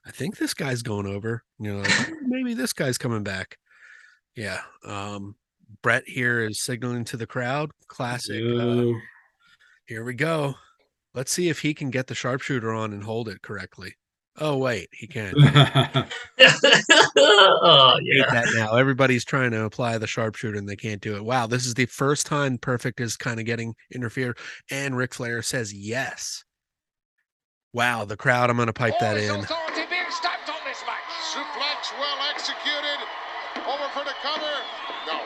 I 0.05 0.11
think 0.11 0.37
this 0.37 0.53
guy's 0.55 0.83
going 0.83 1.07
over. 1.07 1.45
You 1.61 1.75
know, 1.75 1.81
like, 1.83 2.11
"Oh, 2.11 2.15
maybe 2.27 2.55
this 2.55 2.73
guy's 2.73 2.99
coming 2.99 3.23
back. 3.23 3.57
Yeah. 4.35 4.63
Um, 4.85 5.37
Bret 5.83 6.03
here 6.07 6.41
is 6.41 6.61
signaling 6.63 7.05
to 7.07 7.17
the 7.17 7.27
crowd. 7.27 7.71
Classic. 7.89 8.43
Uh, 8.43 8.93
here 9.87 10.03
we 10.03 10.15
go. 10.15 10.55
Let's 11.15 11.33
see 11.33 11.49
if 11.51 11.61
he 11.61 11.73
can 11.75 11.91
get 11.91 12.07
the 12.09 12.15
sharpshooter 12.15 12.73
on 12.73 12.93
and 12.93 13.03
hold 13.05 13.29
it 13.29 13.43
correctly. 13.43 13.95
Oh 14.41 14.57
wait, 14.57 14.89
he 14.93 15.07
can. 15.07 15.35
oh 15.39 15.45
Hate 18.01 18.27
that 18.31 18.49
now. 18.55 18.77
Everybody's 18.77 19.25
trying 19.25 19.51
to 19.53 19.65
apply 19.65 19.99
the 19.99 20.07
sharpshooter 20.07 20.57
and 20.57 20.69
they 20.69 20.77
can't 20.77 21.01
do 21.01 21.17
it. 21.17 21.25
Wow, 21.25 21.47
this 21.47 21.67
is 21.67 21.75
the 21.75 21.87
first 21.87 22.27
time 22.27 22.59
Perfect 22.59 23.01
is 23.01 23.17
kind 23.17 23.41
of 23.41 23.47
getting 23.47 23.75
interfered, 23.95 24.39
and 24.71 24.97
Ric 24.97 25.15
Flair 25.15 25.43
says 25.43 25.73
yes. 25.73 26.45
Wow, 27.73 28.05
the 28.05 28.17
crowd. 28.17 28.51
I'm 28.51 28.57
gonna 28.57 28.73
pipe 28.73 28.95
All 28.95 29.01
that 29.01 29.17
in. 29.19 29.31
authority 29.31 29.83
being 29.91 30.11
stamped 30.11 30.49
on 30.49 30.61
this 30.65 30.83
match. 30.87 31.05
Suplex 31.35 31.93
well 31.99 32.19
executed. 32.31 32.99
Over 33.67 33.89
for 33.93 34.05
the 34.05 34.15
cover. 34.23 34.55
No. 35.07 35.21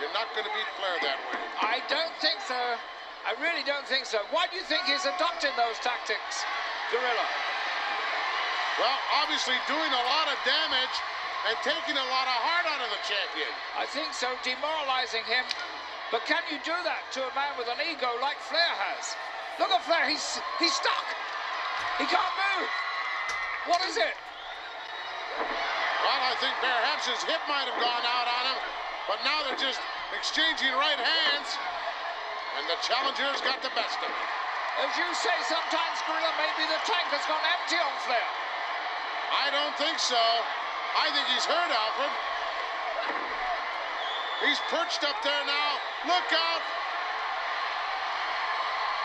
You're 0.00 0.12
not 0.16 0.32
going 0.32 0.48
to 0.48 0.54
beat 0.56 0.70
Flair 0.80 0.96
that 1.04 1.20
way. 1.28 1.36
I 1.60 1.84
don't 1.86 2.16
think 2.24 2.40
so. 2.48 2.56
I 2.56 3.36
really 3.36 3.60
don't 3.68 3.84
think 3.84 4.08
so. 4.08 4.24
Why 4.32 4.48
do 4.48 4.56
you 4.56 4.64
think 4.64 4.88
he's 4.88 5.04
adopting 5.04 5.52
those 5.60 5.76
tactics, 5.84 6.40
Gorilla? 6.88 7.26
Well, 8.78 8.98
obviously 9.18 9.58
doing 9.66 9.90
a 9.90 10.04
lot 10.06 10.30
of 10.30 10.36
damage 10.46 10.96
and 11.48 11.56
taking 11.64 11.96
a 11.96 12.06
lot 12.12 12.28
of 12.28 12.36
heart 12.44 12.66
out 12.68 12.80
of 12.84 12.90
the 12.92 13.02
champion. 13.02 13.50
I 13.74 13.88
think 13.88 14.12
so, 14.12 14.28
demoralizing 14.44 15.24
him. 15.24 15.48
But 16.12 16.26
can 16.26 16.42
you 16.50 16.58
do 16.62 16.74
that 16.84 17.06
to 17.16 17.24
a 17.24 17.32
man 17.32 17.54
with 17.56 17.70
an 17.70 17.80
ego 17.80 18.10
like 18.20 18.38
Flair 18.44 18.74
has? 18.92 19.14
Look 19.58 19.70
at 19.70 19.82
Flair, 19.86 20.10
he's 20.10 20.42
he's 20.58 20.74
stuck. 20.74 21.06
He 21.98 22.06
can't 22.06 22.34
move. 22.34 22.70
What 23.70 23.80
is 23.86 23.96
it? 23.96 24.16
Well, 25.38 26.22
I 26.26 26.34
think 26.42 26.54
perhaps 26.58 27.06
his 27.06 27.22
hip 27.24 27.40
might 27.46 27.68
have 27.70 27.78
gone 27.78 28.04
out 28.04 28.26
on 28.26 28.44
him, 28.52 28.60
but 29.06 29.22
now 29.22 29.46
they're 29.46 29.60
just 29.60 29.78
exchanging 30.16 30.74
right 30.74 30.98
hands, 30.98 31.48
and 32.58 32.66
the 32.66 32.78
challenger's 32.82 33.40
got 33.46 33.62
the 33.62 33.72
best 33.78 34.00
of 34.02 34.10
it. 34.10 34.28
As 34.82 34.92
you 34.96 35.06
say, 35.14 35.36
sometimes 35.46 35.96
Gorilla, 36.08 36.32
maybe 36.40 36.66
the 36.66 36.80
tank 36.88 37.06
has 37.14 37.22
gone 37.28 37.44
empty 37.44 37.78
on 37.78 37.94
Flair. 38.08 38.30
I 39.30 39.46
don't 39.54 39.74
think 39.78 39.98
so. 40.02 40.18
I 40.18 41.06
think 41.14 41.26
he's 41.30 41.46
hurt, 41.46 41.70
Alfred. 41.70 42.10
He's 44.42 44.58
perched 44.66 45.06
up 45.06 45.14
there 45.22 45.44
now. 45.46 45.70
Look 46.10 46.28
out! 46.34 46.64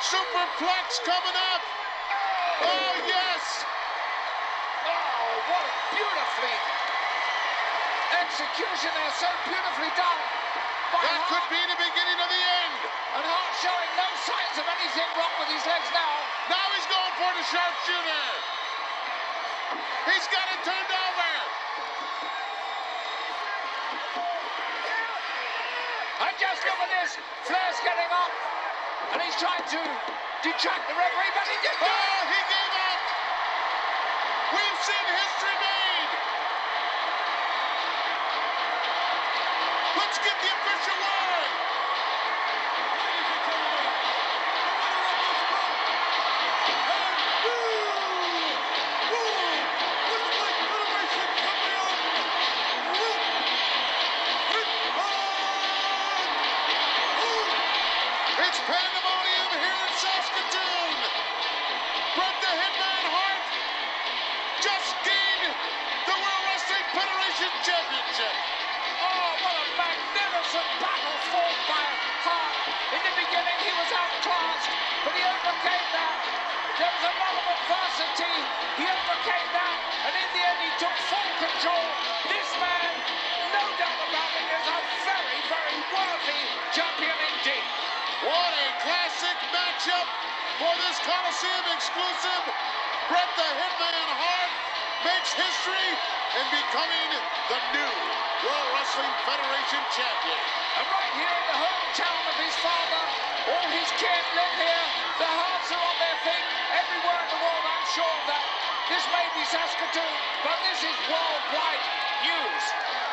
Superplex 0.01 1.05
coming 1.05 1.37
up! 1.53 1.61
Oh, 2.65 2.93
yes! 3.05 3.43
Oh, 4.89 5.27
what 5.45 5.63
a 5.65 5.73
beautifully 5.93 6.57
execution 8.25 8.91
there, 8.97 9.13
so 9.21 9.29
beautifully 9.45 9.91
done. 9.93 10.21
That 11.05 11.21
Hart. 11.21 11.29
could 11.29 11.47
be 11.53 11.61
the 11.69 11.79
beginning 11.79 12.19
of 12.21 12.29
the 12.31 12.41
end. 12.65 12.79
And 13.19 13.23
Hart 13.27 13.53
showing 13.61 13.91
no 13.93 14.07
signs 14.25 14.55
of 14.57 14.65
anything 14.65 15.09
wrong 15.19 15.35
with 15.37 15.53
his 15.53 15.63
legs 15.69 15.89
now. 15.93 16.15
Now 16.49 16.65
he's 16.73 16.87
going 16.89 17.13
for 17.19 17.31
the 17.37 17.45
sharpshooter. 17.45 18.64
He's 20.05 20.27
got 20.29 20.45
it 20.53 20.61
turned 20.61 20.91
over. 20.93 21.31
And 26.21 26.33
just 26.37 26.61
look 26.61 26.77
at 26.77 26.91
this. 27.01 27.17
Flair's 27.49 27.79
getting 27.81 28.11
up. 28.13 28.31
And 29.13 29.21
he's 29.21 29.35
trying 29.41 29.65
to 29.65 29.81
detract 30.45 30.85
the 30.89 30.93
referee, 30.93 31.33
but 31.33 31.45
he 31.49 31.57
did 31.65 31.77
Oh, 31.81 32.21
he 32.29 32.41
gave 32.53 32.73
up. 32.85 33.01
We've 34.53 34.79
seen 34.85 35.05
history 35.09 35.57
made. 35.57 35.94
Bret 92.35 93.29
the 93.39 93.47
Hitman 93.47 93.95
Hart 94.11 94.51
makes 95.07 95.31
history 95.31 95.87
in 96.35 96.45
becoming 96.51 97.09
the 97.47 97.59
new 97.71 97.93
World 98.43 98.69
Wrestling 98.75 99.15
Federation 99.23 99.79
champion. 99.95 100.41
And 100.75 100.85
right 100.91 101.13
here 101.15 101.31
in 101.31 101.45
the 101.47 101.59
hometown 101.63 102.23
of 102.27 102.35
his 102.35 102.55
father, 102.59 103.03
all 103.55 103.67
his 103.71 103.87
kin 103.95 104.23
live 104.35 104.55
here. 104.59 104.87
The 105.23 105.31
Harts 105.31 105.71
are 105.71 105.79
on 105.79 105.95
their 105.95 106.17
feet. 106.27 106.47
Everywhere 106.75 107.19
in 107.23 107.29
the 107.31 107.39
world, 107.39 107.63
I'm 107.71 107.87
sure 107.95 108.03
of 108.19 108.23
that. 108.27 108.43
This 108.91 109.05
may 109.15 109.25
be 109.31 109.43
Saskatoon, 109.47 110.15
but 110.43 110.59
this 110.67 110.83
is 110.83 110.97
worldwide 111.07 111.83
news. 112.19 112.63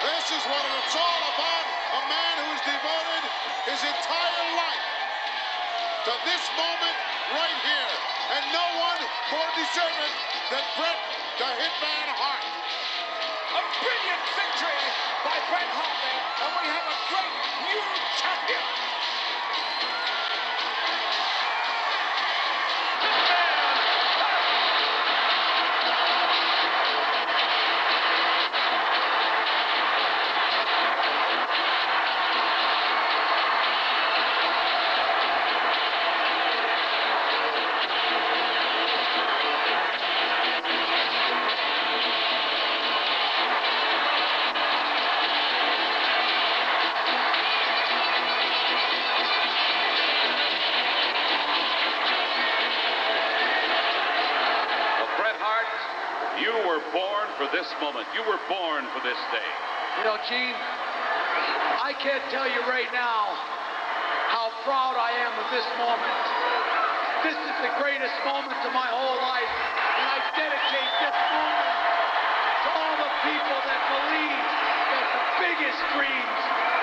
This 0.02 0.26
is 0.34 0.42
what 0.50 0.66
it's 0.66 0.96
all 0.98 1.22
about. 1.30 1.66
A 1.94 2.02
man 2.10 2.34
who's 2.42 2.62
devoted 2.66 3.22
his 3.70 3.80
entire 3.86 4.46
life 4.58 5.01
to 6.04 6.14
this 6.26 6.44
moment 6.58 6.96
right 7.30 7.58
here. 7.62 7.94
And 8.34 8.42
no 8.50 8.66
one 8.74 9.00
more 9.30 9.50
deserving 9.54 10.14
than 10.50 10.64
Bret 10.74 10.98
the 11.38 11.46
Hitman 11.46 12.08
Hart. 12.18 12.42
A 12.42 13.62
brilliant 13.78 14.24
victory 14.34 14.82
by 15.22 15.36
Bret 15.46 15.70
Hart 15.78 16.02
and 16.42 16.50
we 16.58 16.66
have 16.74 16.86
a 16.90 16.98
great 17.06 17.34
new 17.70 17.82
champion. 18.18 19.01
Greatest 68.12 68.28
moment 68.28 68.60
of 68.66 68.72
my 68.76 68.88
whole 68.92 69.16
life, 69.24 69.52
and 69.96 70.06
I 70.12 70.18
dedicate 70.36 70.92
this 71.00 71.16
moment 71.32 71.76
to 72.60 72.68
all 72.76 72.94
the 73.00 73.10
people 73.24 73.58
that 73.64 73.80
believe 73.88 74.44
that 74.92 75.06
the 75.16 75.24
biggest 75.40 75.80
dreams 75.96 76.40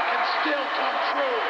can 0.09 0.21
still 0.41 0.65
come 0.73 0.97
true. 1.13 1.41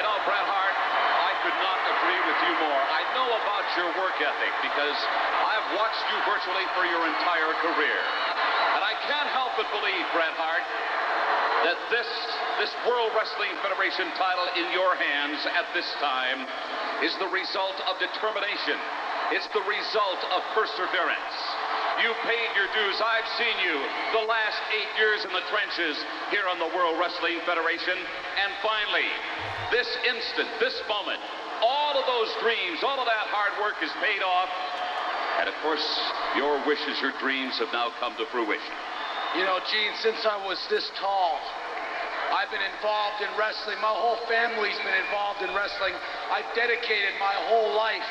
You 0.00 0.02
know, 0.06 0.16
Bret 0.24 0.46
Hart, 0.48 0.76
I 1.20 1.32
could 1.44 1.58
not 1.60 1.78
agree 1.92 2.20
with 2.24 2.38
you 2.40 2.52
more. 2.56 2.82
I 2.88 3.02
know 3.12 3.28
about 3.36 3.64
your 3.76 3.90
work 4.00 4.16
ethic 4.16 4.52
because 4.64 4.96
I've 5.44 5.68
watched 5.76 6.04
you 6.08 6.18
virtually 6.24 6.64
for 6.72 6.88
your 6.88 7.04
entire 7.04 7.52
career. 7.60 8.00
And 8.80 8.82
I 8.86 8.96
can't 9.04 9.28
help 9.28 9.52
but 9.60 9.68
believe, 9.76 10.06
Bret 10.14 10.32
Hart, 10.38 10.64
that 11.64 11.78
this 11.92 12.10
this 12.60 12.72
World 12.84 13.08
Wrestling 13.16 13.56
Federation 13.64 14.12
title 14.20 14.44
in 14.52 14.68
your 14.76 14.92
hands 14.92 15.40
at 15.48 15.64
this 15.72 15.88
time 15.96 16.44
is 17.00 17.16
the 17.16 17.32
result 17.32 17.80
of 17.88 17.96
determination, 17.96 18.76
It's 19.32 19.48
the 19.56 19.64
result 19.64 20.20
of 20.36 20.44
perseverance. 20.52 21.36
You 22.04 22.12
paid 22.28 22.50
your 22.52 22.68
dues. 22.76 23.00
I've 23.00 23.30
seen 23.40 23.56
you 23.64 23.76
the 24.12 24.24
last 24.28 24.60
eight 24.76 24.92
years 25.00 25.24
in 25.24 25.32
the 25.32 25.44
trenches 25.48 25.96
here 26.28 26.44
on 26.52 26.60
the 26.60 26.68
World 26.76 27.00
Wrestling 27.00 27.40
Federation. 27.48 27.96
And 27.96 28.50
finally, 28.60 29.08
this 29.72 29.88
instant, 30.04 30.48
this 30.60 30.76
moment, 30.84 31.20
all 31.64 31.96
of 31.96 32.04
those 32.04 32.28
dreams, 32.44 32.84
all 32.84 33.00
of 33.00 33.08
that 33.08 33.26
hard 33.32 33.56
work 33.60 33.80
is 33.80 33.92
paid 34.04 34.20
off. 34.20 34.48
And 35.40 35.48
of 35.48 35.56
course, 35.64 35.84
your 36.36 36.60
wishes, 36.68 37.00
your 37.00 37.12
dreams 37.20 37.56
have 37.60 37.72
now 37.72 37.88
come 38.00 38.16
to 38.20 38.26
fruition. 38.28 38.76
You 39.38 39.46
know, 39.46 39.62
Gene, 39.62 39.94
since 40.02 40.26
I 40.26 40.42
was 40.42 40.58
this 40.66 40.90
tall, 40.98 41.38
I've 42.34 42.50
been 42.50 42.66
involved 42.66 43.22
in 43.22 43.30
wrestling. 43.38 43.78
My 43.78 43.94
whole 43.94 44.18
family's 44.26 44.78
been 44.82 44.98
involved 45.06 45.38
in 45.46 45.54
wrestling. 45.54 45.94
I've 46.34 46.50
dedicated 46.58 47.14
my 47.22 47.34
whole 47.46 47.70
life 47.78 48.10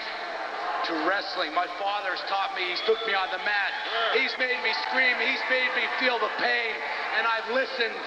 to 0.87 0.95
wrestling. 1.03 1.51
My 1.51 1.67
father's 1.75 2.23
taught 2.31 2.55
me, 2.55 2.71
he's 2.71 2.79
took 2.87 3.03
me 3.03 3.11
on 3.11 3.27
the 3.35 3.43
mat. 3.43 3.71
He's 4.15 4.31
made 4.39 4.63
me 4.63 4.71
scream, 4.87 5.19
he's 5.19 5.43
made 5.51 5.67
me 5.75 5.83
feel 5.99 6.15
the 6.23 6.31
pain, 6.39 6.71
and 7.19 7.27
I've 7.27 7.51
listened 7.51 7.99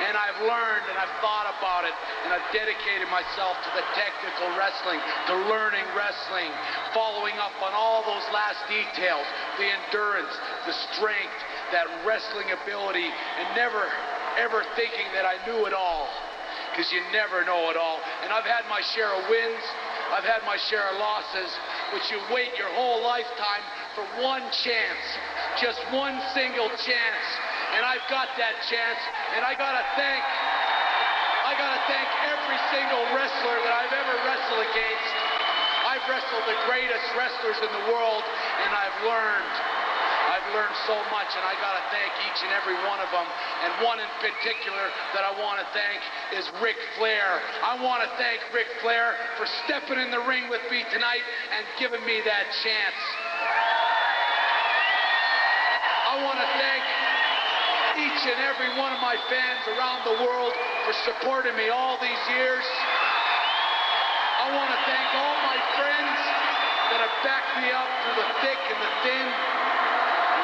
and 0.00 0.16
I've 0.16 0.40
learned 0.48 0.84
and 0.88 0.96
I've 0.96 1.12
thought 1.20 1.44
about 1.60 1.84
it 1.84 1.92
and 2.24 2.32
I've 2.32 2.48
dedicated 2.56 3.04
myself 3.12 3.60
to 3.68 3.70
the 3.76 3.84
technical 3.92 4.48
wrestling, 4.56 4.96
to 5.28 5.34
learning 5.44 5.84
wrestling, 5.92 6.48
following 6.96 7.36
up 7.36 7.52
on 7.60 7.76
all 7.76 8.00
those 8.08 8.24
last 8.32 8.64
details, 8.64 9.28
the 9.60 9.68
endurance, 9.68 10.32
the 10.64 10.76
strength, 10.96 11.36
that 11.72 11.86
wrestling 12.04 12.52
ability, 12.52 13.06
and 13.06 13.46
never 13.56 13.86
ever 14.38 14.62
thinking 14.78 15.06
that 15.14 15.26
I 15.26 15.36
knew 15.46 15.66
it 15.66 15.74
all. 15.74 16.06
Because 16.70 16.92
you 16.94 17.02
never 17.10 17.42
know 17.42 17.70
it 17.70 17.76
all. 17.76 17.98
And 18.22 18.30
I've 18.30 18.46
had 18.46 18.62
my 18.70 18.78
share 18.94 19.10
of 19.10 19.26
wins, 19.26 19.64
I've 20.14 20.26
had 20.26 20.42
my 20.46 20.58
share 20.70 20.86
of 20.90 20.98
losses, 20.98 21.50
but 21.90 22.02
you 22.10 22.18
wait 22.30 22.54
your 22.58 22.70
whole 22.74 23.02
lifetime 23.02 23.62
for 23.94 24.06
one 24.22 24.42
chance, 24.50 25.04
just 25.58 25.78
one 25.90 26.18
single 26.34 26.70
chance. 26.78 27.26
And 27.74 27.82
I've 27.86 28.02
got 28.10 28.30
that 28.38 28.58
chance, 28.66 29.00
and 29.34 29.42
I 29.46 29.54
gotta 29.54 29.82
thank, 29.98 30.22
I 31.46 31.54
gotta 31.58 31.82
thank 31.86 32.08
every 32.30 32.60
single 32.74 33.02
wrestler 33.14 33.58
that 33.66 33.74
I've 33.74 33.94
ever 33.94 34.14
wrestled 34.26 34.62
against. 34.66 35.14
I've 35.86 36.06
wrestled 36.06 36.44
the 36.46 36.58
greatest 36.70 37.06
wrestlers 37.18 37.58
in 37.62 37.70
the 37.70 37.84
world, 37.90 38.22
and 38.62 38.70
I've 38.74 38.98
learned. 39.06 39.89
Learned 40.50 40.74
so 40.90 40.98
much, 41.14 41.30
and 41.38 41.46
I 41.46 41.54
got 41.62 41.78
to 41.78 41.84
thank 41.94 42.10
each 42.26 42.42
and 42.42 42.50
every 42.50 42.74
one 42.90 42.98
of 42.98 43.06
them. 43.14 43.22
And 43.62 43.70
one 43.86 44.02
in 44.02 44.10
particular 44.18 44.90
that 45.14 45.22
I 45.22 45.30
want 45.38 45.62
to 45.62 45.66
thank 45.70 46.02
is 46.34 46.42
Ric 46.58 46.74
Flair. 46.98 47.38
I 47.62 47.78
want 47.78 48.02
to 48.02 48.10
thank 48.18 48.42
Ric 48.50 48.66
Flair 48.82 49.14
for 49.38 49.46
stepping 49.62 50.02
in 50.02 50.10
the 50.10 50.18
ring 50.26 50.50
with 50.50 50.62
me 50.66 50.82
tonight 50.90 51.22
and 51.54 51.62
giving 51.78 52.02
me 52.02 52.18
that 52.26 52.50
chance. 52.66 52.98
I 56.10 56.18
want 56.26 56.42
to 56.42 56.48
thank 56.58 56.82
each 58.02 58.22
and 58.26 58.42
every 58.42 58.74
one 58.74 58.90
of 58.90 58.98
my 58.98 59.14
fans 59.30 59.62
around 59.78 60.02
the 60.02 60.18
world 60.26 60.50
for 60.82 60.94
supporting 61.06 61.54
me 61.54 61.70
all 61.70 61.94
these 62.02 62.24
years. 62.34 62.66
I 64.42 64.50
want 64.50 64.66
to 64.66 64.80
thank 64.82 65.08
all 65.14 65.36
my 65.46 65.58
friends 65.78 66.18
that 66.90 66.98
have 67.06 67.14
backed 67.22 67.54
me 67.62 67.70
up 67.70 67.86
through 68.02 68.18
the 68.18 68.30
thick 68.42 68.60
and 68.66 68.78
the 68.82 68.92
thin. 69.06 69.26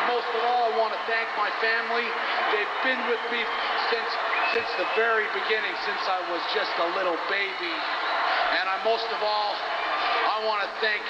Most 0.04 0.28
of 0.36 0.42
all, 0.44 0.68
I 0.68 0.72
want 0.76 0.92
to 0.92 1.02
thank 1.08 1.26
my 1.40 1.50
family. 1.58 2.06
They've 2.52 2.76
been 2.84 3.02
with 3.08 3.22
me 3.32 3.40
since 3.90 4.10
since 4.54 4.70
the 4.78 4.88
very 4.94 5.26
beginning, 5.34 5.74
since 5.84 6.02
I 6.06 6.22
was 6.30 6.40
just 6.54 6.72
a 6.80 6.88
little 6.96 7.18
baby. 7.28 7.74
And 8.60 8.64
I 8.70 8.80
most 8.84 9.08
of 9.10 9.20
all, 9.20 9.52
I 9.56 10.44
want 10.46 10.62
to 10.62 10.70
thank 10.80 11.02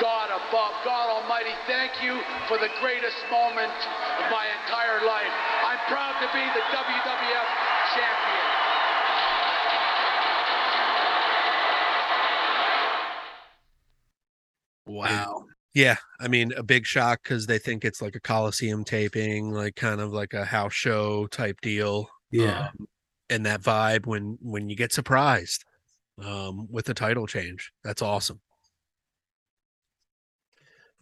God 0.00 0.30
above, 0.32 0.72
God 0.84 1.08
Almighty, 1.12 1.52
thank 1.66 2.02
you 2.02 2.18
for 2.48 2.56
the 2.56 2.68
greatest 2.80 3.16
moment 3.30 3.68
of 3.68 4.26
my 4.32 4.48
entire 4.64 5.04
life. 5.04 5.32
I'm 5.64 5.78
proud 5.88 6.16
to 6.20 6.28
be 6.32 6.40
the 6.40 6.64
WWF 6.72 7.48
champion. 7.94 8.60
Wow. 14.86 15.29
Yeah, 15.74 15.96
I 16.18 16.26
mean, 16.26 16.52
a 16.56 16.62
big 16.62 16.84
shock 16.84 17.20
because 17.22 17.46
they 17.46 17.58
think 17.58 17.84
it's 17.84 18.02
like 18.02 18.16
a 18.16 18.20
Coliseum 18.20 18.84
taping, 18.84 19.52
like 19.52 19.76
kind 19.76 20.00
of 20.00 20.12
like 20.12 20.34
a 20.34 20.44
house 20.44 20.72
show 20.72 21.26
type 21.28 21.60
deal. 21.60 22.08
Yeah. 22.30 22.68
Um, 22.68 22.86
and 23.28 23.46
that 23.46 23.62
vibe 23.62 24.06
when 24.06 24.36
when 24.42 24.68
you 24.68 24.74
get 24.74 24.92
surprised 24.92 25.64
um, 26.22 26.66
with 26.70 26.86
the 26.86 26.94
title 26.94 27.26
change, 27.26 27.72
that's 27.84 28.02
awesome. 28.02 28.40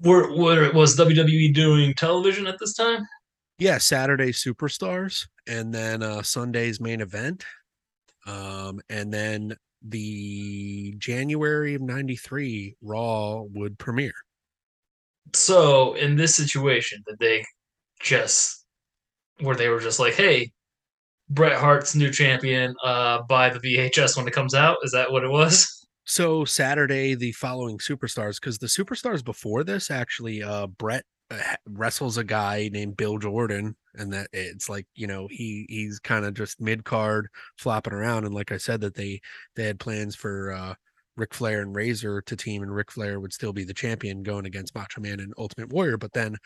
Were, 0.01 0.37
were 0.37 0.71
was 0.73 0.97
WWE 0.97 1.53
doing 1.55 1.95
television 1.95 2.47
at 2.47 2.59
this 2.61 2.75
time? 2.75 3.07
Yeah, 3.59 3.79
Saturday 3.79 4.31
Superstars, 4.31 5.27
and 5.49 5.75
then 5.75 6.03
uh, 6.03 6.23
Sunday's 6.23 6.81
main 6.81 7.01
event, 7.01 7.45
um, 8.27 8.81
and 8.89 9.13
then 9.13 9.57
the 9.83 10.95
January 10.99 11.75
of 11.75 11.83
'93 11.83 12.77
Raw 12.81 13.43
would 13.43 13.79
premiere. 13.79 14.15
So 15.35 15.95
in 15.95 16.17
this 16.17 16.35
situation, 16.35 17.03
did 17.07 17.19
they 17.19 17.45
just 18.01 18.65
where 19.41 19.57
they 19.57 19.69
were 19.69 19.81
just 19.81 20.01
like, 20.01 20.15
"Hey, 20.15 20.53
Bret 21.31 21.59
Hart's 21.59 21.95
new 21.95 22.11
champion. 22.11 22.75
Uh, 22.83 23.23
buy 23.23 23.51
the 23.51 23.61
VHS 23.61 24.17
when 24.17 24.27
it 24.27 24.35
comes 24.35 24.55
out." 24.55 24.79
Is 24.83 24.93
that 24.93 25.11
what 25.13 25.25
it 25.25 25.31
was? 25.31 25.75
So 26.11 26.47
Saturday, 26.47 27.15
the 27.15 27.33
following 27.33 27.77
superstars, 27.77 28.41
because 28.41 28.57
the 28.57 28.67
superstars 28.67 29.23
before 29.23 29.63
this 29.63 29.91
actually, 29.91 30.43
uh, 30.43 30.67
Bret 30.67 31.05
uh, 31.31 31.37
wrestles 31.67 32.17
a 32.17 32.25
guy 32.25 32.71
named 32.73 32.97
Bill 32.97 33.19
Jordan, 33.19 33.77
and 33.95 34.11
that 34.15 34.29
it's 34.33 34.71
like 34.71 34.87
you 34.95 35.07
know 35.07 35.29
he 35.31 35.67
he's 35.69 35.99
kind 35.99 36.25
of 36.25 36.33
just 36.33 36.63
mid 36.63 36.83
card 36.83 37.29
flopping 37.59 37.93
around, 37.93 38.25
and 38.25 38.35
like 38.35 38.53
I 38.53 38.57
said, 38.57 38.81
that 38.81 38.95
they 38.95 39.21
they 39.55 39.65
had 39.65 39.79
plans 39.79 40.17
for 40.17 40.53
uh, 40.53 40.75
Ric 41.19 41.35
Flair 41.35 41.63
and 41.63 41.75
Razor 41.75 42.23
to 42.23 42.37
team, 42.37 42.63
and 42.63 42.75
Ric 42.75 42.93
Flair 42.93 43.21
would 43.21 43.33
still 43.33 43.53
be 43.53 43.65
the 43.65 43.75
champion 43.75 44.23
going 44.23 44.47
against 44.47 44.75
Macho 44.75 45.01
Man 45.01 45.21
and 45.21 45.35
Ultimate 45.37 45.71
Warrior, 45.71 45.99
but 45.99 46.13
then 46.13 46.37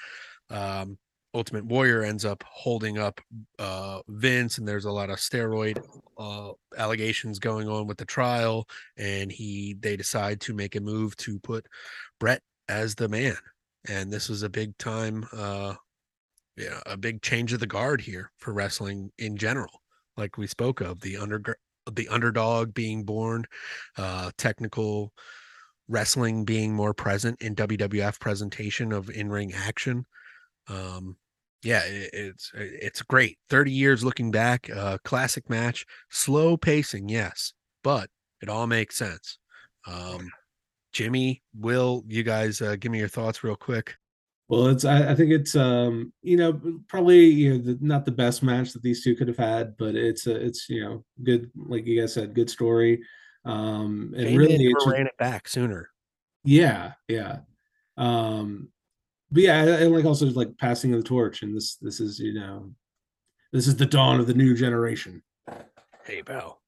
um, 0.51 0.99
Ultimate 1.35 1.65
Warrior 1.65 2.03
ends 2.03 2.25
up 2.25 2.43
holding 2.47 2.99
up 2.99 3.21
uh, 3.59 4.01
Vince, 4.09 4.59
and 4.59 4.67
there's 4.67 4.85
a 4.85 4.93
lot 4.93 5.11
of 5.11 5.19
steroid 5.19 5.83
uh, 6.19 6.53
allegations 6.77 7.39
going 7.39 7.69
on 7.69 7.87
with 7.87 7.99
the 7.99 8.05
trial, 8.05 8.67
and 8.97 9.31
he 9.31 9.77
they 9.81 9.97
decide 9.97 10.41
to 10.43 10.55
make 10.55 10.75
a 10.75 10.81
move 10.81 11.17
to 11.19 11.39
put 11.41 11.67
Bret 12.19 12.43
as 12.69 12.95
the 12.95 13.09
man, 13.09 13.37
and 13.89 14.11
this 14.11 14.29
was 14.29 14.43
a 14.43 14.51
big 14.51 14.77
time, 14.79 15.27
uh, 15.33 15.75
a 16.87 16.97
big 16.97 17.23
change 17.23 17.53
of 17.53 17.61
the 17.61 17.67
guard 17.67 18.01
here 18.01 18.31
for 18.39 18.53
wrestling 18.53 19.11
in 19.19 19.37
general, 19.37 19.83
like 20.17 20.37
we 20.37 20.47
spoke 20.47 20.81
of 20.81 21.01
the 21.01 21.17
under 21.17 21.39
the 21.91 22.09
underdog 22.09 22.75
being 22.75 23.05
born, 23.05 23.45
uh, 23.97 24.31
technical 24.39 25.13
wrestling 25.89 26.45
being 26.45 26.75
more 26.75 26.95
present 26.95 27.41
in 27.43 27.55
WWF 27.55 28.21
presentation 28.21 28.93
of 28.93 29.11
in 29.11 29.31
ring 29.31 29.53
action. 29.53 30.07
Um, 30.69 31.17
yeah, 31.63 31.83
it, 31.85 32.11
it's 32.13 32.53
it's 32.55 33.03
great. 33.03 33.39
Thirty 33.49 33.73
years 33.73 34.05
looking 34.05 34.31
back, 34.31 34.69
uh, 34.71 34.99
classic 35.05 35.49
match, 35.49 35.87
slow 36.11 36.57
pacing, 36.57 37.09
yes, 37.09 37.53
but 37.85 38.09
it 38.41 38.49
all 38.49 38.67
makes 38.67 38.97
sense. 38.97 39.39
Um, 39.87 40.31
Jimmy, 40.93 41.43
Will, 41.55 42.05
you 42.07 42.23
guys 42.23 42.61
uh, 42.61 42.77
give 42.77 42.93
me 42.93 42.99
your 42.99 43.09
thoughts 43.09 43.43
real 43.43 43.57
quick. 43.57 43.97
Well, 44.53 44.67
it's 44.67 44.85
I, 44.85 45.13
I 45.13 45.15
think 45.15 45.31
it's 45.33 45.57
um 45.57 46.13
you 46.21 46.37
know 46.37 46.61
probably 46.87 47.25
you 47.25 47.55
know 47.57 47.65
the, 47.65 47.79
not 47.81 48.05
the 48.05 48.11
best 48.13 48.43
match 48.43 48.73
that 48.75 48.83
these 48.83 49.03
two 49.03 49.17
could 49.17 49.29
have 49.29 49.39
had, 49.39 49.79
but 49.79 49.95
it's 49.95 50.27
a, 50.27 50.35
it's 50.37 50.69
you 50.69 50.85
know 50.85 51.05
good 51.25 51.51
like 51.57 51.87
you 51.87 51.99
guys 51.99 52.13
said, 52.13 52.35
good 52.35 52.51
story. 52.51 53.01
Um 53.47 54.13
and 54.15 54.27
Shame 54.29 54.37
really 54.39 54.59
never 54.59 54.75
just- 54.79 54.87
ran 54.89 55.07
it 55.07 55.17
back 55.19 55.49
sooner. 55.49 55.89
yeah 56.45 56.93
yeah 57.09 57.39
um 57.97 58.69
but 59.31 59.43
yeah 59.43 59.63
and 59.65 59.93
like 59.95 60.05
also 60.05 60.27
like 60.27 60.57
passing 60.59 60.93
of 60.93 61.03
the 61.03 61.09
torch 61.09 61.43
and 61.43 61.57
this 61.57 61.77
this 61.77 61.99
is 62.01 62.19
you 62.19 62.35
know 62.35 62.71
this 63.53 63.67
is 63.67 63.77
the 63.77 63.87
dawn 63.87 64.21
of 64.21 64.27
the 64.27 64.35
new 64.35 64.55
generation 64.55 65.23
Hey, 66.05 66.23
pal. 66.23 66.62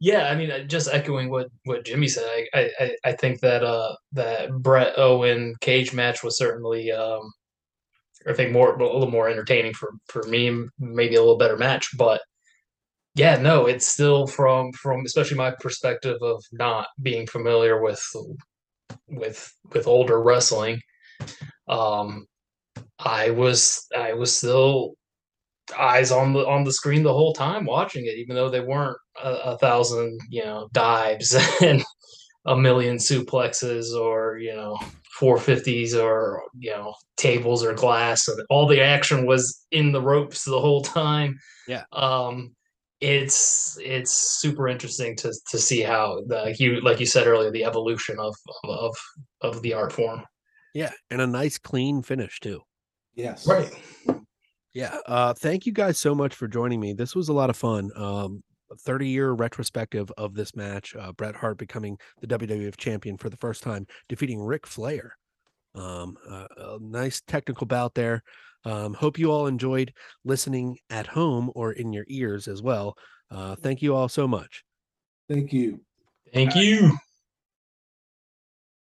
Yeah, 0.00 0.24
I 0.28 0.34
mean, 0.34 0.50
uh, 0.50 0.64
just 0.64 0.88
echoing 0.92 1.30
what 1.30 1.48
what 1.64 1.84
Jimmy 1.84 2.08
said, 2.08 2.24
I 2.54 2.70
I, 2.80 2.90
I- 3.04 3.12
think 3.12 3.40
that 3.40 3.62
uh 3.64 3.94
that 4.12 4.50
Bret 4.52 4.98
Owen 4.98 5.54
cage 5.60 5.92
match 5.94 6.22
was 6.22 6.36
certainly 6.36 6.90
um 6.92 7.32
I 8.26 8.32
think 8.34 8.52
more 8.52 8.74
a 8.74 8.78
little 8.82 9.10
more 9.10 9.28
entertaining 9.28 9.74
for 9.74 9.92
for 10.08 10.22
me, 10.24 10.66
maybe 10.78 11.16
a 11.16 11.20
little 11.20 11.38
better 11.38 11.56
match, 11.56 11.88
but 11.98 12.22
yeah, 13.16 13.36
no, 13.38 13.66
it's 13.66 13.86
still 13.88 14.26
from 14.26 14.72
from 14.72 15.04
especially 15.06 15.36
my 15.38 15.52
perspective 15.60 16.18
of 16.22 16.42
not 16.52 16.88
being 17.02 17.26
familiar 17.26 17.82
with 17.82 18.02
with 19.08 19.52
with 19.74 19.86
older 19.86 20.20
wrestling. 20.22 20.80
Um, 21.68 22.26
I 22.98 23.30
was 23.30 23.86
I 23.96 24.14
was 24.14 24.36
still 24.36 24.94
eyes 25.78 26.10
on 26.12 26.32
the 26.32 26.46
on 26.46 26.64
the 26.64 26.72
screen 26.72 27.02
the 27.02 27.12
whole 27.12 27.32
time 27.32 27.64
watching 27.64 28.04
it, 28.06 28.18
even 28.18 28.36
though 28.36 28.48
they 28.50 28.60
weren't 28.60 28.98
a, 29.22 29.30
a 29.30 29.58
thousand 29.58 30.18
you 30.28 30.44
know 30.44 30.68
dives 30.72 31.34
and 31.62 31.82
a 32.46 32.56
million 32.56 32.96
suplexes 32.96 33.94
or 33.98 34.38
you 34.38 34.54
know 34.54 34.76
450s 35.20 35.94
or 35.94 36.42
you 36.58 36.70
know 36.70 36.92
tables 37.16 37.64
or 37.64 37.72
glass 37.72 38.28
and 38.28 38.40
all 38.50 38.66
the 38.66 38.80
action 38.80 39.26
was 39.26 39.64
in 39.70 39.92
the 39.92 40.02
ropes 40.02 40.44
the 40.44 40.60
whole 40.60 40.82
time 40.82 41.38
Yeah. 41.68 41.84
um 41.92 42.54
it's 43.00 43.78
it's 43.80 44.40
super 44.40 44.66
interesting 44.68 45.14
to 45.16 45.32
to 45.50 45.58
see 45.58 45.82
how 45.82 46.22
the 46.26 46.54
you 46.58 46.80
like 46.80 47.00
you 47.00 47.06
said 47.06 47.26
earlier 47.26 47.50
the 47.50 47.64
evolution 47.64 48.16
of 48.18 48.34
of 48.64 48.94
of 49.40 49.62
the 49.62 49.72
art 49.74 49.92
form 49.92 50.24
Yeah, 50.74 50.92
and 51.10 51.20
a 51.20 51.26
nice 51.26 51.58
clean 51.58 52.02
finish 52.02 52.40
too. 52.40 52.60
Yes. 53.14 53.46
right 53.46 53.72
Yeah. 54.74 54.98
Uh, 55.06 55.32
thank 55.32 55.66
you 55.66 55.72
guys 55.72 55.98
so 55.98 56.14
much 56.14 56.34
for 56.34 56.48
joining 56.48 56.80
me. 56.80 56.92
This 56.92 57.14
was 57.14 57.28
a 57.28 57.32
lot 57.32 57.48
of 57.48 57.56
fun. 57.56 57.90
Um, 57.96 58.42
30 58.80 59.08
year 59.08 59.32
retrospective 59.32 60.10
of 60.18 60.34
this 60.34 60.56
match. 60.56 60.96
Uh, 60.96 61.12
Bret 61.12 61.36
Hart 61.36 61.58
becoming 61.58 61.96
the 62.20 62.26
WWF 62.26 62.76
champion 62.76 63.16
for 63.16 63.30
the 63.30 63.36
first 63.36 63.62
time, 63.62 63.86
defeating 64.08 64.42
Ric 64.42 64.66
Flair. 64.66 65.16
Um, 65.76 66.16
uh, 66.28 66.46
a 66.56 66.78
nice 66.80 67.20
technical 67.26 67.66
bout 67.66 67.94
there. 67.94 68.22
Um, 68.64 68.94
hope 68.94 69.18
you 69.18 69.30
all 69.30 69.46
enjoyed 69.46 69.92
listening 70.24 70.78
at 70.90 71.06
home 71.06 71.50
or 71.54 71.72
in 71.72 71.92
your 71.92 72.04
ears 72.08 72.48
as 72.48 72.62
well. 72.62 72.96
Uh, 73.30 73.54
thank 73.56 73.82
you 73.82 73.94
all 73.94 74.08
so 74.08 74.26
much. 74.26 74.64
Thank 75.28 75.52
you. 75.52 75.80
thank 76.32 76.54
you 76.54 76.96